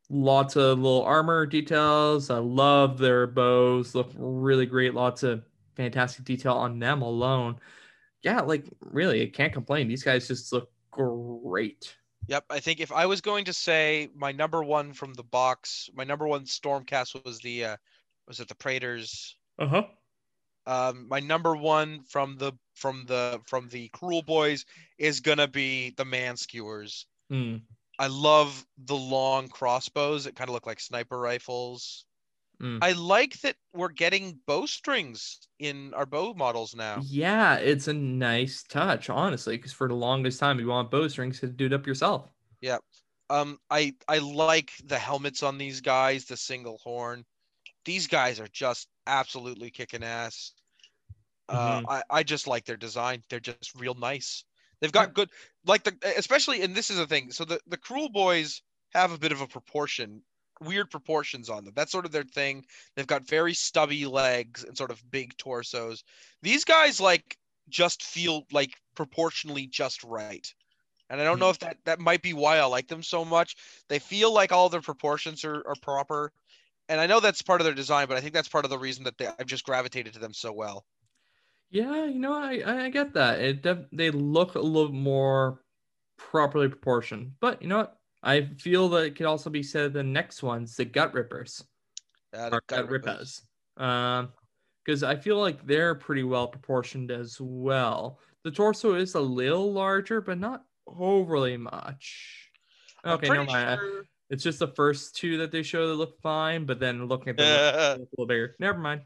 lots 0.10 0.56
of 0.56 0.80
little 0.80 1.04
armor 1.04 1.46
details. 1.46 2.30
I 2.30 2.38
love 2.39 2.98
their 2.98 3.26
bows. 3.28 3.96
Look 3.96 4.12
really 4.15 4.65
great. 4.65 4.94
Lots 4.94 5.24
of 5.24 5.44
fantastic 5.76 6.26
detail 6.26 6.54
on 6.54 6.80
them 6.80 7.02
alone. 7.02 7.60
Yeah, 8.26 8.42
like 8.42 8.66
really, 8.82 9.22
I 9.22 9.28
can't 9.28 9.54
complain. 9.54 9.88
These 9.88 10.02
guys 10.02 10.28
just 10.28 10.52
look 10.52 10.72
great. 10.90 11.96
Yep, 12.28 12.46
I 12.50 12.60
think 12.60 12.80
if 12.80 12.92
I 12.92 13.06
was 13.06 13.22
going 13.22 13.46
to 13.46 13.54
say 13.54 14.10
my 14.16 14.32
number 14.32 14.64
one 14.64 14.94
from 14.94 15.14
the 15.14 15.24
box, 15.24 15.92
my 15.94 16.04
number 16.04 16.28
one 16.28 16.46
Stormcast 16.46 17.24
was 17.24 17.38
the 17.40 17.66
uh 17.66 17.78
was 18.28 18.40
it 18.40 18.48
the 18.48 18.56
Praetors? 18.56 19.38
Uh 19.60 19.68
huh. 19.68 19.84
Um 20.66 21.08
my 21.08 21.20
number 21.20 21.56
one 21.56 22.02
from 22.10 22.36
the 22.38 22.54
from 22.74 23.06
the 23.06 23.40
from 23.46 23.70
the 23.70 23.90
Kruleboyz 23.90 24.66
is 24.98 25.20
gonna 25.20 25.48
be 25.48 25.92
the 25.92 26.04
Manskewers. 26.04 27.06
Mm. 27.32 27.62
I 28.00 28.08
love 28.08 28.66
the 28.86 28.96
long 28.96 29.50
crossbows 29.50 30.24
that 30.24 30.36
kind 30.36 30.50
of 30.50 30.56
look 30.56 30.66
like 30.66 30.80
sniper 30.80 31.20
rifles. 31.20 32.06
Mm. 32.62 32.80
I 32.82 32.94
like 32.94 33.39
that 33.41 33.58
we're 33.74 33.89
getting 33.89 34.39
bowstrings 34.48 35.39
in 35.60 35.94
our 35.94 36.06
bow 36.06 36.34
models 36.34 36.76
now. 36.76 37.08
Yeah, 37.08 37.56
it's 37.58 37.88
a 37.88 37.94
nice 37.94 38.63
touch, 38.63 39.10
honestly, 39.10 39.58
because 39.58 39.74
for 39.74 39.88
the 39.88 39.96
longest 39.96 40.39
time 40.39 40.60
you 40.60 40.68
want 40.68 40.91
bowstrings 40.91 41.39
to 41.41 41.48
do 41.48 41.65
it 41.68 41.74
up 41.74 41.86
yourself. 41.88 42.32
Yeah. 42.62 42.80
Um, 43.30 43.60
I 43.70 43.96
I 44.08 44.20
like 44.20 44.72
the 44.84 45.00
helmets 45.00 45.44
on 45.44 45.58
these 45.58 45.82
guys, 45.82 46.26
the 46.26 46.38
single 46.38 46.78
horn. 46.78 47.26
These 47.86 48.08
guys 48.08 48.39
are 48.39 48.48
just 48.50 48.89
absolutely 49.08 49.72
kicking 49.72 50.04
ass. 50.04 50.54
Uh, 51.50 51.82
Mhm. 51.82 51.86
I 51.88 52.04
I 52.10 52.24
just 52.24 52.48
like 52.48 52.65
their 52.65 52.78
design. 52.78 53.24
They're 53.30 53.39
just 53.39 53.76
real 53.76 53.96
nice. 53.96 54.46
They've 54.82 54.91
got 54.91 55.13
good, 55.13 55.32
like 55.65 55.84
the 55.84 55.98
especially, 56.18 56.62
and 56.62 56.76
this 56.76 56.89
is 56.89 56.98
the 56.98 57.08
thing. 57.08 57.32
So 57.32 57.46
the 57.46 57.62
the 57.68 57.78
Kruleboyz 57.78 58.62
have 58.94 59.12
a 59.12 59.18
bit 59.20 59.32
of 59.32 59.41
a 59.41 59.48
proportion, 59.48 60.24
weird 60.62 60.89
proportions 60.89 61.50
on 61.50 61.65
them. 61.65 61.74
That's 61.76 61.91
sort 61.91 62.06
of 62.06 62.12
their 62.12 62.24
thing. 62.24 62.65
They've 62.96 63.08
got 63.08 63.28
very 63.28 63.54
stubby 63.54 64.06
legs 64.06 64.63
and 64.63 64.78
sort 64.78 64.91
of 64.91 65.04
big 65.12 65.36
torsos. 65.38 66.04
These 66.41 66.65
guys 66.65 67.00
like 67.00 67.38
just 67.70 68.04
feel 68.04 68.44
like 68.52 68.74
proportionally 68.96 69.68
just 69.68 70.04
right. 70.04 70.52
And 71.10 71.22
I 71.22 71.24
don't 71.24 71.39
know 71.39 71.48
hmm. 71.48 71.52
if 71.52 71.60
that 71.60 71.78
that 71.86 72.00
might 72.00 72.22
be 72.22 72.34
why 72.34 72.58
I 72.58 72.65
like 72.65 72.88
them 72.88 73.04
so 73.04 73.24
much. 73.24 73.56
They 73.89 74.00
feel 74.00 74.34
like 74.34 74.52
all 74.52 74.70
their 74.70 74.82
proportions 74.82 75.44
are, 75.46 75.63
are 75.68 75.76
proper. 75.82 76.32
And 76.89 77.02
I 77.02 77.08
know 77.08 77.20
that's 77.20 77.41
part 77.41 77.62
of 77.62 77.65
their 77.65 77.74
design, 77.74 78.08
but 78.08 78.18
I 78.18 78.22
think 78.22 78.34
that's 78.34 78.48
part 78.48 78.65
of 78.65 78.72
the 78.72 78.78
reason 78.78 79.04
that 79.06 79.18
they, 79.18 79.28
I've 79.28 79.48
just 79.48 79.65
gravitated 79.65 80.13
to 80.13 80.20
them 80.20 80.34
so 80.34 80.52
well. 80.52 80.86
Yeah, 81.72 82.06
you 82.06 82.20
know, 82.20 82.34
I 82.34 82.86
I 82.86 82.89
get 82.89 83.13
that. 83.13 83.39
It 83.39 83.63
def- 83.63 83.89
they 83.91 84.12
look 84.12 84.56
a 84.56 84.60
little 84.60 84.91
more 84.91 85.62
properly 86.18 86.70
proportioned, 86.70 87.34
but 87.39 87.62
you 87.62 87.68
know 87.68 87.78
what? 87.78 87.98
I 88.26 88.48
feel 88.60 88.90
that 88.90 89.06
it 89.06 89.16
could 89.16 89.28
also 89.28 89.50
be 89.50 89.62
said 89.64 89.94
the 89.94 90.04
next 90.04 90.42
ones, 90.44 90.76
the 90.76 90.84
gut 90.86 91.14
rippers 91.14 91.64
Uh, 92.34 92.50
the 92.50 92.62
gut 92.68 92.90
rippers. 92.90 92.90
rippers, 92.90 93.42
um, 93.78 94.34
because 94.84 95.04
I 95.04 95.16
feel 95.16 95.38
like 95.40 95.66
they're 95.66 95.96
pretty 95.96 96.24
well 96.24 96.48
proportioned 96.48 97.12
as 97.12 97.40
well. 97.40 98.20
The 98.44 98.52
torso 98.52 98.96
is 98.96 99.16
a 99.16 99.20
little 99.22 99.72
larger, 99.72 100.22
but 100.22 100.38
not 100.40 100.64
overly 100.88 101.56
much. 101.58 102.50
Okay, 103.06 103.30
no 103.30 103.46
mind. 103.46 103.80
Sure- 103.80 104.04
It's 104.32 104.44
just 104.44 104.58
the 104.58 104.68
first 104.70 105.16
two 105.16 105.38
that 105.38 105.52
they 105.52 105.62
show 105.62 105.88
that 105.88 105.94
look 105.96 106.20
fine, 106.20 106.66
but 106.66 106.80
then 106.80 107.08
looking 107.08 107.30
at 107.30 107.38
the 107.38 107.44
Uh, 107.44 107.96
look 108.00 108.08
a 108.10 108.12
little 108.14 108.26
bigger. 108.26 108.56
Never 108.60 108.80
mind. 108.80 109.04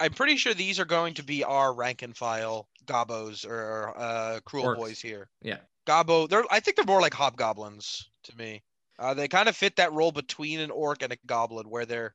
I'm 0.00 0.12
pretty 0.14 0.38
sure 0.38 0.54
these 0.54 0.80
are 0.80 0.86
going 0.86 1.12
to 1.14 1.22
be 1.22 1.44
our 1.44 1.74
rank 1.74 2.00
and 2.00 2.16
file 2.16 2.68
gobos 2.86 3.46
or 3.46 3.92
uh, 3.96 4.40
cruel 4.46 4.64
Orcs. 4.64 4.76
boys 4.76 5.00
here. 5.00 5.28
Yeah. 5.42 5.60
Gobbo, 5.86 6.26
they're 6.28 6.44
I 6.50 6.60
think 6.60 6.76
they're 6.76 6.86
more 6.86 7.02
like 7.02 7.12
hobgoblins 7.12 8.08
to 8.24 8.36
me. 8.36 8.62
Uh, 8.98 9.14
they 9.14 9.28
kind 9.28 9.48
of 9.48 9.56
fit 9.56 9.76
that 9.76 9.92
role 9.92 10.12
between 10.12 10.60
an 10.60 10.70
orc 10.70 11.02
and 11.02 11.12
a 11.12 11.16
goblin, 11.26 11.68
where 11.68 11.86
they're 11.86 12.14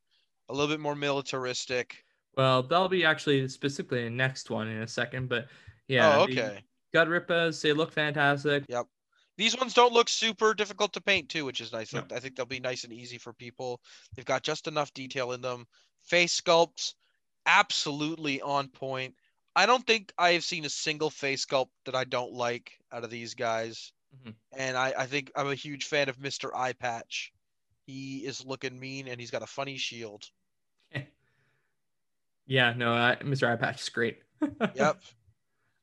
a 0.49 0.53
little 0.53 0.67
bit 0.67 0.79
more 0.79 0.95
militaristic. 0.95 2.03
Well, 2.37 2.63
that'll 2.63 2.89
be 2.89 3.05
actually 3.05 3.47
specifically 3.47 4.03
the 4.03 4.09
next 4.09 4.49
one 4.49 4.67
in 4.67 4.81
a 4.81 4.87
second, 4.87 5.29
but 5.29 5.47
yeah. 5.87 6.17
oh, 6.17 6.21
okay. 6.23 6.63
Gutrippaz, 6.93 7.61
they 7.61 7.73
look 7.73 7.91
fantastic. 7.91 8.63
Yep. 8.69 8.87
These 9.37 9.57
ones 9.57 9.73
don't 9.73 9.93
look 9.93 10.09
super 10.09 10.53
difficult 10.53 10.93
to 10.93 11.01
paint 11.01 11.29
too, 11.29 11.45
which 11.45 11.61
is 11.61 11.71
nice. 11.71 11.93
No. 11.93 12.03
I 12.13 12.19
think 12.19 12.35
they'll 12.35 12.45
be 12.45 12.59
nice 12.59 12.83
and 12.83 12.91
easy 12.91 13.17
for 13.17 13.31
people. 13.33 13.79
They've 14.15 14.25
got 14.25 14.43
just 14.43 14.67
enough 14.67 14.93
detail 14.93 15.31
in 15.31 15.41
them. 15.41 15.65
Face 16.03 16.39
sculpts, 16.39 16.93
absolutely 17.45 18.41
on 18.41 18.67
point. 18.67 19.15
I 19.55 19.65
don't 19.65 19.85
think 19.85 20.11
I 20.17 20.31
have 20.31 20.43
seen 20.43 20.65
a 20.65 20.69
single 20.69 21.09
face 21.09 21.45
sculpt 21.45 21.69
that 21.85 21.95
I 21.95 22.03
don't 22.03 22.33
like 22.33 22.73
out 22.91 23.03
of 23.03 23.09
these 23.09 23.33
guys. 23.33 23.91
Mhm. 24.15 24.33
And 24.57 24.77
I, 24.77 24.93
I 24.97 25.05
think 25.05 25.31
I'm 25.35 25.47
a 25.47 25.55
huge 25.55 25.85
fan 25.85 26.09
of 26.09 26.17
Mr. 26.17 26.49
Eye 26.55 26.73
Patch. 26.73 27.31
He 27.85 28.19
is 28.19 28.45
looking 28.45 28.79
mean 28.79 29.07
and 29.07 29.19
he's 29.19 29.31
got 29.31 29.43
a 29.43 29.47
funny 29.47 29.77
shield. 29.77 30.23
Yeah, 32.45 32.73
no, 32.75 32.87
Mr. 33.21 33.47
Eye 33.47 33.55
Patch 33.57 33.81
is 33.81 33.89
great. 33.89 34.23
Yep. 34.75 35.01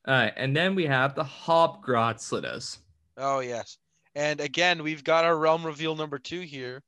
All 0.05 0.13
right, 0.13 0.33
and 0.35 0.55
then 0.55 0.75
we 0.75 0.85
have 0.85 1.15
the 1.15 1.23
Hobgrot 1.23 2.15
Slittaz. 2.17 2.79
Oh 3.17 3.39
yes. 3.39 3.77
And 4.15 4.39
again, 4.41 4.83
we've 4.83 5.03
got 5.03 5.25
our 5.25 5.37
realm 5.37 5.65
reveal 5.65 5.95
number 5.95 6.17
two 6.19 6.41
here. 6.41 6.81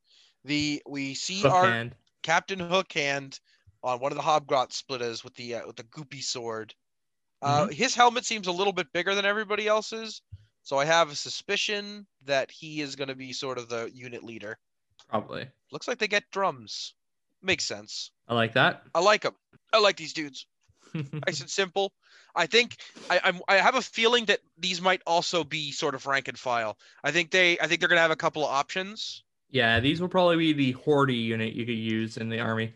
The 0.46 0.82
we 0.88 1.14
see 1.14 1.42
Hook 1.42 1.52
our 1.54 1.66
hand. 1.66 1.96
Captain 2.24 2.60
Hook 2.60 2.92
hand 2.92 3.40
on 3.84 4.00
one 4.00 4.12
of 4.12 4.18
the 4.18 4.24
Hobgrot 4.24 4.72
Slittaz 4.72 5.24
with 5.24 5.36
the 5.36 5.56
uh, 5.56 5.68
with 5.68 5.76
the 5.76 5.84
goopy 5.84 6.24
sword. 6.24 6.74
Uh, 7.42 7.68
His 7.68 7.96
helmet 7.96 8.26
seems 8.26 8.48
a 8.48 8.52
little 8.52 8.74
bit 8.74 8.92
bigger 8.94 9.16
than 9.16 9.26
everybody 9.26 9.68
else's, 9.68 10.22
so 10.64 10.78
I 10.78 10.86
have 10.86 11.12
a 11.12 11.16
suspicion 11.16 12.05
that 12.26 12.51
he 12.51 12.82
is 12.82 12.95
going 12.95 13.07
to 13.10 13.16
be 13.16 13.34
sort 13.34 13.57
of 13.57 13.70
the 13.70 13.89
unit 13.93 14.24
leader. 14.24 14.57
Probably. 15.10 15.47
Looks 15.72 15.88
like 15.88 15.97
they 15.97 16.07
get 16.07 16.30
drums. 16.32 16.93
Makes 17.41 17.66
sense. 17.66 18.12
I 18.28 18.36
like 18.36 18.53
that. 18.53 18.84
I 18.93 18.99
like 18.99 19.22
them. 19.22 19.34
I 19.74 19.80
like 19.80 19.97
these 19.97 20.14
dudes. 20.14 20.45
Nice 20.93 21.41
and 21.41 21.49
simple. 21.49 21.91
I 22.36 22.47
think 22.47 22.78
I, 23.12 23.20
I'm. 23.24 23.41
I 23.47 23.55
have 23.57 23.76
a 23.76 23.82
feeling 23.82 24.26
that 24.26 24.39
these 24.57 24.82
might 24.82 25.01
also 25.05 25.43
be 25.43 25.72
sort 25.72 25.93
of 25.93 26.07
rank 26.07 26.28
and 26.28 26.38
file. 26.38 26.78
I 27.03 27.12
think 27.12 27.30
they. 27.30 27.60
I 27.60 27.68
think 27.68 27.80
they're 27.80 27.89
gonna 27.89 28.01
have 28.01 28.10
a 28.10 28.16
couple 28.16 28.43
of 28.43 28.51
options. 28.51 29.24
yeah, 29.51 29.80
these 29.80 30.01
will 30.01 30.07
probably 30.10 30.38
be 30.38 30.53
the 30.53 30.72
Horde 30.72 31.12
unit 31.12 31.53
you 31.53 31.66
could 31.66 31.78
use 31.78 32.18
in 32.18 32.30
the 32.30 32.39
army. 32.39 32.74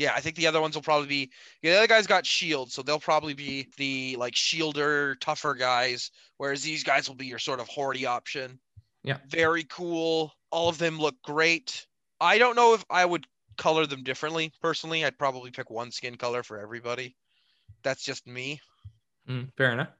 Yeah, 0.00 0.14
I 0.16 0.20
think 0.22 0.36
the 0.36 0.46
other 0.46 0.62
ones 0.62 0.74
will 0.74 0.82
probably 0.82 1.08
be. 1.08 1.30
Yeah, 1.60 1.72
the 1.72 1.78
other 1.80 1.86
guys 1.86 2.06
got 2.06 2.24
shield, 2.24 2.72
so 2.72 2.80
they'll 2.80 2.98
probably 2.98 3.34
be 3.34 3.68
the 3.76 4.16
like 4.18 4.32
shielder, 4.32 5.20
tougher 5.20 5.52
guys. 5.52 6.10
Whereas 6.38 6.62
these 6.62 6.82
guys 6.82 7.06
will 7.06 7.16
be 7.16 7.26
your 7.26 7.38
sort 7.38 7.60
of 7.60 7.68
hordy 7.68 8.06
option. 8.06 8.58
Yeah. 9.04 9.18
Very 9.28 9.64
cool. 9.64 10.32
All 10.50 10.70
of 10.70 10.78
them 10.78 10.98
look 10.98 11.20
great. 11.22 11.86
I 12.18 12.38
don't 12.38 12.56
know 12.56 12.72
if 12.72 12.82
I 12.88 13.04
would 13.04 13.26
color 13.58 13.84
them 13.84 14.02
differently. 14.02 14.54
Personally, 14.62 15.04
I'd 15.04 15.18
probably 15.18 15.50
pick 15.50 15.68
one 15.68 15.90
skin 15.90 16.16
color 16.16 16.42
for 16.42 16.58
everybody. 16.58 17.14
That's 17.82 18.02
just 18.02 18.26
me. 18.26 18.58
Mm, 19.28 19.52
fair 19.58 19.72
enough. 19.72 19.90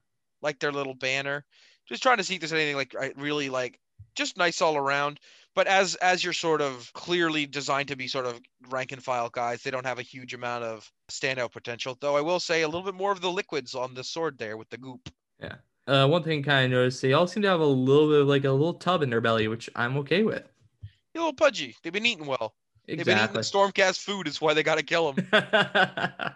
Like 0.40 0.60
their 0.60 0.72
little 0.72 0.94
banner. 0.94 1.44
Just 1.86 2.02
trying 2.02 2.16
to 2.16 2.24
see 2.24 2.36
if 2.36 2.40
there's 2.40 2.54
anything 2.54 2.76
like 2.76 2.94
I 2.98 3.12
really 3.18 3.50
like. 3.50 3.78
Just 4.14 4.38
nice 4.38 4.62
all 4.62 4.78
around. 4.78 5.20
But 5.54 5.66
as 5.66 5.96
as 5.96 6.22
you're 6.22 6.32
sort 6.32 6.62
of 6.62 6.92
clearly 6.92 7.44
designed 7.46 7.88
to 7.88 7.96
be 7.96 8.06
sort 8.06 8.26
of 8.26 8.40
rank 8.68 8.92
and 8.92 9.02
file 9.02 9.28
guys, 9.28 9.62
they 9.62 9.70
don't 9.70 9.86
have 9.86 9.98
a 9.98 10.02
huge 10.02 10.32
amount 10.32 10.64
of 10.64 10.90
standout 11.10 11.52
potential. 11.52 11.96
Though 12.00 12.16
I 12.16 12.20
will 12.20 12.40
say 12.40 12.62
a 12.62 12.68
little 12.68 12.84
bit 12.84 12.94
more 12.94 13.12
of 13.12 13.20
the 13.20 13.30
liquids 13.30 13.74
on 13.74 13.94
the 13.94 14.04
sword 14.04 14.38
there 14.38 14.56
with 14.56 14.70
the 14.70 14.78
goop. 14.78 15.08
Yeah. 15.40 15.56
Uh, 15.86 16.06
one 16.06 16.22
thing 16.22 16.42
kind 16.42 16.66
of 16.66 16.70
noticed, 16.70 17.02
they 17.02 17.14
all 17.14 17.26
seem 17.26 17.42
to 17.42 17.48
have 17.48 17.60
a 17.60 17.64
little 17.64 18.08
bit 18.08 18.20
of 18.20 18.28
like 18.28 18.44
a 18.44 18.50
little 18.50 18.74
tub 18.74 19.02
in 19.02 19.10
their 19.10 19.20
belly, 19.20 19.48
which 19.48 19.68
I'm 19.74 19.96
okay 19.98 20.22
with. 20.22 20.44
A 20.84 21.18
little 21.18 21.32
pudgy. 21.32 21.74
They've 21.82 21.92
been 21.92 22.06
eating 22.06 22.26
well. 22.26 22.54
They've 22.86 23.04
been 23.04 23.18
eating 23.18 23.36
Exactly. 23.36 23.42
Stormcast 23.42 23.98
food. 23.98 24.28
Is 24.28 24.40
why 24.40 24.54
they 24.54 24.62
got 24.62 24.78
to 24.78 24.84
kill 24.84 25.12
them. 25.12 25.26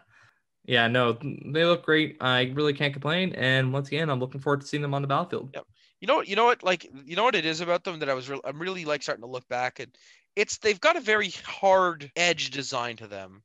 yeah, 0.65 0.89
no, 0.89 1.13
they 1.23 1.65
look 1.65 1.85
great. 1.85 2.17
I 2.21 2.53
really 2.55 2.73
can't 2.73 2.93
complain. 2.93 3.33
And 3.35 3.73
once 3.73 3.89
again, 3.89 4.11
I'm 4.11 4.19
looking 4.19 4.41
forward 4.41 4.63
to 4.63 4.67
seeing 4.67 4.83
them 4.83 4.95
on 4.95 5.03
the 5.03 5.09
battlefield. 5.09 5.51
Yep. 5.55 5.67
You 6.05 6.09
know 6.09 6.17
what? 6.17 6.29
You 6.29 6.37
know 6.37 6.45
what? 6.45 6.63
Like 6.63 6.87
you 7.07 7.17
know 7.17 7.25
what 7.25 7.35
it 7.35 7.47
is 7.47 7.63
about 7.63 7.83
them 7.83 8.01
that 8.01 8.11
I 8.11 8.13
was. 8.13 8.29
Re- 8.29 8.39
I'm 8.45 8.61
really 8.61 8.85
like 8.85 9.03
starting 9.03 9.25
to 9.25 9.31
look 9.31 9.49
back 9.49 9.81
and 9.81 9.91
it's 10.37 10.59
they've 10.59 10.79
got 10.79 10.97
a 10.97 11.01
very 11.01 11.31
hard 11.47 12.13
edge 12.15 12.51
design 12.51 12.97
to 12.99 13.07
them. 13.07 13.43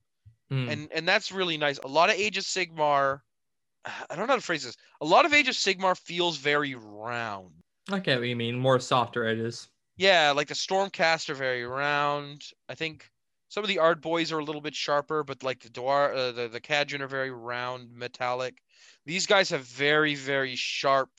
Hmm. 0.49 0.67
and 0.67 0.89
and 0.93 1.07
that's 1.07 1.31
really 1.31 1.55
nice. 1.55 1.77
A 1.77 1.87
lot 1.87 2.09
of 2.09 2.17
Age 2.17 2.37
of 2.37 2.43
Sigmar, 2.43 3.21
I 3.85 4.03
don't 4.09 4.27
know 4.27 4.33
how 4.33 4.35
to 4.35 4.41
phrase 4.41 4.65
this. 4.65 4.75
A 4.99 5.05
lot 5.05 5.23
of 5.23 5.33
Age 5.33 5.47
of 5.47 5.55
Sigmar 5.55 5.97
feels 5.97 6.35
very 6.35 6.75
round. 6.75 7.53
I 7.89 7.99
get 7.99 8.19
what 8.19 8.27
you 8.27 8.35
mean. 8.35 8.59
More 8.59 8.77
softer 8.81 9.25
edges. 9.25 9.69
Yeah, 9.95 10.31
like 10.31 10.49
the 10.49 10.53
Stormcast 10.53 11.29
are 11.29 11.35
very 11.35 11.63
round. 11.65 12.43
I 12.67 12.75
think 12.75 13.09
some 13.47 13.63
of 13.63 13.69
the 13.69 13.77
Ardboyz 13.77 14.33
are 14.33 14.39
a 14.39 14.43
little 14.43 14.59
bit 14.59 14.75
sharper, 14.75 15.23
but 15.23 15.43
like 15.43 15.61
the 15.61 15.69
Dwar, 15.69 16.13
uh, 16.13 16.31
the 16.33 16.49
the 16.49 17.01
are 17.01 17.07
very 17.07 17.31
round, 17.31 17.93
metallic. 17.93 18.57
These 19.05 19.27
guys 19.27 19.49
have 19.51 19.63
very 19.63 20.15
very 20.15 20.57
sharp, 20.57 21.09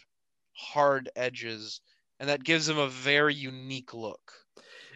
hard 0.60 1.10
edges, 1.16 1.80
and 2.18 2.28
that 2.28 2.44
gives 2.44 2.66
them 2.66 2.78
a 2.78 2.88
very 2.88 3.34
unique 3.34 3.94
look. 3.94 4.46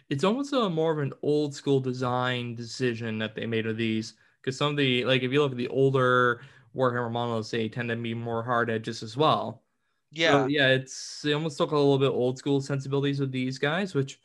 It's 0.09 0.23
almost 0.23 0.53
a 0.53 0.69
more 0.69 0.91
of 0.91 0.99
an 0.99 1.13
old 1.21 1.55
school 1.55 1.79
design 1.79 2.55
decision 2.55 3.17
that 3.19 3.35
they 3.35 3.45
made 3.45 3.65
of 3.67 3.77
these. 3.77 4.13
Because 4.41 4.57
some 4.57 4.71
of 4.71 4.77
the 4.77 5.05
like, 5.05 5.23
if 5.23 5.31
you 5.31 5.41
look 5.41 5.51
at 5.51 5.57
the 5.57 5.67
older 5.69 6.43
Warhammer 6.75 7.11
models, 7.11 7.51
they 7.51 7.69
tend 7.69 7.89
to 7.89 7.95
be 7.95 8.13
more 8.13 8.43
hard 8.43 8.69
edges 8.69 9.01
as 9.03 9.17
well. 9.17 9.63
Yeah, 10.11 10.45
So, 10.45 10.47
yeah, 10.47 10.69
it's 10.69 11.21
they 11.23 11.33
almost 11.33 11.57
took 11.57 11.71
a 11.71 11.77
little 11.77 11.99
bit 11.99 12.09
old 12.11 12.37
school 12.37 12.61
sensibilities 12.61 13.19
with 13.19 13.31
these 13.31 13.59
guys, 13.59 13.95
which 13.95 14.21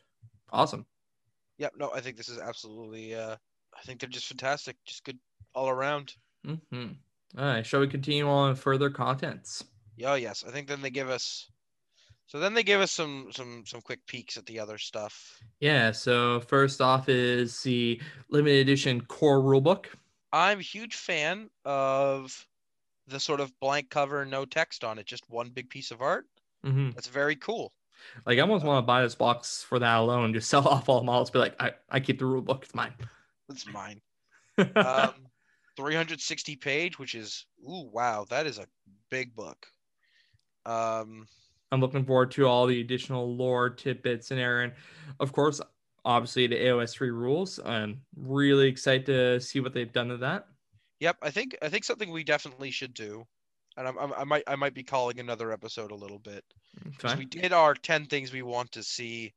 awesome. 0.51 0.87
Yep. 1.57 1.73
No, 1.77 1.91
I 1.93 2.01
think 2.01 2.17
this 2.17 2.29
is 2.29 2.37
absolutely. 2.39 3.15
Uh, 3.15 3.37
I 3.77 3.81
think 3.83 3.99
they're 3.99 4.09
just 4.09 4.27
fantastic. 4.27 4.77
Just 4.85 5.03
good 5.03 5.19
all 5.53 5.69
around. 5.69 6.15
hmm 6.45 6.57
All 7.37 7.45
right, 7.45 7.65
shall 7.65 7.79
we 7.79 7.87
continue 7.87 8.27
on 8.27 8.55
further 8.55 8.89
contents? 8.89 9.63
Yeah, 9.97 10.15
yes. 10.15 10.43
I 10.47 10.51
think 10.51 10.67
then 10.67 10.81
they 10.81 10.89
give 10.89 11.09
us. 11.09 11.49
So 12.27 12.39
then 12.39 12.53
they 12.53 12.63
give 12.63 12.81
us 12.81 12.91
some 12.91 13.31
some 13.31 13.65
some 13.65 13.81
quick 13.81 14.05
peeks 14.07 14.37
at 14.37 14.45
the 14.45 14.59
other 14.59 14.77
stuff. 14.77 15.41
Yeah, 15.59 15.91
so 15.91 16.39
first 16.39 16.81
off 16.81 17.09
is 17.09 17.61
the 17.63 18.01
limited 18.29 18.61
edition 18.61 19.01
core 19.01 19.39
rulebook. 19.39 19.87
I'm 20.33 20.59
a 20.59 20.63
huge 20.63 20.95
fan 20.95 21.49
of 21.65 22.47
the 23.07 23.19
sort 23.19 23.41
of 23.41 23.59
blank 23.59 23.89
cover, 23.89 24.25
no 24.25 24.45
text 24.45 24.83
on 24.83 24.97
it, 24.97 25.05
just 25.05 25.29
one 25.29 25.49
big 25.49 25.69
piece 25.69 25.91
of 25.91 26.01
art. 26.01 26.25
hmm 26.63 26.91
That's 26.91 27.07
very 27.07 27.35
cool. 27.35 27.73
Like 28.25 28.37
I 28.37 28.41
almost 28.41 28.65
want 28.65 28.83
to 28.83 28.87
buy 28.87 29.03
this 29.03 29.15
box 29.15 29.63
for 29.63 29.79
that 29.79 29.97
alone, 29.99 30.33
just 30.33 30.49
sell 30.49 30.67
off 30.67 30.89
all 30.89 30.99
the 30.99 31.05
models, 31.05 31.31
be 31.31 31.39
like, 31.39 31.55
I, 31.61 31.73
I 31.89 31.99
keep 31.99 32.19
the 32.19 32.25
rulebook, 32.25 32.63
it's 32.63 32.75
mine. 32.75 32.93
It's 33.49 33.67
mine. 33.67 34.01
Um, 34.75 35.13
360 35.75 36.55
page, 36.55 36.99
which 36.99 37.15
is 37.15 37.45
ooh 37.63 37.89
wow, 37.91 38.25
that 38.29 38.45
is 38.45 38.57
a 38.57 38.67
big 39.09 39.35
book. 39.35 39.67
Um, 40.65 41.27
I'm 41.71 41.79
looking 41.79 42.05
forward 42.05 42.31
to 42.31 42.45
all 42.47 42.65
the 42.67 42.81
additional 42.81 43.35
lore 43.35 43.69
tidbits 43.69 44.31
and 44.31 44.39
Aaron. 44.39 44.73
Of 45.19 45.31
course, 45.31 45.61
obviously 46.03 46.47
the 46.47 46.55
AOS 46.57 46.93
3 46.93 47.09
rules. 47.11 47.59
I'm 47.59 48.05
really 48.15 48.67
excited 48.67 49.05
to 49.07 49.39
see 49.39 49.59
what 49.59 49.73
they've 49.73 49.91
done 49.91 50.09
to 50.09 50.17
that. 50.17 50.47
Yep, 50.99 51.17
I 51.21 51.31
think 51.31 51.57
I 51.61 51.69
think 51.69 51.83
something 51.83 52.11
we 52.11 52.23
definitely 52.23 52.71
should 52.71 52.93
do, 52.93 53.25
and 53.77 53.87
I'm, 53.87 53.97
I'm, 53.97 54.13
I 54.13 54.23
might 54.23 54.43
I 54.47 54.55
might 54.55 54.73
be 54.73 54.83
calling 54.83 55.19
another 55.19 55.51
episode 55.51 55.91
a 55.91 55.95
little 55.95 56.19
bit. 56.19 56.45
'cause 56.97 57.13
Okay. 57.13 57.15
We 57.15 57.25
did 57.25 57.51
our 57.51 57.73
10 57.75 58.05
things 58.05 58.31
we 58.31 58.41
want 58.43 58.71
to 58.73 58.83
see 58.83 59.33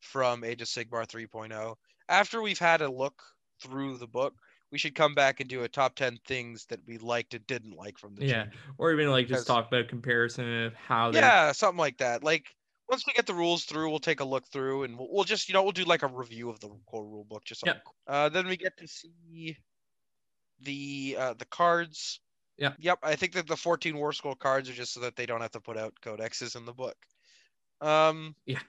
from 0.00 0.44
Age 0.44 0.62
of 0.62 0.68
Sigmar 0.68 1.06
3.0. 1.08 1.76
After 2.08 2.42
we've 2.42 2.58
had 2.60 2.82
a 2.82 2.90
look 2.90 3.22
through 3.62 3.98
the 3.98 4.08
book, 4.08 4.34
we 4.72 4.78
should 4.78 4.94
come 4.94 5.14
back 5.14 5.40
and 5.40 5.48
do 5.48 5.62
a 5.62 5.68
top 5.68 5.94
10 5.96 6.18
things 6.26 6.66
that 6.66 6.80
we 6.86 6.98
liked 6.98 7.34
and 7.34 7.46
didn't 7.46 7.76
like 7.76 7.98
from 7.98 8.14
the 8.14 8.26
Yeah. 8.26 8.46
Or 8.78 8.92
even 8.92 9.10
like 9.10 9.26
just 9.26 9.46
talk 9.46 9.68
about 9.68 9.88
comparison 9.88 10.64
of 10.64 10.74
how 10.74 11.10
they 11.10 11.18
Yeah, 11.18 11.52
something 11.52 11.78
like 11.78 11.98
that. 11.98 12.22
Like 12.22 12.54
once 12.88 13.04
we 13.06 13.12
get 13.12 13.26
the 13.26 13.34
rules 13.34 13.64
through, 13.64 13.90
we'll 13.90 13.98
take 13.98 14.20
a 14.20 14.24
look 14.24 14.46
through 14.48 14.84
and 14.84 14.98
we'll, 14.98 15.08
we'll 15.10 15.24
just 15.24 15.48
you 15.48 15.54
know 15.54 15.62
we'll 15.62 15.72
do 15.72 15.84
like 15.84 16.02
a 16.02 16.08
review 16.08 16.50
of 16.50 16.60
the 16.60 16.68
core 16.86 17.04
rule 17.04 17.24
book. 17.24 17.44
Just 17.44 17.64
Yeah. 17.66 17.74
Uh, 18.06 18.28
then 18.28 18.46
we 18.46 18.56
get 18.56 18.76
to 18.78 18.86
see 18.86 19.56
the 20.60 21.16
uh, 21.18 21.34
the 21.34 21.46
cards. 21.46 22.20
Yeah. 22.56 22.72
Yep. 22.78 22.98
I 23.02 23.16
think 23.16 23.32
that 23.32 23.46
the 23.46 23.56
14 23.56 23.96
War 23.96 24.12
Scroll 24.12 24.34
cards 24.34 24.68
are 24.68 24.74
just 24.74 24.92
so 24.92 25.00
that 25.00 25.16
they 25.16 25.24
don't 25.24 25.40
have 25.40 25.52
to 25.52 25.60
put 25.60 25.78
out 25.78 25.94
codexes 26.02 26.56
in 26.56 26.64
the 26.64 26.74
book. 26.74 26.96
Um. 27.80 28.34
Yeah. 28.46 28.60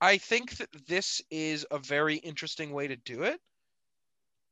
I 0.00 0.16
think 0.18 0.56
that 0.58 0.68
this 0.86 1.20
is 1.28 1.66
a 1.72 1.78
very 1.78 2.16
interesting 2.16 2.70
way 2.72 2.86
to 2.86 2.96
do 2.96 3.24
it. 3.24 3.40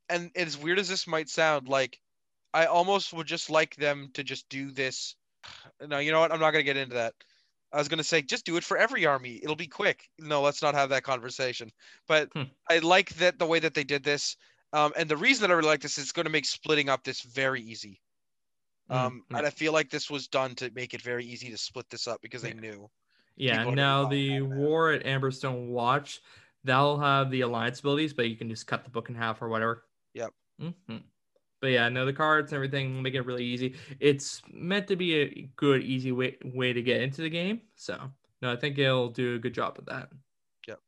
And 0.08 0.30
as 0.36 0.56
weird 0.58 0.78
as 0.78 0.88
this 0.88 1.06
might 1.06 1.28
sound, 1.28 1.68
like 1.68 2.00
I 2.54 2.66
almost 2.66 3.12
would 3.12 3.26
just 3.26 3.50
like 3.50 3.76
them 3.76 4.10
to 4.14 4.24
just 4.24 4.48
do 4.48 4.70
this. 4.70 5.16
No, 5.80 5.98
you 5.98 6.12
know 6.12 6.20
what? 6.20 6.32
I'm 6.32 6.40
not 6.40 6.52
gonna 6.52 6.62
get 6.64 6.76
into 6.76 6.94
that. 6.94 7.14
I 7.72 7.78
was 7.78 7.88
gonna 7.88 8.04
say 8.04 8.22
just 8.22 8.46
do 8.46 8.56
it 8.56 8.64
for 8.64 8.76
every 8.78 9.04
army. 9.06 9.40
It'll 9.42 9.56
be 9.56 9.66
quick. 9.66 10.08
No, 10.18 10.42
let's 10.42 10.62
not 10.62 10.74
have 10.74 10.90
that 10.90 11.02
conversation. 11.02 11.70
But 12.06 12.30
Hmm. 12.32 12.44
I 12.70 12.78
like 12.78 13.10
that 13.16 13.38
the 13.38 13.46
way 13.46 13.58
that 13.60 13.74
they 13.74 13.84
did 13.84 14.02
this. 14.04 14.36
Um, 14.72 14.92
and 14.96 15.08
the 15.08 15.16
reason 15.16 15.42
that 15.42 15.50
I 15.52 15.56
really 15.56 15.68
like 15.68 15.80
this 15.80 15.98
is 15.98 16.04
it's 16.04 16.12
going 16.12 16.24
to 16.26 16.30
make 16.30 16.44
splitting 16.44 16.88
up 16.88 17.04
this 17.04 17.22
very 17.22 17.62
easy. 17.62 18.00
Mm, 18.90 18.94
Um, 18.94 19.26
yeah. 19.30 19.38
and 19.38 19.46
I 19.46 19.50
feel 19.50 19.72
like 19.72 19.90
this 19.90 20.10
was 20.10 20.28
done 20.28 20.54
to 20.56 20.70
make 20.70 20.94
it 20.94 21.02
very 21.02 21.24
easy 21.24 21.50
to 21.50 21.58
split 21.58 21.88
this 21.90 22.06
up 22.06 22.20
because 22.22 22.42
they 22.42 22.52
Yeah. 22.54 22.60
knew. 22.60 22.90
Yeah, 23.36 23.70
now 23.70 24.06
the 24.06 24.40
war 24.40 24.92
at 24.92 25.04
Amberstone 25.04 25.68
Watch, 25.68 26.20
that'll 26.64 26.98
have 26.98 27.30
the 27.30 27.42
alliance 27.42 27.80
abilities, 27.80 28.14
but 28.14 28.28
you 28.28 28.36
can 28.36 28.48
just 28.48 28.66
cut 28.66 28.84
the 28.84 28.90
book 28.90 29.08
in 29.08 29.14
half 29.14 29.42
or 29.42 29.48
whatever. 29.48 29.84
Yep. 30.16 30.32
hmm 30.58 30.96
But 31.60 31.68
yeah, 31.68 31.88
no, 31.90 32.06
the 32.06 32.12
cards 32.12 32.52
and 32.52 32.56
everything 32.56 33.02
make 33.02 33.14
it 33.14 33.20
really 33.20 33.44
easy. 33.44 33.74
It's 34.00 34.40
meant 34.50 34.88
to 34.88 34.96
be 34.96 35.14
a 35.14 35.50
good, 35.56 35.82
easy 35.82 36.10
way 36.10 36.36
way 36.42 36.72
to 36.72 36.80
get 36.82 37.02
into 37.02 37.20
the 37.20 37.28
game. 37.28 37.60
So 37.74 37.98
no, 38.40 38.50
I 38.50 38.56
think 38.56 38.78
it'll 38.78 39.10
do 39.10 39.34
a 39.34 39.38
good 39.38 39.52
job 39.52 39.76
with 39.76 39.86
that. 39.86 40.08
Yep. 40.66 40.78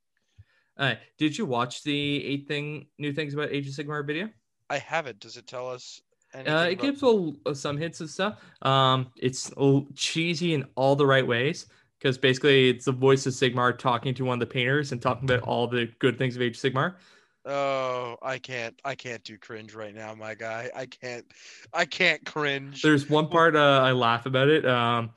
All 0.79 0.87
right. 0.87 0.99
Did 1.18 1.37
you 1.37 1.45
watch 1.45 1.83
the 1.83 2.24
eight 2.24 2.49
thing 2.49 2.87
new 2.99 3.12
things 3.12 3.35
about 3.35 3.53
Age 3.53 3.68
of 3.68 3.74
Sigmar 3.74 4.07
video? 4.07 4.31
I 4.70 4.79
haven't. 4.79 5.20
Does 5.20 5.37
it 5.37 5.47
tell 5.47 5.68
us? 5.70 6.01
Uh, 6.35 6.68
it 6.70 6.79
gives 6.79 7.03
a, 7.03 7.55
some 7.55 7.76
hints 7.76 8.01
and 8.01 8.09
stuff. 8.09 8.39
Um, 8.62 9.11
it's 9.16 9.51
cheesy 9.95 10.55
in 10.55 10.66
all 10.74 10.95
the 10.95 11.07
right 11.07 11.26
ways 11.26 11.66
because 11.99 12.16
basically 12.18 12.68
it's 12.70 12.85
the 12.85 12.93
voice 12.93 13.26
of 13.26 13.33
Sigmar 13.33 13.76
talking 13.76 14.14
to 14.14 14.24
one 14.24 14.35
of 14.35 14.41
the 14.41 14.53
painters 14.53 14.93
and 14.93 15.01
talking 15.01 15.24
about 15.29 15.43
all 15.47 15.66
the 15.66 15.91
good 15.99 16.16
things 16.18 16.37
of 16.37 16.43
Age 16.43 16.62
of 16.62 16.72
Sigmar. 16.72 16.95
Oh, 17.49 18.16
I 18.22 18.38
can't. 18.38 18.78
I 18.84 18.94
can't 18.94 19.24
do 19.24 19.38
cringe 19.38 19.74
right 19.74 19.94
now, 19.94 20.14
my 20.14 20.34
guy. 20.34 20.70
I 20.76 20.86
can't. 20.86 21.24
I 21.72 21.84
can't 21.86 22.24
cringe. 22.26 22.82
There's 22.82 23.09
one 23.09 23.28
part 23.28 23.57
uh, 23.57 23.80
I 23.82 23.92
laugh 23.92 24.26
about 24.26 24.49
it, 24.49 24.66
um, 24.66 25.11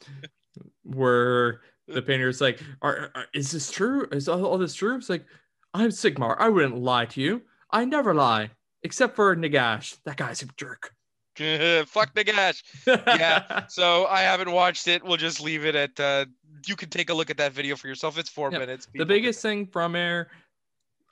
where 0.84 1.62
the 1.88 2.02
painter's 2.08 2.42
like, 2.42 2.60
are, 2.82 3.12
are- 3.16 3.26
"Is 3.34 3.52
this 3.52 3.70
true? 3.72 4.08
Is 4.12 4.28
all, 4.28 4.46
all 4.46 4.58
this 4.58 4.74
true?" 4.74 4.96
It's 4.96 5.10
like, 5.10 5.26
"I'm 5.74 5.90
Sigmar. 5.90 6.36
I 6.40 6.50
wouldn't 6.50 6.78
lie 6.78 7.06
to 7.08 7.22
you. 7.22 7.42
I 7.72 7.86
never 7.86 8.14
lie, 8.14 8.52
except 8.84 9.16
for 9.16 9.36
Nagash. 9.36 9.98
That 10.06 10.18
guy's 10.18 10.42
a 10.42 10.48
jerk." 10.58 10.94
Fuck 11.38 12.14
Nagash. 12.16 12.64
Yeah. 12.88 13.66
So 13.70 14.06
I 14.08 14.22
haven't 14.22 14.52
watched 14.52 14.88
it. 14.88 15.04
We'll 15.04 15.18
just 15.18 15.42
leave 15.42 15.66
it 15.66 15.76
at. 15.76 16.00
Uh, 16.00 16.26
you 16.68 16.76
can 16.76 16.90
take 16.90 17.10
a 17.10 17.14
look 17.14 17.30
at 17.30 17.38
that 17.38 17.54
video 17.54 17.76
for 17.76 17.88
yourself. 17.88 18.18
It's 18.18 18.30
four 18.30 18.52
Yep. 18.52 18.60
minutes. 18.60 18.86
the 18.86 18.92
People 18.94 19.06
can- 19.06 19.16
biggest 19.16 19.42
thing 19.42 19.66
from 19.68 19.94
there 19.94 20.30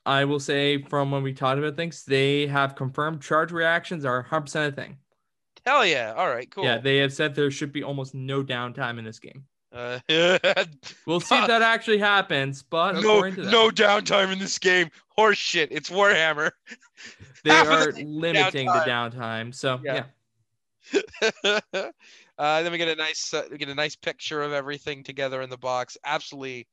I 0.05 0.25
will 0.25 0.39
say 0.39 0.81
from 0.83 1.11
when 1.11 1.23
we 1.23 1.33
talked 1.33 1.59
about 1.59 1.75
things, 1.75 2.03
they 2.03 2.47
have 2.47 2.75
confirmed 2.75 3.21
charge 3.21 3.51
reactions 3.51 4.05
are 4.05 4.23
100% 4.23 4.67
a 4.67 4.71
thing. 4.71 4.97
Hell 5.65 5.85
yeah! 5.85 6.13
All 6.15 6.27
right, 6.29 6.49
cool. 6.49 6.63
Yeah, 6.63 6.77
they 6.77 6.97
have 6.97 7.13
said 7.13 7.35
there 7.35 7.51
should 7.51 7.71
be 7.73 7.83
almost 7.83 8.15
no 8.15 8.43
downtime 8.43 8.97
in 8.97 9.05
this 9.05 9.19
game. 9.19 9.45
Uh, 9.71 9.99
We'll 11.05 11.19
see 11.19 11.37
if 11.37 11.47
that 11.47 11.61
actually 11.61 11.99
happens, 11.99 12.63
but 12.63 12.93
no, 12.93 12.99
according 12.99 13.35
to 13.35 13.41
them, 13.43 13.51
no 13.51 13.69
downtime 13.69 14.31
in 14.31 14.39
this 14.39 14.57
game. 14.57 14.89
Horse 15.09 15.37
shit. 15.37 15.71
It's 15.71 15.89
Warhammer. 15.89 16.51
they 17.43 17.51
half 17.51 17.67
are 17.67 17.91
the 17.91 18.03
limiting 18.03 18.65
the 18.67 18.83
downtime. 18.87 19.53
So 19.53 19.79
Yeah. 19.83 20.05
yeah. 21.43 21.59
uh, 22.37 22.63
then 22.63 22.71
we 22.71 22.77
get 22.77 22.87
a 22.87 22.95
nice, 22.95 23.33
uh, 23.33 23.43
we 23.51 23.57
get 23.57 23.69
a 23.69 23.75
nice 23.75 23.95
picture 23.95 24.41
of 24.41 24.53
everything 24.53 25.03
together 25.03 25.41
in 25.41 25.49
the 25.49 25.57
box. 25.57 25.97
Absolutely, 26.03 26.67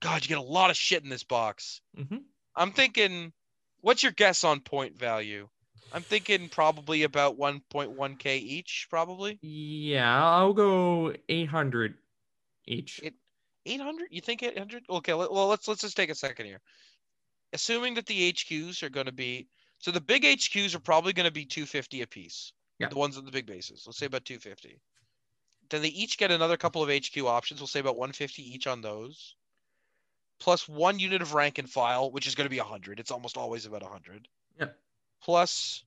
God, 0.00 0.22
you 0.22 0.28
get 0.28 0.38
a 0.38 0.42
lot 0.42 0.70
of 0.70 0.76
shit 0.76 1.02
in 1.02 1.10
this 1.10 1.24
box. 1.24 1.80
hmm 1.96 2.18
I'm 2.54 2.72
thinking, 2.72 3.32
what's 3.80 4.02
your 4.02 4.12
guess 4.12 4.44
on 4.44 4.60
point 4.60 4.98
value? 4.98 5.48
I'm 5.92 6.02
thinking 6.02 6.48
probably 6.48 7.02
about 7.02 7.38
1.1k 7.38 8.38
each, 8.38 8.86
probably 8.88 9.38
Yeah, 9.42 10.24
I'll 10.24 10.54
go 10.54 11.14
800 11.28 11.94
each. 12.66 13.00
It- 13.02 13.14
800. 13.64 14.08
You 14.10 14.20
think 14.20 14.42
800? 14.42 14.84
Okay, 14.90 15.12
let- 15.12 15.30
well 15.30 15.46
let's 15.46 15.68
let's 15.68 15.82
just 15.82 15.96
take 15.96 16.10
a 16.10 16.14
second 16.14 16.46
here. 16.46 16.60
Assuming 17.52 17.94
that 17.94 18.06
the 18.06 18.32
HQs 18.32 18.82
are 18.82 18.88
going 18.88 19.06
to 19.06 19.12
be 19.12 19.48
so 19.78 19.90
the 19.90 20.00
big 20.00 20.22
HQs 20.24 20.74
are 20.74 20.80
probably 20.80 21.12
going 21.12 21.26
to 21.26 21.32
be 21.32 21.44
250 21.44 22.02
a 22.02 22.06
piece. 22.06 22.52
Yeah. 22.78 22.88
The 22.88 22.96
ones 22.96 23.18
at 23.18 23.24
the 23.24 23.30
big 23.30 23.46
bases. 23.46 23.84
Let's 23.86 23.98
say 23.98 24.06
about 24.06 24.24
250. 24.24 24.80
Then 25.68 25.82
they 25.82 25.88
each 25.88 26.18
get 26.18 26.30
another 26.30 26.56
couple 26.56 26.82
of 26.82 26.88
HQ 26.88 27.16
options. 27.18 27.60
We'll 27.60 27.66
say 27.66 27.80
about 27.80 27.96
150 27.96 28.42
each 28.42 28.66
on 28.66 28.80
those. 28.80 29.36
Plus 30.42 30.68
one 30.68 30.98
unit 30.98 31.22
of 31.22 31.34
rank 31.34 31.58
and 31.58 31.70
file, 31.70 32.10
which 32.10 32.26
is 32.26 32.34
going 32.34 32.46
to 32.46 32.50
be 32.50 32.58
100. 32.58 32.98
It's 32.98 33.12
almost 33.12 33.36
always 33.36 33.64
about 33.64 33.82
100. 33.82 34.26
Yeah. 34.58 34.66
Plus, 35.22 35.84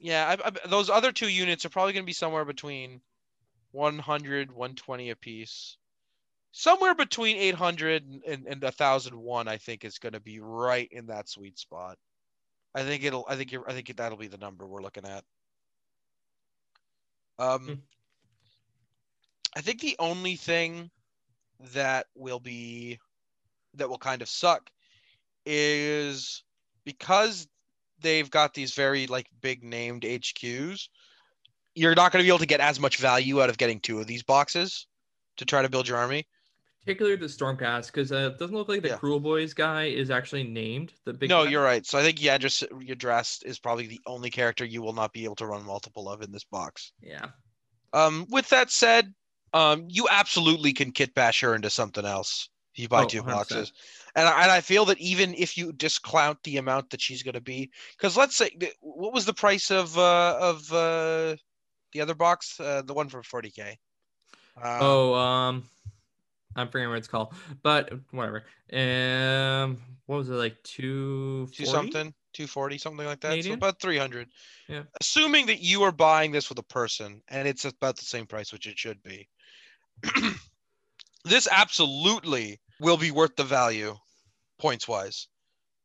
yeah, 0.00 0.34
I, 0.36 0.48
I, 0.48 0.68
those 0.68 0.90
other 0.90 1.12
two 1.12 1.28
units 1.28 1.64
are 1.64 1.68
probably 1.68 1.92
going 1.92 2.02
to 2.02 2.06
be 2.06 2.12
somewhere 2.12 2.44
between 2.44 3.00
100, 3.70 4.50
120 4.50 5.10
a 5.10 5.16
piece. 5.16 5.76
Somewhere 6.50 6.96
between 6.96 7.36
800 7.36 8.04
and, 8.04 8.24
and, 8.24 8.46
and 8.48 8.60
1001, 8.60 9.46
I 9.46 9.56
think 9.58 9.84
is 9.84 10.00
going 10.00 10.14
to 10.14 10.20
be 10.20 10.40
right 10.40 10.88
in 10.90 11.06
that 11.06 11.28
sweet 11.28 11.56
spot. 11.56 11.98
I 12.74 12.82
think 12.82 13.04
it'll. 13.04 13.26
I 13.28 13.36
think 13.36 13.52
you're. 13.52 13.68
I 13.70 13.74
think 13.74 13.94
that'll 13.96 14.18
be 14.18 14.26
the 14.26 14.38
number 14.38 14.66
we're 14.66 14.82
looking 14.82 15.04
at. 15.04 15.24
Um, 17.38 17.60
Hmm. 17.60 17.74
I 19.56 19.60
think 19.60 19.80
the 19.80 19.96
only 20.00 20.34
thing 20.34 20.90
that 21.74 22.06
will 22.16 22.40
be 22.40 22.98
that 23.78 23.88
will 23.88 23.98
kind 23.98 24.22
of 24.22 24.28
suck 24.28 24.70
is 25.46 26.42
because 26.84 27.48
they've 28.00 28.30
got 28.30 28.54
these 28.54 28.74
very 28.74 29.06
like 29.06 29.26
big 29.40 29.64
named 29.64 30.02
HQs. 30.02 30.88
You're 31.74 31.94
not 31.94 32.12
going 32.12 32.22
to 32.22 32.24
be 32.24 32.28
able 32.28 32.38
to 32.40 32.46
get 32.46 32.60
as 32.60 32.80
much 32.80 32.98
value 32.98 33.42
out 33.42 33.50
of 33.50 33.58
getting 33.58 33.80
two 33.80 34.00
of 34.00 34.06
these 34.06 34.22
boxes 34.22 34.86
to 35.36 35.44
try 35.44 35.62
to 35.62 35.68
build 35.68 35.88
your 35.88 35.96
army. 35.96 36.26
Particularly 36.84 37.16
the 37.16 37.26
Stormcast, 37.26 37.86
because 37.86 38.12
uh, 38.12 38.30
it 38.32 38.38
doesn't 38.38 38.56
look 38.56 38.68
like 38.68 38.82
the 38.82 38.88
Yeah. 38.88 38.96
Kruleboyz 38.96 39.54
guy 39.54 39.84
is 39.84 40.10
actually 40.10 40.44
named. 40.44 40.92
The 41.04 41.12
big 41.12 41.28
no, 41.28 41.44
guy. 41.44 41.50
you're 41.50 41.62
right. 41.62 41.84
So 41.84 41.98
I 41.98 42.02
think 42.02 42.18
Yndrasta 42.18 42.68
Yndrasta 42.70 43.44
is 43.44 43.58
probably 43.58 43.86
the 43.86 44.00
only 44.06 44.30
character 44.30 44.64
you 44.64 44.80
will 44.80 44.94
not 44.94 45.12
be 45.12 45.24
able 45.24 45.36
to 45.36 45.46
run 45.46 45.64
multiple 45.64 46.08
of 46.08 46.22
in 46.22 46.32
this 46.32 46.44
box. 46.44 46.92
Yeah. 47.02 47.26
Um, 47.92 48.26
with 48.30 48.48
that 48.50 48.70
said, 48.70 49.12
um, 49.52 49.86
you 49.88 50.08
absolutely 50.10 50.72
can 50.72 50.92
kit 50.92 51.14
bash 51.14 51.40
her 51.40 51.54
into 51.54 51.70
something 51.70 52.04
else 52.04 52.48
you 52.78 52.88
buy 52.88 53.04
Oh, 53.04 53.08
two 53.08 53.22
100%. 53.22 53.34
boxes. 53.34 53.72
And 54.14 54.28
I, 54.28 54.42
and 54.42 54.50
I 54.50 54.60
feel 54.60 54.84
that 54.86 54.98
even 54.98 55.34
if 55.34 55.56
you 55.56 55.72
discount 55.72 56.42
the 56.44 56.56
amount 56.56 56.90
that 56.90 57.00
she's 57.00 57.22
going 57.22 57.34
to 57.34 57.40
be, 57.40 57.70
because 57.96 58.16
let's 58.16 58.36
say, 58.36 58.56
what 58.80 59.12
was 59.12 59.24
the 59.24 59.34
price 59.34 59.70
of 59.70 59.96
uh, 59.96 60.38
of 60.40 60.72
uh, 60.72 61.36
the 61.92 62.00
other 62.00 62.14
box, 62.14 62.58
uh, 62.60 62.82
the 62.82 62.94
one 62.94 63.08
for 63.08 63.22
40k? 63.22 63.76
Uh, 64.60 64.78
Oh, 64.80 65.14
um, 65.14 65.64
I'm 66.56 66.68
forgetting 66.68 66.90
what 66.90 66.98
it's 66.98 67.08
called, 67.08 67.34
but 67.62 67.92
whatever. 68.10 68.44
Um, 68.72 69.78
what 70.06 70.16
was 70.16 70.28
it 70.28 70.34
like 70.34 70.60
two 70.64 71.48
two 71.52 71.64
something, 71.64 72.12
240, 72.32 72.78
something 72.78 73.06
like 73.06 73.20
that. 73.20 73.44
So 73.44 73.52
about 73.52 73.80
300. 73.80 74.28
Yeah. 74.68 74.82
Assuming 75.00 75.46
that 75.46 75.60
you 75.60 75.82
are 75.82 75.92
buying 75.92 76.32
this 76.32 76.48
with 76.48 76.58
a 76.58 76.64
person 76.64 77.22
and 77.28 77.46
it's 77.46 77.64
about 77.64 77.96
the 77.96 78.04
same 78.04 78.26
price, 78.26 78.52
which 78.52 78.66
it 78.66 78.78
should 78.78 79.02
be. 79.02 79.28
this 81.24 81.48
absolutely 81.50 82.58
will 82.80 82.96
be 82.96 83.10
worth 83.10 83.36
the 83.36 83.44
value 83.44 83.96
points 84.58 84.88
wise. 84.88 85.28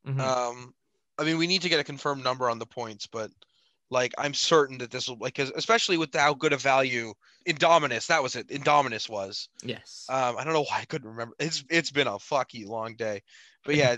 Mhm. 0.06 0.20
Um, 0.22 0.76
I 1.18 1.24
mean, 1.24 1.38
we 1.38 1.48
need 1.48 1.62
to 1.64 1.70
get 1.70 1.80
a 1.80 1.84
confirmed 1.84 2.24
number 2.24 2.50
on 2.50 2.60
the 2.60 2.66
points, 2.66 3.08
but 3.08 3.32
like 3.92 4.14
I'm 4.18 4.34
certain 4.34 4.78
that 4.80 4.92
this 4.92 5.08
will 5.08 5.18
like, 5.20 5.36
'cause 5.36 5.52
especially 5.56 5.98
with 5.98 6.14
how 6.16 6.34
good 6.34 6.54
a 6.54 6.58
value 6.58 7.14
Indominus, 7.48 8.08
that 8.08 8.24
was 8.24 8.36
it. 8.36 8.48
Indominus 8.50 9.10
was. 9.10 9.50
yes. 9.64 10.06
Um, 10.10 10.38
I 10.38 10.44
don't 10.44 10.54
know 10.54 10.64
why 10.66 10.80
I 10.82 10.86
couldn't 10.86 11.10
remember. 11.10 11.36
It's 11.40 11.64
it's 11.70 11.92
been 11.92 12.08
a 12.08 12.14
fucky 12.14 12.66
long 12.68 12.96
day, 12.96 13.24
but 13.66 13.76
yeah, 13.78 13.98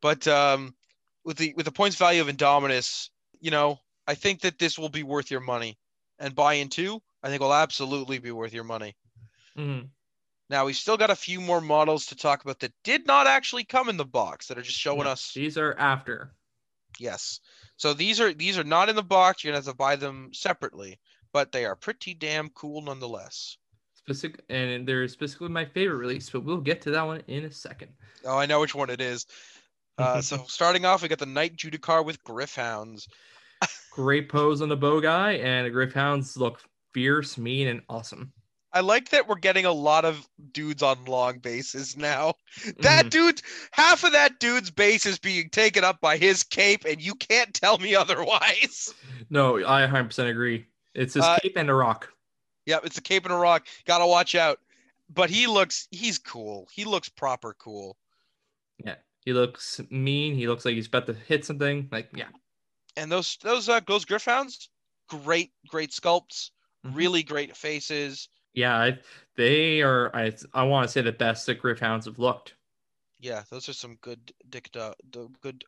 but 0.00 0.26
um, 0.28 0.76
with 1.24 1.38
the 1.38 1.54
with 1.56 1.66
the 1.66 1.72
points 1.72 1.96
value 1.96 2.20
of 2.20 2.28
Indominus, 2.28 3.10
you 3.40 3.50
know, 3.50 3.78
I 4.06 4.14
think 4.14 4.40
that 4.42 4.58
this 4.58 4.78
will 4.78 4.88
be 4.88 5.02
worth 5.02 5.30
your 5.30 5.40
money, 5.40 5.78
and 6.18 6.34
buy 6.34 6.54
in 6.54 6.68
two, 6.68 7.02
I 7.22 7.28
think 7.28 7.40
will 7.42 7.54
absolutely 7.54 8.18
be 8.18 8.32
worth 8.32 8.52
your 8.54 8.64
money. 8.64 8.96
Mhm. 9.56 9.95
Now 10.48 10.64
we've 10.66 10.76
still 10.76 10.96
got 10.96 11.10
a 11.10 11.16
few 11.16 11.40
more 11.40 11.60
models 11.60 12.06
to 12.06 12.16
talk 12.16 12.42
about 12.44 12.60
that 12.60 12.72
did 12.84 13.06
not 13.06 13.26
actually 13.26 13.64
come 13.64 13.88
in 13.88 13.96
the 13.96 14.04
box 14.04 14.46
that 14.46 14.58
are 14.58 14.62
just 14.62 14.78
showing 14.78 15.04
No, 15.04 15.10
us. 15.10 15.32
These 15.34 15.58
are 15.58 15.74
after. 15.78 16.32
Yes. 16.98 17.40
So 17.76 17.92
these 17.94 18.20
are 18.20 18.32
these 18.32 18.56
are 18.58 18.64
not 18.64 18.88
in 18.88 18.96
the 18.96 19.02
box. 19.02 19.42
You're 19.42 19.52
gonna 19.52 19.64
have 19.64 19.72
to 19.72 19.76
buy 19.76 19.96
them 19.96 20.30
separately, 20.32 20.98
but 21.32 21.52
they 21.52 21.64
are 21.64 21.76
pretty 21.76 22.14
damn 22.14 22.48
cool 22.50 22.80
nonetheless. 22.82 23.58
Specific, 23.94 24.44
and 24.48 24.86
they're 24.86 25.08
specifically 25.08 25.48
my 25.48 25.64
favorite 25.64 25.96
release, 25.96 26.30
but 26.30 26.44
we'll 26.44 26.60
get 26.60 26.80
to 26.82 26.90
that 26.92 27.02
one 27.02 27.22
in 27.26 27.44
a 27.44 27.50
second. 27.50 27.90
Oh, 28.24 28.38
I 28.38 28.46
know 28.46 28.60
which 28.60 28.74
one 28.74 28.90
it 28.90 29.00
is. 29.00 29.26
Uh, 29.98 30.20
so 30.20 30.44
starting 30.46 30.84
off, 30.84 31.00
we 31.00 31.08
got 31.08 31.18
the 31.18 31.24
Knight 31.24 31.56
Judicar 31.56 32.04
with 32.04 32.22
Gryph-hounds. 32.22 33.08
Great 33.90 34.28
pose 34.28 34.60
on 34.60 34.68
the 34.68 34.76
bow 34.76 35.00
guy, 35.00 35.32
and 35.32 35.64
the 35.64 35.70
Gryph-hounds 35.70 36.36
look 36.36 36.60
fierce, 36.92 37.38
mean, 37.38 37.68
and 37.68 37.80
awesome. 37.88 38.30
I 38.76 38.80
like 38.80 39.08
that 39.08 39.26
we're 39.26 39.36
getting 39.36 39.64
a 39.64 39.72
lot 39.72 40.04
of 40.04 40.28
dudes 40.52 40.82
on 40.82 41.06
long 41.06 41.38
bases 41.38 41.96
now. 41.96 42.34
That 42.80 43.06
Mhm. 43.06 43.10
dude, 43.10 43.42
half 43.70 44.04
of 44.04 44.12
that 44.12 44.38
dude's 44.38 44.70
base 44.70 45.06
is 45.06 45.18
being 45.18 45.48
taken 45.48 45.82
up 45.82 45.98
by 46.02 46.18
his 46.18 46.42
cape, 46.42 46.84
and 46.84 47.00
you 47.00 47.14
can't 47.14 47.54
tell 47.54 47.78
me 47.78 47.94
otherwise. 47.96 48.92
No, 49.30 49.56
I 49.64 49.80
100% 49.86 50.28
agree. 50.28 50.66
It's 50.94 51.14
his 51.14 51.24
Uh, 51.24 51.38
cape 51.40 51.56
and 51.56 51.70
a 51.70 51.74
rock. 51.74 52.12
Yep, 52.66 52.84
it's 52.84 52.98
a 52.98 53.02
cape 53.02 53.24
and 53.24 53.32
a 53.32 53.36
rock. 53.38 53.66
Gotta 53.86 54.06
watch 54.06 54.34
out. 54.34 54.60
But 55.08 55.30
he 55.30 55.46
looks, 55.46 55.88
he's 55.90 56.18
cool. 56.18 56.68
He 56.70 56.84
looks 56.84 57.08
proper 57.08 57.54
cool. 57.54 57.96
Yeah, 58.84 58.96
he 59.24 59.32
looks 59.32 59.80
mean. 59.88 60.34
He 60.34 60.48
looks 60.48 60.66
like 60.66 60.74
he's 60.74 60.86
about 60.88 61.06
to 61.06 61.14
hit 61.14 61.46
something. 61.46 61.88
Like, 61.90 62.10
yeah, 62.14 62.28
And 62.94 63.10
those 63.10 63.38
those 63.40 63.70
uh, 63.70 63.80
those 63.86 64.04
Gryph-hounds, 64.04 64.68
great 65.08 65.52
great 65.66 65.92
sculpts, 65.92 66.50
Mhm. 66.84 66.94
really 66.94 67.22
great 67.22 67.56
faces. 67.56 68.28
Yeah, 68.56 68.76
I, 68.76 68.98
they 69.36 69.82
are. 69.82 70.14
I 70.16 70.32
I 70.54 70.64
want 70.64 70.86
to 70.88 70.92
say 70.92 71.02
the 71.02 71.12
best 71.12 71.46
that 71.46 71.60
Gryph-hounds 71.60 72.06
have 72.06 72.18
looked. 72.18 72.56
Yeah, 73.18 73.44
those 73.50 73.68
are 73.68 73.72
some 73.74 73.96
good 73.96 74.32
dick 74.48 74.70
good 74.72 75.64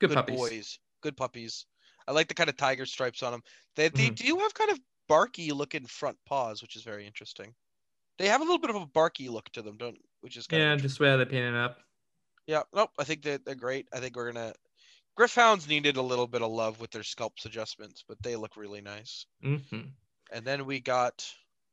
Good, 0.00 0.10
good 0.10 0.12
puppies. 0.12 0.52
boys, 0.52 0.78
good 1.02 1.16
puppies. 1.16 1.66
I 2.06 2.12
like 2.12 2.28
the 2.28 2.34
kind 2.34 2.50
of 2.50 2.56
tiger 2.56 2.86
stripes 2.86 3.22
on 3.22 3.32
them. 3.32 3.42
They 3.76 3.88
they 3.88 4.10
Mhm. 4.10 4.18
do 4.18 4.38
have 4.40 4.54
kind 4.54 4.70
of 4.70 4.80
barky 5.08 5.52
looking 5.52 5.86
front 5.86 6.18
paws, 6.26 6.62
which 6.62 6.76
is 6.76 6.82
very 6.82 7.06
interesting. 7.06 7.54
They 8.18 8.28
have 8.28 8.40
a 8.42 8.44
little 8.44 8.60
bit 8.60 8.70
of 8.70 8.76
a 8.76 8.86
barky 8.86 9.28
look 9.30 9.50
to 9.50 9.62
them, 9.62 9.78
don't? 9.78 9.98
Which 10.20 10.36
is 10.38 10.46
kind 10.48 10.62
Yeah, 10.62 10.76
of 10.76 10.76
just 10.76 10.98
the 10.98 11.04
way 11.04 11.16
they 11.16 11.24
painted 11.24 11.54
it 11.54 11.56
up. 11.56 11.78
yeah. 12.46 12.62
Nope, 12.74 12.90
I 12.98 13.04
think 13.04 13.22
that 13.24 13.44
they're 13.44 13.54
great. 13.54 13.88
I 13.92 14.00
think 14.00 14.16
we're 14.16 14.32
gonna. 14.32 14.54
Gryph-hounds 15.18 15.68
needed 15.68 15.96
a 15.98 16.02
little 16.02 16.26
bit 16.28 16.42
of 16.42 16.50
love 16.52 16.80
with 16.80 16.90
their 16.92 17.02
sculpts 17.02 17.46
adjustments, 17.46 18.04
but 18.08 18.22
they 18.22 18.36
look 18.36 18.56
really 18.56 18.80
nice. 18.82 19.26
hmm 19.42 19.98
And 20.30 20.46
then 20.46 20.64
we 20.64 20.80
got 20.80 21.30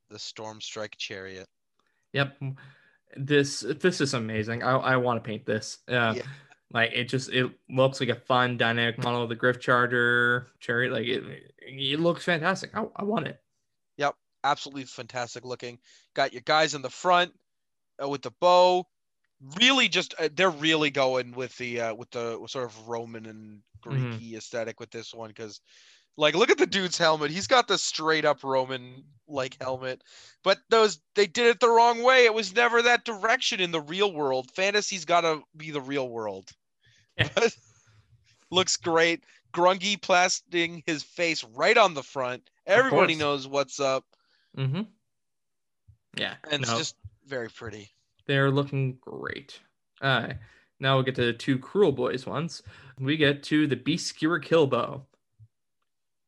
the 0.09 0.19
Storm 0.19 0.61
Strike 0.61 0.95
Chariot. 0.97 1.47
Yep. 2.13 2.37
This 3.17 3.61
this 3.79 4.01
is 4.01 4.13
amazing. 4.13 4.63
I 4.63 4.73
I 4.77 4.97
want 4.97 5.23
to 5.23 5.27
paint 5.27 5.45
this. 5.45 5.79
Uh, 5.87 6.13
Yeah. 6.17 6.23
Like 6.71 6.91
it 6.93 7.05
just 7.05 7.29
it 7.29 7.49
looks 7.69 7.99
like 7.99 8.09
a 8.09 8.15
fun 8.15 8.57
dynamic 8.57 8.97
model 8.97 9.21
of 9.23 9.29
the 9.29 9.35
Gryph-charger 9.35 10.47
chariot. 10.59 10.91
Like 10.91 11.05
it 11.05 11.23
it 11.59 11.99
looks 11.99 12.25
fantastic. 12.25 12.71
I, 12.75 12.85
I 12.95 13.03
want 13.03 13.27
it. 13.27 13.39
Yep, 13.97 14.15
absolutely 14.43 14.83
fantastic 14.85 15.45
looking. 15.45 15.79
Got 16.15 16.33
your 16.33 16.41
guys 16.43 16.73
in 16.73 16.81
the 16.81 16.89
front 16.89 17.31
uh, 18.03 18.09
with 18.09 18.23
the 18.23 18.31
bow. 18.41 18.85
Really, 19.61 19.87
just 19.87 20.15
uh, 20.19 20.29
they're 20.33 20.49
really 20.49 20.89
going 20.89 21.33
with 21.33 21.55
the 21.57 21.81
uh, 21.81 21.93
with 21.93 22.09
the 22.11 22.45
sort 22.47 22.65
of 22.65 22.87
Roman 22.87 23.25
and 23.27 23.61
Mhm. 23.85 24.33
Aesthetic 24.33 24.79
with 24.79 24.89
this 24.89 25.13
one 25.13 25.29
because, 25.29 25.61
like, 26.17 26.35
look 26.35 26.49
at 26.49 26.57
the 26.57 26.65
dude's 26.65 26.97
helmet. 26.97 27.31
He's 27.31 27.47
got 27.47 27.67
the 27.67 27.77
straight 27.77 28.25
up 28.25 28.43
Roman 28.43 29.03
like 29.27 29.57
helmet, 29.61 30.03
but 30.43 30.59
those 30.69 30.99
they 31.15 31.25
did 31.27 31.47
it 31.47 31.59
the 31.59 31.69
wrong 31.69 32.03
way. 32.03 32.25
It 32.25 32.33
was 32.33 32.55
never 32.55 32.81
that 32.83 33.05
direction 33.05 33.59
in 33.59 33.71
the 33.71 33.81
real 33.81 34.13
world. 34.13 34.51
Fantasy's 34.55 35.03
got 35.05 35.21
to 35.21 35.41
be 35.57 35.71
the 35.71 35.81
real 35.81 36.07
world. 36.09 36.51
Looks 38.51 38.77
great. 38.77 39.23
Grungy 39.53 39.99
plasting 40.01 40.83
his 40.85 41.01
face 41.03 41.43
right 41.55 41.77
on 41.77 41.93
the 41.93 42.03
front. 42.03 42.49
Everybody 42.67 43.15
knows 43.15 43.47
what's 43.47 43.79
up, 43.79 44.03
Mm-hmm. 44.57 44.81
Yeah. 46.17 46.35
and 46.51 46.61
no, 46.61 46.69
it's 46.69 46.77
just 46.77 46.95
very 47.27 47.49
pretty. 47.49 47.89
they're 48.25 48.51
looking 48.51 48.97
great. 49.01 49.59
All 50.01 50.21
right. 50.21 50.37
Now 50.79 50.95
we'll 50.95 51.03
get 51.03 51.15
to 51.15 51.25
the 51.25 51.33
two 51.33 51.57
Kruleboyz 51.57 52.25
ones. 52.25 52.61
We 52.99 53.17
get 53.17 53.43
to 53.43 53.65
the 53.67 53.75
Beast 53.75 54.07
Skewer 54.07 54.39
Killbow. 54.39 55.05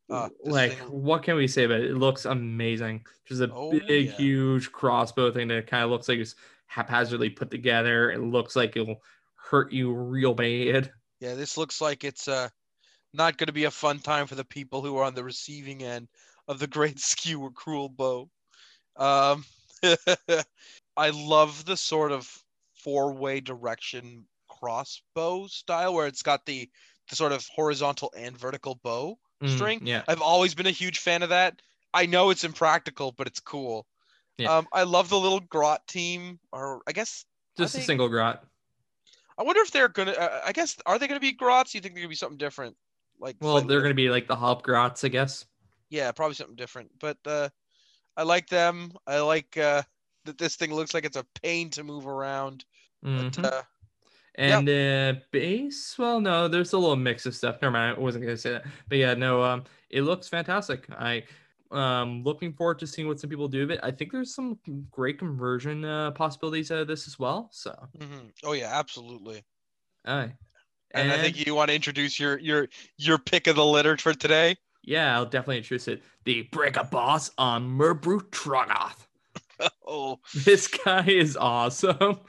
Uh, 0.10 0.30
like, 0.46 0.74
thing- 0.74 0.92
what 0.92 1.24
can 1.24 1.36
we 1.36 1.48
say 1.48 1.66
about 1.66 1.82
it? 1.82 1.92
It 1.92 1.96
looks 1.96 2.26
amazing. 2.26 3.06
Just 3.26 3.42
a 3.42 3.52
Oh, 3.54 3.72
big, 3.72 4.08
yeah. 4.08 4.12
huge 4.14 4.72
crossbow 4.72 5.32
thing 5.32 5.48
that 5.50 5.68
kind 5.68 5.84
of 5.84 5.90
looks 5.90 6.08
like 6.08 6.20
it's 6.20 6.36
haphazardly 6.68 7.30
put 7.30 7.52
together. 7.52 8.12
It 8.12 8.20
looks 8.20 8.56
like 8.56 8.76
it'll 8.78 9.02
hurt 9.36 9.72
you 9.72 9.94
real 9.94 10.34
bad. 10.34 10.92
Yeah, 11.20 11.36
this 11.36 11.58
looks 11.58 11.82
like 11.82 12.04
it's 12.04 12.28
uh 12.28 12.50
not 13.14 13.38
going 13.38 13.48
to 13.48 13.54
be 13.54 13.64
a 13.66 13.72
fun 13.72 14.00
time 14.00 14.28
for 14.28 14.36
the 14.36 14.46
people 14.46 14.82
who 14.82 14.98
are 14.98 15.04
on 15.04 15.16
the 15.16 15.24
receiving 15.24 15.84
end 15.84 16.08
of 16.48 16.60
the 16.60 16.68
great 16.68 17.00
skewer 17.12 17.52
cruel 17.52 17.90
bow. 17.90 18.30
Um, 18.96 19.46
I 20.98 21.10
love 21.12 21.66
the 21.66 21.78
sort 21.78 22.12
of 22.12 22.30
four-way 22.76 23.40
direction 23.42 24.28
crossbow 24.50 25.48
style 25.48 25.94
where 25.94 26.08
it's 26.08 26.24
got 26.24 26.46
the 26.46 26.70
the 27.10 27.16
sort 27.16 27.32
of 27.32 27.46
horizontal 27.54 28.12
and 28.18 28.38
vertical 28.38 28.76
bow 28.76 29.18
Mm, 29.44 29.56
string. 29.56 29.86
yeah. 29.86 30.04
I've 30.08 30.22
always 30.22 30.56
been 30.56 30.66
a 30.68 30.72
huge 30.72 31.00
fan 31.00 31.22
of 31.24 31.30
that. 31.30 31.62
I 31.94 32.06
know 32.06 32.30
it's 32.32 32.44
impractical, 32.44 33.12
but 33.12 33.28
it's 33.28 33.40
cool. 33.40 33.86
Yeah. 34.38 34.56
Um, 34.58 34.68
I 34.74 34.84
love 34.84 35.10
the 35.10 35.20
little 35.20 35.40
grot 35.40 35.88
team, 35.88 36.40
or 36.52 36.82
I 36.88 36.92
guess 36.92 37.26
Just 37.58 37.74
a 37.76 37.78
think- 37.78 37.88
single 37.88 38.10
grot. 38.10 38.44
I 39.38 39.44
wonder 39.44 39.62
if 39.62 39.70
they're 39.72 39.88
gonna. 39.90 40.14
Uh, 40.14 40.42
I 40.46 40.52
guess 40.52 40.76
are 40.88 40.98
they 40.98 41.08
gonna 41.08 41.20
be 41.20 41.32
grots? 41.32 41.72
Do 41.72 41.78
you 41.78 41.82
think 41.82 41.94
they're 41.94 42.02
gonna 42.02 42.10
be 42.10 42.16
something 42.16 42.38
different? 42.40 42.76
Like 43.20 43.36
Well, 43.40 43.62
they're 43.62 43.82
to 43.88 43.94
be 43.94 44.10
like 44.10 44.28
the 44.28 44.36
Hobgrots, 44.36 45.04
I 45.04 45.10
guess. 45.10 45.46
Yeah, 45.90 46.12
probably 46.12 46.36
something 46.36 46.56
different. 46.56 46.90
But 47.00 47.18
uh, 47.26 47.50
I 48.16 48.24
like 48.24 48.48
them. 48.48 48.92
I 49.06 49.20
like 49.20 49.56
uh, 49.58 49.84
that 50.26 50.38
this 50.40 50.56
thing 50.56 50.74
looks 50.74 50.94
like 50.96 51.06
it's 51.06 51.18
a 51.18 51.26
pain 51.44 51.70
to 51.72 51.84
move 51.84 52.08
around. 52.08 52.66
Mhm. 53.06 53.36
But, 53.36 53.46
uh, 53.54 53.62
And 54.38 54.70
uh, 54.70 55.20
base, 55.32 55.96
well, 55.98 56.22
no, 56.22 56.48
there's 56.48 56.74
a 56.74 56.78
little 56.78 56.96
mix 56.96 57.26
of 57.26 57.36
stuff. 57.36 57.58
Never 57.62 57.72
mind, 57.72 57.98
I 57.98 58.00
wasn't 58.00 58.24
gonna 58.24 58.38
say 58.38 58.52
that, 58.52 58.66
but 58.88 59.00
yeah, 59.00 59.16
no, 59.16 59.42
um, 59.42 59.64
it 59.90 60.04
looks 60.04 60.28
fantastic. 60.28 60.88
I, 60.92 61.24
um, 61.72 62.24
looking 62.24 62.54
forward 62.54 62.78
to 62.80 62.88
seeing 62.88 63.08
what 63.08 63.20
some 63.20 63.32
people 63.32 63.48
do 63.48 63.62
with 63.62 63.72
it. 63.72 63.80
I 63.82 63.90
think 63.90 64.12
there's 64.12 64.36
some 64.36 64.60
great 64.92 65.18
conversion 65.18 65.84
uh, 65.84 66.12
possibilities 66.12 66.72
out 66.72 66.78
of 66.78 66.88
this 66.88 67.08
as 67.08 67.18
well. 67.18 67.50
So, 67.52 67.72
mm-hmm. 67.98 68.28
Oh 68.44 68.54
yeah, 68.54 68.70
absolutely. 68.72 69.44
aye. 70.06 70.34
And, 70.92 71.12
I 71.12 71.18
think 71.18 71.46
you 71.46 71.54
want 71.54 71.70
to 71.70 71.76
introduce 71.76 72.20
your 72.20 72.38
your 72.40 72.68
your 72.98 73.18
pick 73.18 73.48
of 73.48 73.56
the 73.56 73.66
litter 73.66 73.98
for 73.98 74.14
today. 74.14 74.56
yeah, 74.84 75.16
I'll 75.16 75.26
definitely 75.26 75.58
introduce 75.58 75.88
it. 75.88 76.04
The 76.26 76.44
Breaker 76.52 76.84
Boss 76.84 77.32
on 77.38 77.68
Murbrute 77.68 78.30
Trogoth. 78.30 79.08
Oh 79.88 80.20
This 80.36 80.68
guy 80.68 81.04
is 81.08 81.36
awesome. 81.36 82.20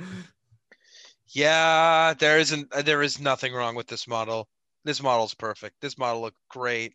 Yeah, 1.30 2.14
there 2.18 2.38
isn't 2.38 2.72
uh, 2.72 2.82
there 2.82 3.02
is 3.02 3.20
nothing 3.20 3.52
wrong 3.52 3.74
with 3.74 3.86
this 3.86 4.06
model. 4.06 4.48
This 4.84 5.02
model's 5.02 5.34
perfect. 5.34 5.76
This 5.80 5.98
model 5.98 6.22
looked 6.22 6.40
great. 6.48 6.94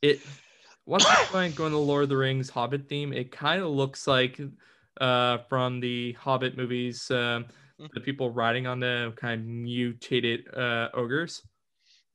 it 0.00 0.20
once 0.86 1.04
again 1.30 1.52
going 1.52 1.72
the 1.72 1.78
Lord 1.78 2.04
of 2.04 2.08
the 2.08 2.16
Rings 2.16 2.50
Hobbit 2.50 2.88
theme, 2.88 3.12
it 3.12 3.30
kind 3.30 3.62
of 3.62 3.70
looks 3.70 4.06
like 4.06 4.40
uh 5.00 5.38
from 5.48 5.80
the 5.80 6.12
Hobbit 6.12 6.56
movies, 6.56 7.10
um, 7.10 7.46
the 7.94 8.00
people 8.00 8.30
riding 8.30 8.66
on 8.66 8.80
the 8.80 9.12
kind 9.16 9.40
of 9.40 9.46
mutated 9.46 10.52
uh 10.54 10.88
ogres. 10.94 11.42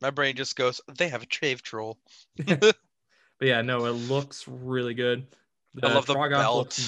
My 0.01 0.11
brain 0.11 0.35
just 0.35 0.55
goes. 0.55 0.79
They 0.97 1.09
have 1.09 1.23
a 1.23 1.27
cave 1.27 1.61
troll. 1.61 1.97
But 3.39 3.49
yeah, 3.49 3.61
no, 3.61 3.85
it 3.85 3.91
looks 3.91 4.47
really 4.47 4.93
good. 4.93 5.27
I 5.83 5.93
love 5.93 6.07
the 6.07 6.15
belt. 6.15 6.79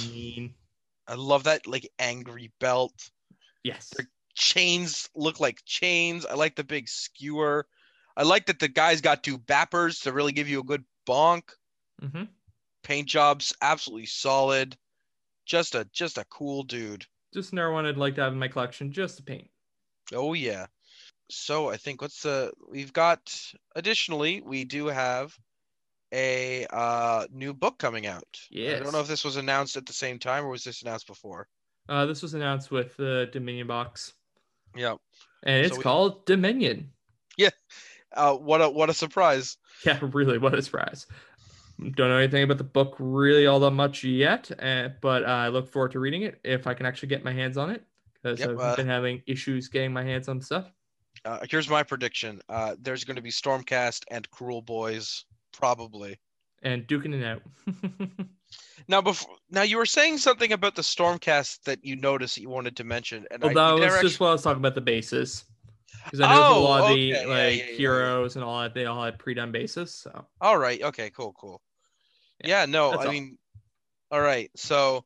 I 1.07 1.13
love 1.13 1.43
that 1.43 1.67
like 1.67 1.89
angry 1.99 2.51
belt. 2.59 3.11
Yes. 3.63 3.93
Chains 4.39 5.09
look 5.15 5.39
like 5.39 5.61
chains. 5.65 6.25
I 6.25 6.33
like 6.33 6.55
the 6.55 6.63
big 6.63 6.87
skewer. 6.87 7.67
I 8.15 8.23
like 8.23 8.45
that 8.47 8.59
the 8.59 8.67
guy's 8.69 9.01
got 9.01 9.23
two 9.23 9.37
bappers 9.37 10.01
to 10.03 10.13
really 10.13 10.31
give 10.31 10.47
you 10.49 10.61
a 10.61 10.63
good 10.63 10.83
bonk. 11.07 11.43
hmm 12.01 12.23
Paint 12.81 13.09
job's 13.09 13.53
absolutely 13.61 14.07
solid. 14.07 14.77
Just 15.45 15.75
a 15.75 15.85
just 15.91 16.17
a 16.17 16.25
cool 16.25 16.63
dude. 16.63 17.05
Just 17.33 17.51
another 17.51 17.71
one 17.71 17.85
I'd 17.85 17.97
like 17.97 18.15
to 18.15 18.21
have 18.21 18.33
in 18.33 18.39
my 18.39 18.47
collection, 18.47 18.91
just 18.91 19.17
to 19.17 19.23
paint. 19.23 19.49
Oh 20.13 20.33
yeah. 20.33 20.67
So 21.29 21.69
I 21.69 21.77
think 21.77 22.01
what's 22.01 22.21
the 22.23 22.51
we've 22.69 22.93
got 22.93 23.19
additionally 23.75 24.41
we 24.41 24.63
do 24.63 24.87
have 24.87 25.37
a 26.13 26.65
uh 26.71 27.27
new 27.31 27.53
book 27.53 27.77
coming 27.77 28.07
out. 28.07 28.39
Yes. 28.49 28.79
I 28.79 28.83
don't 28.83 28.93
know 28.93 29.01
if 29.01 29.07
this 29.07 29.25
was 29.25 29.35
announced 29.35 29.75
at 29.75 29.85
the 29.85 29.93
same 29.93 30.17
time 30.17 30.45
or 30.45 30.49
was 30.49 30.63
this 30.63 30.81
announced 30.81 31.07
before. 31.07 31.47
Uh, 31.87 32.05
this 32.05 32.21
was 32.21 32.33
announced 32.33 32.71
with 32.71 32.95
the 32.97 33.29
Dominion 33.33 33.67
box, 33.67 34.13
Yeah. 34.75 34.95
and 35.43 35.65
it's 35.65 35.73
So 35.73 35.77
we- 35.77 35.83
called 35.83 36.25
Dominion. 36.25 36.91
Yeah. 37.37 37.49
Uh 38.15 38.33
what 38.35 38.61
a 38.61 38.69
what 38.69 38.89
a 38.89 38.93
surprise. 38.93 39.57
Yeah, 39.85 39.97
really, 40.01 40.37
what 40.37 40.53
a 40.55 40.61
surprise. 40.61 41.07
Don't 41.79 42.09
know 42.09 42.17
anything 42.17 42.43
about 42.43 42.57
the 42.57 42.65
book 42.65 42.95
really 42.99 43.47
all 43.47 43.61
that 43.61 43.71
much 43.71 44.03
yet, 44.03 44.51
uh, 44.61 44.89
but 45.01 45.23
I 45.23 45.47
look 45.47 45.69
forward 45.71 45.93
to 45.93 45.99
reading 45.99 46.23
it 46.23 46.37
if 46.43 46.67
I 46.67 46.73
can 46.73 46.85
actually 46.85 47.07
get 47.07 47.23
my 47.23 47.31
hands 47.31 47.57
on 47.57 47.69
it 47.69 47.85
because 48.15 48.41
Yep, 48.41 48.49
I've 48.49 48.59
uh, 48.59 48.75
been 48.75 48.87
having 48.87 49.23
issues 49.25 49.69
getting 49.69 49.93
my 49.93 50.03
hands 50.03 50.27
on 50.27 50.41
stuff. 50.41 50.69
Uh, 51.23 51.39
here's 51.49 51.69
my 51.69 51.83
prediction. 51.83 52.41
Uh, 52.49 52.75
there's 52.81 53.05
going 53.05 53.15
to 53.15 53.21
be 53.21 53.29
Stormcast 53.31 54.03
and 54.11 54.29
Kruleboyz, 54.31 55.23
probably. 55.53 56.19
And 56.61 56.85
duking 56.87 57.13
it 57.13 57.23
out. 57.25 57.41
Now, 58.87 59.01
before 59.01 59.35
now, 59.51 59.61
you 59.63 59.77
were 59.77 59.85
saying 59.85 60.17
something 60.19 60.51
about 60.53 60.75
the 60.75 60.81
Stormcast 60.81 61.63
that 61.63 61.83
you 61.83 61.95
noticed 61.95 62.35
that 62.35 62.41
you 62.41 62.49
wanted 62.49 62.77
to 62.77 62.83
mention, 62.83 63.25
and 63.29 63.41
well, 63.43 63.51
I, 63.51 63.53
that 63.53 63.73
was 63.73 63.81
just 63.83 63.95
actually- 63.95 64.15
what 64.25 64.29
I 64.29 64.31
was 64.33 64.41
talking 64.43 64.59
about 64.61 64.75
the 64.75 64.81
bases. 64.81 65.45
Because 66.05 66.21
I 66.21 66.33
know 66.33 66.41
a 66.41 66.55
Oh, 66.57 66.61
lot 66.63 66.81
of 66.91 66.95
the 66.97 67.11
like 67.13 67.27
yeah, 67.27 67.27
yeah, 67.27 67.49
yeah. 67.49 67.63
heroes 67.77 68.35
and 68.35 68.43
all 68.45 68.61
that, 68.61 68.73
they 68.73 68.85
all 68.85 69.03
had 69.03 69.19
pre-done 69.19 69.51
bases. 69.51 69.93
So 69.93 70.25
All 70.39 70.57
right. 70.57 70.81
Okay. 70.81 71.09
Cool. 71.11 71.33
Cool. 71.39 71.61
Yeah, 72.43 72.61
Yeah. 72.61 72.65
no, 72.65 72.93
I 72.93 73.05
all. 73.05 73.11
mean, 73.11 73.37
all 74.09 74.21
right. 74.21 74.49
So, 74.55 75.03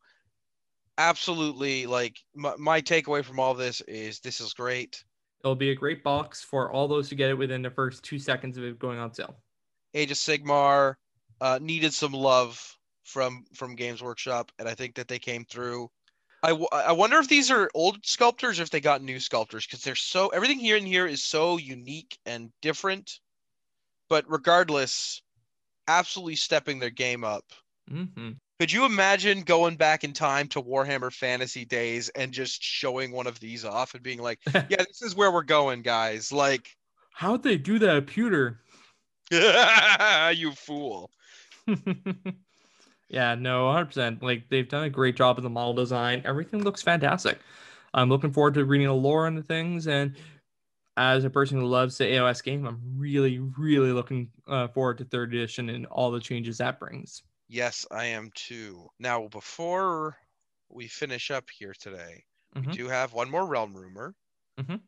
absolutely, 0.98 1.86
like 1.88 2.18
my, 2.36 2.54
my 2.58 2.82
takeaway 2.82 3.24
from 3.24 3.40
all 3.40 3.54
this 3.54 3.82
is 3.82 4.20
this 4.20 4.40
is 4.40 4.54
great. 4.54 5.04
it'll 5.44 5.56
be 5.56 5.72
a 5.72 5.76
great 5.76 6.04
box 6.04 6.42
for 6.42 6.72
all 6.72 6.88
those 6.88 7.10
who 7.10 7.16
get 7.16 7.30
it 7.30 7.38
within 7.38 7.62
the 7.62 7.72
first 7.72 8.04
two 8.04 8.20
seconds 8.20 8.58
of 8.58 8.64
it 8.64 8.80
going 8.80 9.00
on 9.00 9.14
sale. 9.14 9.36
Age 9.94 10.12
of 10.12 10.18
Sigmar 10.18 10.96
uh, 11.42 11.60
needed 11.62 11.94
some 11.94 12.14
love 12.14 12.78
from 13.04 13.46
from 13.54 13.76
Games 13.76 14.02
Workshop, 14.02 14.52
and 14.60 14.68
I 14.68 14.74
think 14.76 14.96
that 14.96 15.08
they 15.08 15.20
came 15.20 15.46
through. 15.46 15.90
I, 16.42 16.50
w- 16.50 16.68
I 16.74 16.92
wonder 16.92 17.20
if 17.20 17.30
these 17.30 17.52
are 17.52 17.72
old 17.74 18.06
sculptors 18.06 18.60
or 18.60 18.64
if 18.64 18.70
they 18.70 18.82
got 18.82 19.02
new 19.02 19.20
sculptors 19.20 19.66
because 19.66 19.82
they're 19.82 19.96
so 19.96 20.28
everything 20.30 20.60
here 20.60 20.76
and 20.76 20.86
here 20.86 21.08
is 21.08 21.24
so 21.24 21.58
unique 21.58 22.18
and 22.26 22.52
different. 22.62 23.20
But 24.10 24.26
regardless, 24.28 25.22
absolutely 25.88 26.36
stepping 26.36 26.80
their 26.80 26.90
game 26.90 27.24
up. 27.24 27.46
hmm 27.90 28.32
Could 28.60 28.72
you 28.72 28.86
imagine 28.86 29.42
going 29.44 29.78
back 29.78 30.04
in 30.04 30.12
time 30.14 30.48
to 30.50 30.62
Warhammer 30.62 31.14
Fantasy 31.14 31.64
days 31.66 32.10
and 32.10 32.34
just 32.34 32.62
showing 32.62 33.12
one 33.12 33.28
of 33.28 33.40
these 33.40 33.64
off 33.64 33.94
and 33.94 34.04
being 34.04 34.20
like, 34.20 34.40
"Yeah, 34.70 34.84
this 34.84 35.02
is 35.02 35.16
where 35.16 35.32
we're 35.32 35.44
going, 35.44 35.82
guys." 35.82 36.32
Like, 36.32 36.70
How'd 37.14 37.44
they 37.44 37.58
do 37.58 37.80
that, 37.80 38.08
Pewter? 38.08 38.60
you 39.32 40.52
fool. 40.52 41.10
yeah, 43.10 43.36
no, 43.36 43.66
100%. 43.68 44.22
Like 44.22 44.50
they've 44.50 44.68
done 44.68 44.84
a 44.84 44.90
great 44.90 45.16
job 45.16 45.38
of 45.38 45.44
the 45.44 45.50
model 45.50 45.74
design. 45.74 46.22
Everything 46.26 46.64
looks 46.64 46.82
fantastic. 46.82 47.40
I'm 47.94 48.10
looking 48.10 48.32
forward 48.32 48.56
to 48.56 48.66
reading 48.66 48.88
the 48.88 48.94
lore 48.94 49.28
and 49.28 49.38
the 49.38 49.44
things. 49.44 49.88
And 49.88 50.16
as 50.98 51.24
a 51.24 51.30
person 51.30 51.60
who 51.60 51.66
loves 51.66 51.98
the 51.98 52.06
AOS 52.06 52.44
game, 52.44 52.66
I'm 52.66 52.82
really, 52.98 53.40
really 53.40 53.92
looking 53.92 54.32
uh, 54.48 54.68
forward 54.70 54.98
to 55.00 55.06
third 55.06 55.34
edition 55.34 55.70
and 55.70 55.86
all 55.88 56.12
the 56.12 56.20
changes 56.20 56.58
that 56.58 56.80
brings. 56.80 57.24
Yes, 57.50 57.86
I 57.92 58.06
am 58.06 58.32
too. 58.36 58.88
Now, 59.00 59.28
before 59.28 60.18
we 60.70 60.88
finish 60.88 61.30
up 61.30 61.50
here 61.50 61.74
today, 61.80 62.24
Mhm. 62.56 62.68
we 62.68 62.74
do 62.74 62.88
have 62.88 63.14
one 63.14 63.30
more 63.30 63.46
realm 63.46 63.76
rumor. 63.76 64.16
Mhm. 64.60 64.82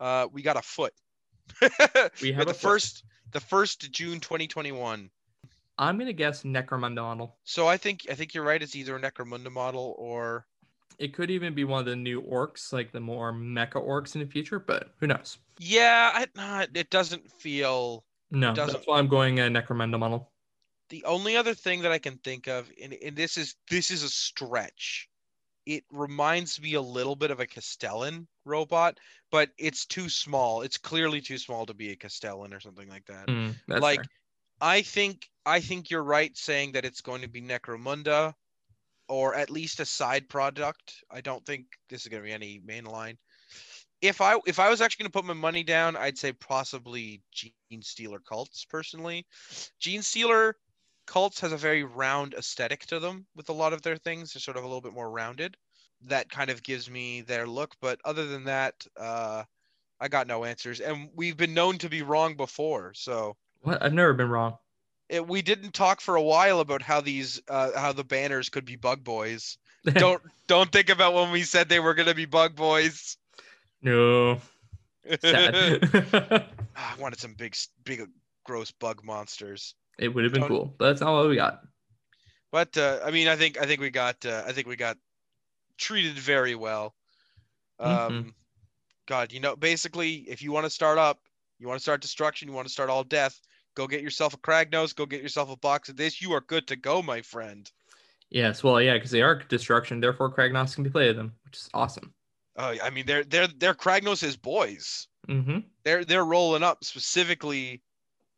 Uh, 0.00 0.28
we 0.32 0.42
got 0.42 0.56
a 0.56 0.62
foot. 0.62 0.92
We 2.22 2.32
have 2.32 2.46
the 2.46 2.54
foot. 2.54 2.60
first, 2.60 3.04
the 3.32 3.40
first 3.40 3.90
June 3.90 4.20
2021. 4.20 5.10
I'm 5.78 5.98
gonna 5.98 6.12
guess 6.12 6.42
Necromunda 6.44 6.96
model. 6.96 7.36
So 7.44 7.66
I 7.66 7.76
think 7.76 8.06
I 8.10 8.14
think 8.14 8.34
you're 8.34 8.44
right. 8.44 8.62
It's 8.62 8.76
either 8.76 8.96
a 8.96 9.00
Necromunda 9.00 9.50
model 9.50 9.94
or 9.98 10.46
It 10.98 11.12
could 11.14 11.30
even 11.30 11.54
be 11.54 11.64
one 11.64 11.80
of 11.80 11.86
the 11.86 11.96
new 11.96 12.22
orcs, 12.22 12.72
like 12.72 12.92
the 12.92 13.00
more 13.00 13.32
mecha 13.32 13.84
orcs 13.84 14.14
in 14.14 14.20
the 14.20 14.26
future, 14.26 14.58
but 14.58 14.90
who 15.00 15.06
knows? 15.08 15.38
yeah. 15.58 16.10
I, 16.14 16.62
uh, 16.62 16.66
it 16.74 16.90
doesn't 16.90 17.30
feel. 17.30 18.04
No, 18.30 18.54
Doesn't- 18.54 18.74
that's 18.74 18.86
why 18.86 18.98
I'm 18.98 19.08
going 19.08 19.38
a 19.40 19.44
Necromunda 19.44 19.98
model. 19.98 20.30
The 20.90 21.04
only 21.04 21.36
other 21.36 21.54
thing 21.54 21.82
that 21.82 21.92
I 21.92 21.98
can 21.98 22.18
think 22.18 22.46
of, 22.46 22.70
and, 22.82 22.92
and 22.92 23.16
this 23.16 23.38
is 23.38 23.56
this 23.70 23.90
is 23.90 24.02
a 24.02 24.08
stretch, 24.08 25.08
it 25.66 25.82
reminds 25.90 26.60
me 26.60 26.74
a 26.74 26.80
little 26.80 27.16
bit 27.16 27.30
of 27.30 27.40
a 27.40 27.46
Castellan 27.46 28.28
robot, 28.44 28.98
but 29.30 29.50
it's 29.58 29.86
too 29.86 30.08
small. 30.08 30.62
It's 30.62 30.76
clearly 30.76 31.20
too 31.20 31.38
small 31.38 31.64
to 31.66 31.74
be 31.74 31.90
a 31.90 31.96
Castellan 31.96 32.52
or 32.52 32.60
something 32.60 32.88
like 32.88 33.06
that. 33.06 33.26
Mm, 33.26 33.54
that's 33.66 33.80
like 33.80 34.00
fair. 34.00 34.08
I 34.60 34.82
think 34.82 35.28
I 35.46 35.60
think 35.60 35.90
you're 35.90 36.04
right 36.04 36.36
saying 36.36 36.72
that 36.72 36.84
it's 36.84 37.00
going 37.00 37.22
to 37.22 37.28
be 37.28 37.42
Necromunda 37.42 38.34
or 39.08 39.34
at 39.34 39.50
least 39.50 39.80
a 39.80 39.86
side 39.86 40.28
product. 40.28 41.04
I 41.10 41.20
don't 41.20 41.44
think 41.46 41.66
this 41.88 42.02
is 42.02 42.08
going 42.08 42.22
to 42.22 42.26
be 42.26 42.32
any 42.32 42.60
mainline. 42.60 43.16
If 44.00 44.20
I 44.20 44.38
if 44.46 44.58
I 44.58 44.70
was 44.70 44.80
actually 44.80 45.04
going 45.04 45.12
to 45.12 45.18
put 45.18 45.26
my 45.26 45.34
money 45.34 45.64
down, 45.64 45.96
I'd 45.96 46.18
say 46.18 46.32
possibly 46.32 47.22
Genestealer 47.34 48.20
Cults 48.28 48.64
personally. 48.64 49.26
Genestealer 49.80 50.54
Cults 51.06 51.40
has 51.40 51.52
a 51.52 51.56
very 51.56 51.84
round 51.84 52.34
aesthetic 52.34 52.86
to 52.86 52.98
them 53.00 53.26
with 53.34 53.48
a 53.48 53.52
lot 53.54 53.72
of 53.72 53.82
their 53.82 53.96
things. 53.96 54.32
They're 54.32 54.40
sort 54.40 54.56
of 54.56 54.64
a 54.64 54.66
little 54.66 54.80
bit 54.82 54.94
more 54.94 55.10
rounded. 55.10 55.56
That 56.02 56.30
kind 56.30 56.50
of 56.50 56.62
gives 56.62 56.90
me 56.90 57.22
their 57.22 57.46
look, 57.46 57.74
but 57.80 58.00
other 58.04 58.26
than 58.26 58.44
that, 58.44 58.86
uh 58.96 59.44
I 60.00 60.08
got 60.08 60.26
no 60.26 60.44
answers 60.44 60.80
and 60.80 61.10
we've 61.14 61.36
been 61.36 61.54
known 61.54 61.78
to 61.78 61.88
be 61.88 62.02
wrong 62.02 62.36
before. 62.36 62.92
So 62.94 63.36
What? 63.64 63.82
I've 63.82 63.92
never 63.94 64.12
been 64.14 64.28
wrong. 64.28 64.56
it, 65.08 65.26
we 65.26 65.42
didn't 65.42 65.72
talk 65.74 66.00
for 66.00 66.16
a 66.16 66.22
while 66.22 66.60
about 66.60 66.82
how 66.82 67.00
these 67.00 67.40
uh, 67.48 67.70
how 67.78 67.92
the 67.92 68.04
banners 68.04 68.48
could 68.50 68.64
be 68.64 68.76
bug 68.76 69.02
boys 69.04 69.58
don't 69.94 70.22
don't 70.46 70.70
think 70.70 70.88
about 70.90 71.12
when 71.14 71.30
we 71.32 71.42
said 71.42 71.68
they 71.68 71.80
were 71.80 71.94
going 71.94 72.08
to 72.08 72.14
be 72.14 72.24
bug 72.26 72.54
boys 72.56 73.16
no. 73.82 74.40
Ah, 76.76 76.96
i 76.96 77.00
wanted 77.00 77.20
some 77.20 77.34
big 77.34 77.54
big 77.84 78.02
gross 78.44 78.70
bug 78.72 79.04
monsters 79.04 79.74
it 79.98 80.08
would 80.08 80.24
have 80.24 80.32
been 80.32 80.42
Don't- 80.42 80.48
cool, 80.50 80.74
but 80.78 80.86
that's 80.88 81.00
not 81.00 81.12
what 81.14 81.28
we 81.28 81.36
got. 81.36 81.60
but 82.50 82.76
uh, 82.76 83.00
i 83.04 83.10
mean 83.10 83.28
i 83.28 83.36
think 83.36 83.60
i 83.60 83.66
think 83.66 83.80
we 83.80 83.90
got 83.90 84.24
uh, 84.26 84.42
i 84.46 84.52
think 84.52 84.66
we 84.66 84.76
got 84.76 84.96
treated 85.78 86.14
very 86.18 86.54
well 86.54 86.94
um 87.80 87.90
Mhm. 88.24 88.34
god 89.06 89.32
you 89.32 89.40
know 89.40 89.54
basically 89.56 90.14
if 90.28 90.42
you 90.42 90.50
want 90.52 90.64
to 90.64 90.70
start 90.70 90.98
up 90.98 91.20
you 91.58 91.68
want 91.68 91.78
to 91.78 91.82
start 91.82 92.00
destruction 92.00 92.48
you 92.48 92.54
want 92.54 92.66
to 92.66 92.72
start 92.72 92.90
all 92.90 93.04
death 93.04 93.38
go 93.74 93.86
get 93.86 94.02
yourself 94.02 94.34
a 94.34 94.36
Kragnos 94.38 94.94
go 94.94 95.06
get 95.06 95.22
yourself 95.22 95.50
a 95.50 95.56
box 95.56 95.88
of 95.88 95.96
this 95.96 96.20
you 96.22 96.32
are 96.32 96.40
good 96.40 96.66
to 96.68 96.76
go 96.76 97.02
my 97.02 97.22
friend 97.22 97.70
Yes, 98.30 98.64
well, 98.64 98.80
yeah, 98.80 98.94
because 98.94 99.12
they 99.12 99.22
are 99.22 99.36
destruction, 99.36 100.00
therefore 100.00 100.34
Kragnos 100.34 100.74
can 100.74 100.82
be 100.82 100.90
played 100.90 101.16
them, 101.16 101.34
which 101.44 101.56
is 101.56 101.68
awesome. 101.74 102.12
uh, 102.56 102.74
i 102.82 102.90
mean 102.90 103.06
they're 103.06 103.22
they're 103.24 103.46
they're 103.46 103.74
Kragnos' 103.74 104.40
boys 104.40 105.06
Mm-hmm. 105.28 105.58
they're 105.84 106.04
they're 106.04 106.24
rolling 106.24 106.62
up 106.62 106.82
specifically 106.84 107.80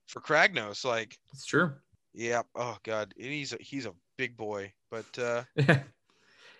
for 0.07 0.20
Kragnos. 0.20 0.84
Like, 0.84 1.18
It's 1.32 1.45
true. 1.47 1.72
yeah, 2.14 2.43
oh 2.55 2.76
god, 2.84 3.12
and 3.18 3.26
he's 3.32 3.53
a, 3.53 3.57
he's 3.61 3.87
a 3.87 3.93
big 4.18 4.37
boy. 4.37 4.72
But 4.91 5.18
uh, 5.18 5.43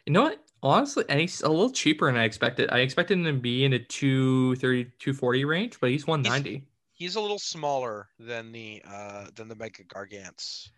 you 0.07 0.12
know 0.12 0.22
what? 0.22 0.43
Honestly, 0.62 1.05
and 1.09 1.20
he's 1.20 1.43
a 1.43 1.49
little 1.49 1.70
cheaper 1.70 2.07
than 2.07 2.16
I 2.16 2.24
expected. 2.24 2.70
I 2.70 2.79
expected 2.79 3.18
him 3.18 3.24
to 3.24 3.33
be 3.35 3.64
in 3.64 3.72
a 3.74 3.79
230, 3.79 4.85
240 4.99 5.45
range, 5.45 5.79
but 5.81 5.91
he's 5.91 6.07
190. 6.07 6.51
he's 6.51 6.62
a 7.01 7.20
little 7.20 7.38
smaller 7.38 8.09
than 8.18 8.53
the 8.53 8.82
uh 8.84 9.30
than 9.34 9.49
the 9.49 9.55
Mega 9.55 9.84
Gargants. 9.84 10.70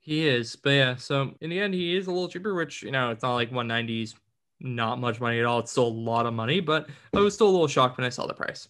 He 0.00 0.26
is, 0.28 0.56
but 0.56 0.70
yeah. 0.70 0.96
So 0.96 1.34
in 1.40 1.50
the 1.50 1.58
end, 1.58 1.74
he 1.74 1.96
is 1.96 2.06
a 2.06 2.12
little 2.12 2.28
cheaper, 2.28 2.54
which 2.54 2.82
you 2.82 2.90
know, 2.90 3.10
it's 3.10 3.22
not 3.22 3.34
like 3.34 3.50
190s, 3.50 4.14
not 4.60 4.98
much 5.00 5.20
money 5.20 5.38
at 5.38 5.46
all. 5.46 5.60
It's 5.60 5.70
still 5.72 5.86
a 5.86 5.88
lot 5.88 6.26
of 6.26 6.34
money, 6.34 6.60
but 6.60 6.90
I 7.14 7.20
was 7.20 7.34
still 7.34 7.48
a 7.48 7.50
little 7.50 7.68
shocked 7.68 7.96
when 7.96 8.04
I 8.06 8.10
saw 8.10 8.26
the 8.26 8.34
price. 8.34 8.68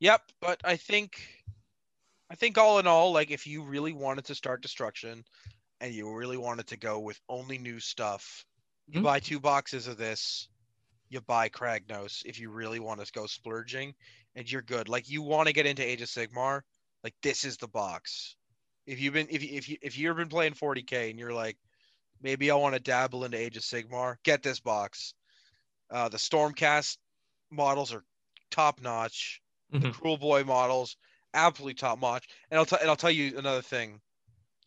Yep, 0.00 0.32
but 0.40 0.60
I 0.64 0.76
think 0.76 1.44
I 2.30 2.34
think 2.36 2.58
all 2.58 2.78
in 2.78 2.86
all, 2.86 3.12
like 3.12 3.30
if 3.30 3.46
you 3.46 3.64
really 3.64 3.92
wanted 3.92 4.24
to 4.26 4.34
start 4.34 4.62
destruction 4.62 5.24
and 5.80 5.94
you 5.94 6.12
really 6.14 6.38
wanted 6.38 6.66
to 6.68 6.76
go 6.78 7.00
with 7.00 7.20
only 7.28 7.58
new 7.58 7.80
stuff, 7.80 8.46
you 8.88 9.00
Mhm. 9.00 9.02
buy 9.02 9.20
two 9.20 9.40
boxes 9.40 9.86
of 9.88 9.96
this, 9.98 10.48
you 11.14 11.22
buy 11.22 11.48
Kragnos 11.50 12.22
if 12.26 12.38
you 12.40 12.50
really 12.50 12.80
want 12.80 13.04
to 13.04 13.12
go 13.12 13.26
splurging 13.26 13.94
and 14.36 14.50
you're 14.50 14.62
good. 14.62 14.88
Like 14.90 15.08
you 15.10 15.22
want 15.22 15.48
to 15.48 15.54
get 15.54 15.66
into 15.66 15.84
Age 15.84 16.02
of 16.02 16.08
Sigmar, 16.08 16.62
like 17.04 17.14
this 17.22 17.44
is 17.44 17.58
the 17.58 17.68
box. 17.68 18.36
If 18.86 19.00
you've 19.00 19.14
been 19.14 19.28
if 19.30 19.42
you 19.44 19.56
if 19.56 19.68
you 19.70 19.78
if 19.82 19.98
you've 19.98 20.16
been 20.16 20.28
playing 20.30 20.54
40k 20.54 21.10
and 21.10 21.18
you're 21.18 21.34
like 21.34 21.58
maybe 22.20 22.50
I 22.50 22.56
want 22.56 22.74
to 22.74 22.80
dabble 22.80 23.24
into 23.24 23.38
Age 23.38 23.56
of 23.56 23.64
Sigmar, 23.64 24.16
get 24.24 24.42
this 24.42 24.60
box. 24.60 25.14
Uh 25.90 26.08
the 26.08 26.18
Stormcast 26.18 26.98
models 27.50 27.92
are 27.94 28.04
top 28.50 28.80
notch 28.80 29.42
the 29.80 29.88
Mhm. 29.88 29.90
Kruleboy 29.90 30.46
models, 30.46 30.96
absolutely 31.34 31.74
top 31.74 32.00
notch. 32.00 32.26
And 32.50 32.58
I'll 32.58 32.66
tell 32.66 32.80
and 32.80 32.90
I'll 32.90 32.96
tell 32.96 33.10
you 33.12 33.38
another 33.38 33.62
thing. 33.62 34.00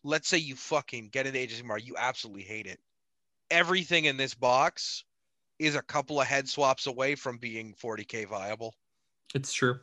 Let's 0.03 0.27
say 0.29 0.39
you 0.39 0.55
fucking 0.55 1.09
get 1.09 1.27
into 1.27 1.39
Age 1.39 1.53
of 1.53 1.65
Sigmar, 1.65 1.83
you 1.83 1.95
absolutely 1.97 2.43
hate 2.43 2.67
it. 2.67 2.79
Everything 3.51 4.05
in 4.05 4.17
this 4.17 4.35
box 4.35 5.05
is 5.59 5.75
a 5.75 5.81
couple 5.81 6.21
of 6.21 6.27
head 6.27 6.47
swaps 6.47 6.87
away 6.87 7.15
from 7.15 7.37
being 7.37 7.73
40k 7.81 8.27
viable. 8.27 8.75
It's 9.33 9.53
true. 9.53 9.79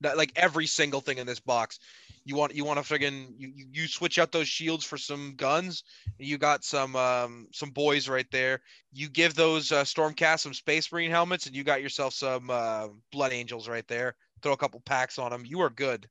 That 0.00 0.16
like 0.16 0.32
every 0.36 0.66
single 0.66 1.00
thing 1.00 1.18
in 1.18 1.26
this 1.26 1.40
box, 1.40 1.78
you 2.24 2.36
want 2.36 2.54
you 2.54 2.64
want 2.64 2.84
to 2.84 2.94
friggin' 2.94 3.28
you, 3.38 3.52
you 3.70 3.86
switch 3.86 4.18
out 4.18 4.32
those 4.32 4.48
shields 4.48 4.84
for 4.84 4.98
some 4.98 5.34
guns. 5.36 5.84
You 6.18 6.36
got 6.36 6.64
some 6.64 6.96
um 6.96 7.46
some 7.52 7.70
boys 7.70 8.08
right 8.08 8.26
there. 8.30 8.60
You 8.92 9.08
give 9.08 9.34
those 9.34 9.72
uh, 9.72 9.84
Stormcast 9.84 10.40
some 10.40 10.52
Space 10.52 10.90
Marine 10.92 11.10
helmets, 11.10 11.46
and 11.46 11.54
you 11.54 11.64
got 11.64 11.80
yourself 11.80 12.12
some 12.12 12.50
uh, 12.50 12.88
Blood 13.12 13.32
Angels 13.32 13.68
right 13.68 13.86
there. 13.88 14.16
Throw 14.42 14.52
a 14.52 14.56
couple 14.56 14.80
packs 14.80 15.18
on 15.18 15.30
them. 15.30 15.44
You 15.46 15.60
are 15.60 15.70
good. 15.70 16.08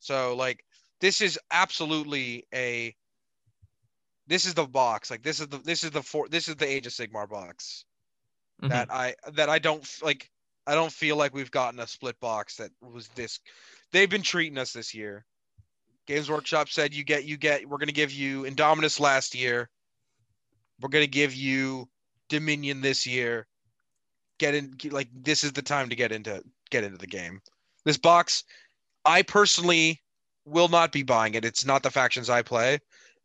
So 0.00 0.34
like 0.36 0.64
this 1.00 1.20
is 1.20 1.38
absolutely 1.50 2.46
a. 2.52 2.94
This 4.26 4.44
is 4.44 4.54
the 4.54 4.66
box. 4.66 5.10
Like 5.10 5.22
this 5.22 5.40
is 5.40 5.48
the 5.48 5.58
this 5.58 5.84
is 5.84 5.92
the 5.92 6.02
for 6.02 6.28
this 6.28 6.48
is 6.48 6.56
the 6.56 6.68
Age 6.68 6.86
of 6.86 6.92
Sigmar 6.92 7.28
box 7.28 7.84
Mhm. 8.62 8.68
that 8.68 8.90
I 8.90 9.14
that 9.32 9.48
I 9.48 9.58
don't 9.58 9.86
like. 10.02 10.30
I 10.66 10.74
don't 10.74 10.92
feel 10.92 11.16
like 11.16 11.34
we've 11.34 11.50
gotten 11.50 11.80
a 11.80 11.86
split 11.86 12.18
box 12.20 12.56
that 12.56 12.70
was 12.80 13.08
this. 13.08 13.40
They've 13.92 14.08
been 14.08 14.22
treating 14.22 14.56
us 14.58 14.72
this 14.72 14.94
year. 14.94 15.26
Games 16.06 16.30
Workshop 16.30 16.68
said 16.68 16.94
you 16.94 17.04
get 17.04 17.24
you 17.24 17.36
get. 17.36 17.68
We're 17.68 17.78
gonna 17.78 17.92
give 17.92 18.12
you 18.12 18.42
Indominus 18.44 19.00
last 19.00 19.34
year. 19.34 19.70
We're 20.80 20.88
gonna 20.88 21.06
give 21.06 21.34
you 21.34 21.88
Dominion 22.28 22.80
this 22.80 23.06
year. 23.06 23.46
Get 24.38 24.54
in 24.54 24.76
like 24.90 25.08
this 25.12 25.44
is 25.44 25.52
the 25.52 25.62
time 25.62 25.88
to 25.90 25.96
get 25.96 26.12
into 26.12 26.42
get 26.70 26.84
into 26.84 26.98
the 26.98 27.06
game. 27.06 27.40
This 27.84 27.98
box, 27.98 28.44
I 29.04 29.22
personally 29.22 30.02
will 30.46 30.68
not 30.68 30.92
be 30.92 31.02
buying 31.02 31.34
it. 31.34 31.44
It's 31.44 31.64
not 31.64 31.82
the 31.82 31.90
factions 31.90 32.30
I 32.30 32.42
play, 32.42 32.78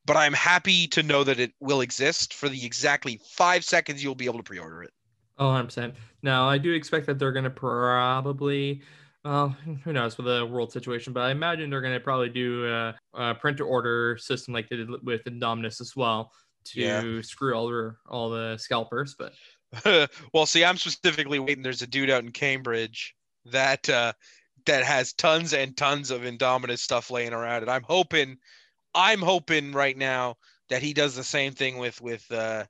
but 0.05 0.17
I'm 0.17 0.33
happy 0.33 0.87
to 0.89 1.03
know 1.03 1.23
that 1.23 1.39
it 1.39 1.53
will 1.59 1.81
exist 1.81 2.33
for 2.33 2.49
the 2.49 2.65
exactly 2.65 3.19
five 3.31 3.63
seconds 3.63 4.03
you'll 4.03 4.15
be 4.15 4.25
able 4.25 4.39
to 4.39 4.43
pre-order 4.43 4.83
it. 4.83 4.93
Oh, 5.39 5.47
100%. 5.47 5.95
Now, 6.21 6.49
I 6.49 6.57
do 6.57 6.73
expect 6.73 7.05
that 7.07 7.17
they're 7.17 7.31
going 7.31 7.45
to 7.45 7.49
probably, 7.49 8.81
well, 9.23 9.49
who 9.83 9.93
knows 9.93 10.17
with 10.17 10.25
the 10.25 10.45
world 10.45 10.71
situation, 10.71 11.13
but 11.13 11.21
I 11.21 11.31
imagine 11.31 11.69
they're 11.69 11.81
going 11.81 11.93
to 11.93 11.99
probably 11.99 12.29
do 12.29 12.67
a, 12.67 12.95
a 13.13 13.35
print 13.35 13.57
to 13.57 13.63
order 13.63 14.17
system 14.17 14.53
like 14.53 14.67
they 14.69 14.75
did 14.77 14.89
with 15.03 15.23
Indominus 15.23 15.81
as 15.81 15.95
well 15.95 16.31
to 16.65 16.81
Yeah. 16.81 17.21
screw 17.21 17.55
over 17.55 17.99
all 18.07 18.29
the 18.29 18.57
scalpers. 18.57 19.15
But 19.17 19.33
well, 20.33 20.45
see, 20.45 20.63
I'm 20.65 20.77
specifically 20.77 21.39
waiting. 21.39 21.63
There's 21.63 21.81
a 21.81 21.87
dude 21.87 22.09
out 22.09 22.23
in 22.23 22.31
Cambridge 22.31 23.15
that 23.45 23.87
uh, 23.89 24.13
that 24.65 24.83
has 24.83 25.13
tons 25.13 25.53
and 25.53 25.77
tons 25.77 26.11
of 26.11 26.21
Indominus 26.23 26.79
stuff 26.79 27.09
laying 27.11 27.33
around, 27.33 27.61
and 27.61 27.71
I'm 27.71 27.83
hoping, 27.83 28.37
I'm 28.93 29.21
hoping 29.21 29.71
right 29.71 29.95
now 29.97 30.37
that 30.69 30.81
he 30.81 30.93
does 30.93 31.15
the 31.15 31.23
same 31.23 31.53
thing 31.53 31.77
with 31.77 32.01
with 32.01 32.29
uh, 32.31 32.65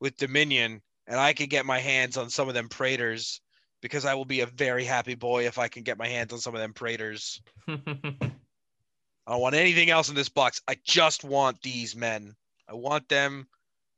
with 0.00 0.16
Dominion, 0.16 0.82
and 1.08 1.18
I 1.18 1.32
can 1.32 1.46
get 1.46 1.66
my 1.66 1.80
hands 1.80 2.16
on 2.16 2.30
some 2.30 2.48
of 2.48 2.54
them 2.54 2.68
Praetors 2.68 3.40
because 3.80 4.04
I 4.04 4.14
will 4.14 4.26
be 4.26 4.40
a 4.40 4.46
very 4.46 4.84
happy 4.84 5.14
boy 5.14 5.46
if 5.46 5.58
I 5.58 5.68
can 5.68 5.82
get 5.82 5.98
my 5.98 6.06
hands 6.06 6.32
on 6.32 6.38
some 6.38 6.54
of 6.54 6.60
them 6.60 6.74
Praetors. 6.74 7.40
I 7.68 9.32
don't 9.32 9.40
want 9.40 9.54
anything 9.54 9.90
else 9.90 10.08
in 10.08 10.14
this 10.14 10.28
box. 10.28 10.60
I 10.68 10.76
just 10.84 11.24
want 11.24 11.60
these 11.62 11.96
men. 11.96 12.34
I 12.68 12.74
want 12.74 13.08
them. 13.08 13.48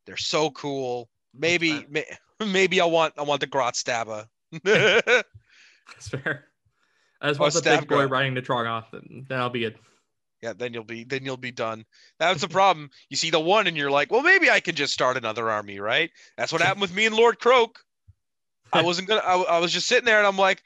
They're 0.06 0.16
so 0.16 0.50
cool. 0.50 1.08
Maybe, 1.34 1.84
may, 1.90 2.04
maybe 2.40 2.80
I 2.80 2.86
want 2.86 3.14
I 3.18 3.22
want 3.22 3.40
the 3.40 3.46
Grot 3.46 3.76
Stabba. 3.76 4.28
that's 4.64 6.08
fair. 6.08 6.46
I 7.20 7.28
just 7.28 7.40
Oh, 7.40 7.44
want 7.44 7.54
the 7.54 7.62
big 7.62 7.88
boy 7.88 8.06
riding 8.06 8.34
the 8.34 8.42
Troggoth, 8.42 9.30
I'll 9.30 9.50
be 9.50 9.61
good. 9.61 9.76
Yeah, 10.43 10.55
then 10.57 10.72
you'll 10.72 10.84
be 10.84 11.05
then 11.05 11.24
you'll 11.24 11.36
be 11.36 11.51
done. 11.51 11.84
That's 12.18 12.41
the 12.41 12.49
problem. 12.49 12.91
You 13.11 13.16
see 13.16 13.30
the 13.30 13.41
one 13.41 13.66
and 13.66 13.76
you're 13.76 13.91
like, 13.91 14.11
well, 14.11 14.22
maybe 14.22 14.51
I 14.51 14.61
can 14.61 14.74
just 14.74 14.95
start 14.95 15.16
another 15.16 15.51
army, 15.51 15.80
right? 15.80 16.11
That's 16.36 16.53
what 16.53 16.62
happened 16.62 16.80
with 16.80 16.95
me 16.95 17.07
and 17.07 17.14
Lord 17.14 17.38
Kroak. 17.38 17.76
I 18.72 18.82
wasn't 18.84 19.09
gonna. 19.09 19.20
I, 19.20 19.36
I 19.36 19.59
was 19.59 19.72
just 19.72 19.86
sitting 19.86 20.07
there 20.07 20.18
and 20.18 20.26
I'm 20.26 20.38
like, 20.38 20.62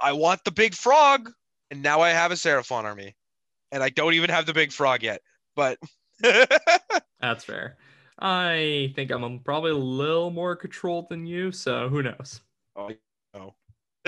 I 0.00 0.12
want 0.12 0.44
the 0.44 0.52
big 0.52 0.74
frog, 0.74 1.30
and 1.70 1.82
now 1.82 2.00
I 2.00 2.10
have 2.10 2.30
a 2.30 2.34
Seraphon 2.34 2.84
army, 2.84 3.16
and 3.72 3.82
I 3.82 3.88
don't 3.88 4.14
even 4.14 4.30
have 4.30 4.46
the 4.46 4.54
big 4.54 4.72
frog 4.72 5.02
yet. 5.02 5.20
But 5.56 5.78
That's 7.20 7.44
fair. 7.44 7.76
I 8.20 8.92
think 8.96 9.10
I'm 9.10 9.40
probably 9.40 9.70
a 9.70 9.76
little 9.76 10.30
more 10.30 10.56
controlled 10.56 11.08
than 11.08 11.26
you, 11.26 11.52
so 11.52 11.88
who 11.88 12.02
knows? 12.02 12.40
oh, 12.76 12.90
no. 13.34 13.54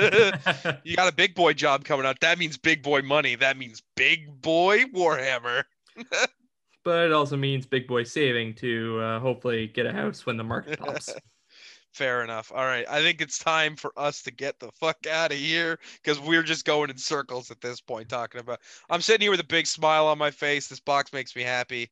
you 0.85 0.97
got 0.97 1.13
a 1.13 1.15
big 1.15 1.35
boy 1.35 1.53
job 1.53 1.85
coming 1.85 2.07
up. 2.07 2.19
That 2.21 2.39
means 2.39 2.57
big 2.57 2.83
boy 2.83 3.03
money. 3.03 3.35
That 3.35 3.57
means 3.57 3.83
big 3.97 4.41
boy 4.41 4.85
Warhammer. 4.85 5.65
but 6.85 7.07
it 7.07 7.13
also 7.13 7.37
means 7.37 7.67
big 7.67 7.87
boy 7.87 8.05
saving 8.05 8.55
to 8.57 9.01
uh, 9.01 9.21
hopefully 9.21 9.67
get 9.69 9.87
a 9.87 9.93
house 9.93 10.27
when 10.27 10.37
the 10.37 10.45
market 10.45 10.79
pops. 10.79 11.15
Fair 11.93 12.23
enough. 12.23 12.53
All 12.55 12.65
right. 12.65 12.87
I 12.89 13.03
think 13.03 13.21
it's 13.21 13.39
time 13.39 13.75
for 13.75 13.93
us 13.97 14.23
to 14.23 14.31
get 14.31 14.61
the 14.61 14.71
fuck 14.73 15.07
out 15.11 15.33
of 15.33 15.39
here 15.39 15.79
because 16.03 16.21
we're 16.21 16.45
just 16.45 16.65
going 16.65 16.89
in 16.89 16.97
circles 16.97 17.51
at 17.51 17.61
this 17.61 17.81
point 17.81 18.09
talking 18.09 18.41
about. 18.41 18.61
I'm 18.89 19.01
sitting 19.01 19.23
here 19.23 19.33
with 19.33 19.41
a 19.41 19.45
big 19.45 19.67
smile 19.67 20.07
on 20.07 20.17
my 20.17 20.31
face. 20.31 20.69
This 20.69 20.79
box 20.79 21.13
makes 21.13 21.35
me 21.35 21.43
happy. 21.43 21.91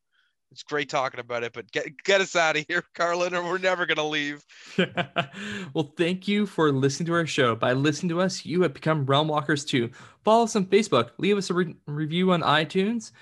It's 0.50 0.62
great 0.62 0.88
talking 0.88 1.20
about 1.20 1.42
it, 1.44 1.52
but 1.52 1.70
get 1.72 2.02
get 2.04 2.20
us 2.20 2.34
out 2.34 2.56
of 2.56 2.64
here, 2.68 2.82
Carlin, 2.94 3.34
or 3.34 3.44
we're 3.44 3.58
never 3.58 3.84
gonna 3.84 4.06
leave. 4.06 4.44
well, 5.74 5.92
thank 5.96 6.26
you 6.26 6.46
for 6.46 6.72
listening 6.72 7.06
to 7.08 7.14
our 7.14 7.26
show. 7.26 7.54
By 7.54 7.74
listening 7.74 8.08
to 8.10 8.20
us, 8.20 8.46
you 8.46 8.62
have 8.62 8.72
become 8.72 9.04
Realm 9.04 9.28
Walkers 9.28 9.64
too. 9.64 9.90
Follow 10.24 10.44
us 10.44 10.56
on 10.56 10.66
Facebook, 10.66 11.10
leave 11.18 11.36
us 11.36 11.50
a 11.50 11.54
re- 11.54 11.76
review 11.86 12.32
on 12.32 12.40
iTunes, 12.42 13.12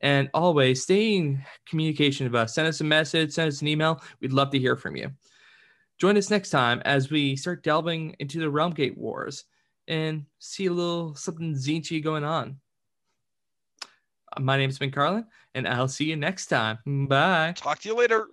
and 0.00 0.30
always 0.32 0.82
stay 0.82 1.16
in 1.16 1.42
communication 1.68 2.26
with 2.26 2.36
us. 2.36 2.54
Send 2.54 2.68
us 2.68 2.80
a 2.80 2.84
message, 2.84 3.32
send 3.32 3.48
us 3.48 3.62
an 3.62 3.68
email. 3.68 4.00
We'd 4.20 4.32
love 4.32 4.50
to 4.50 4.58
hear 4.58 4.76
from 4.76 4.94
you. 4.94 5.10
Join 5.98 6.16
us 6.16 6.30
next 6.30 6.50
time 6.50 6.82
as 6.84 7.10
we 7.10 7.36
start 7.36 7.64
delving 7.64 8.14
into 8.20 8.38
the 8.38 8.50
Realm 8.50 8.72
Gate 8.72 8.96
Wars 8.96 9.44
and 9.88 10.24
see 10.38 10.66
a 10.66 10.72
little 10.72 11.14
something 11.14 11.54
Zinchi 11.54 12.02
going 12.02 12.22
on. 12.22 12.58
My 14.38 14.58
name's 14.58 14.78
Ben 14.78 14.90
Carlin, 14.90 15.24
and 15.56 15.66
I'll 15.66 15.88
see 15.88 16.04
you 16.04 16.16
next 16.16 16.46
time. 16.46 16.78
Bye. 17.08 17.54
Talk 17.56 17.80
to 17.80 17.88
you 17.88 17.96
later. 17.96 18.28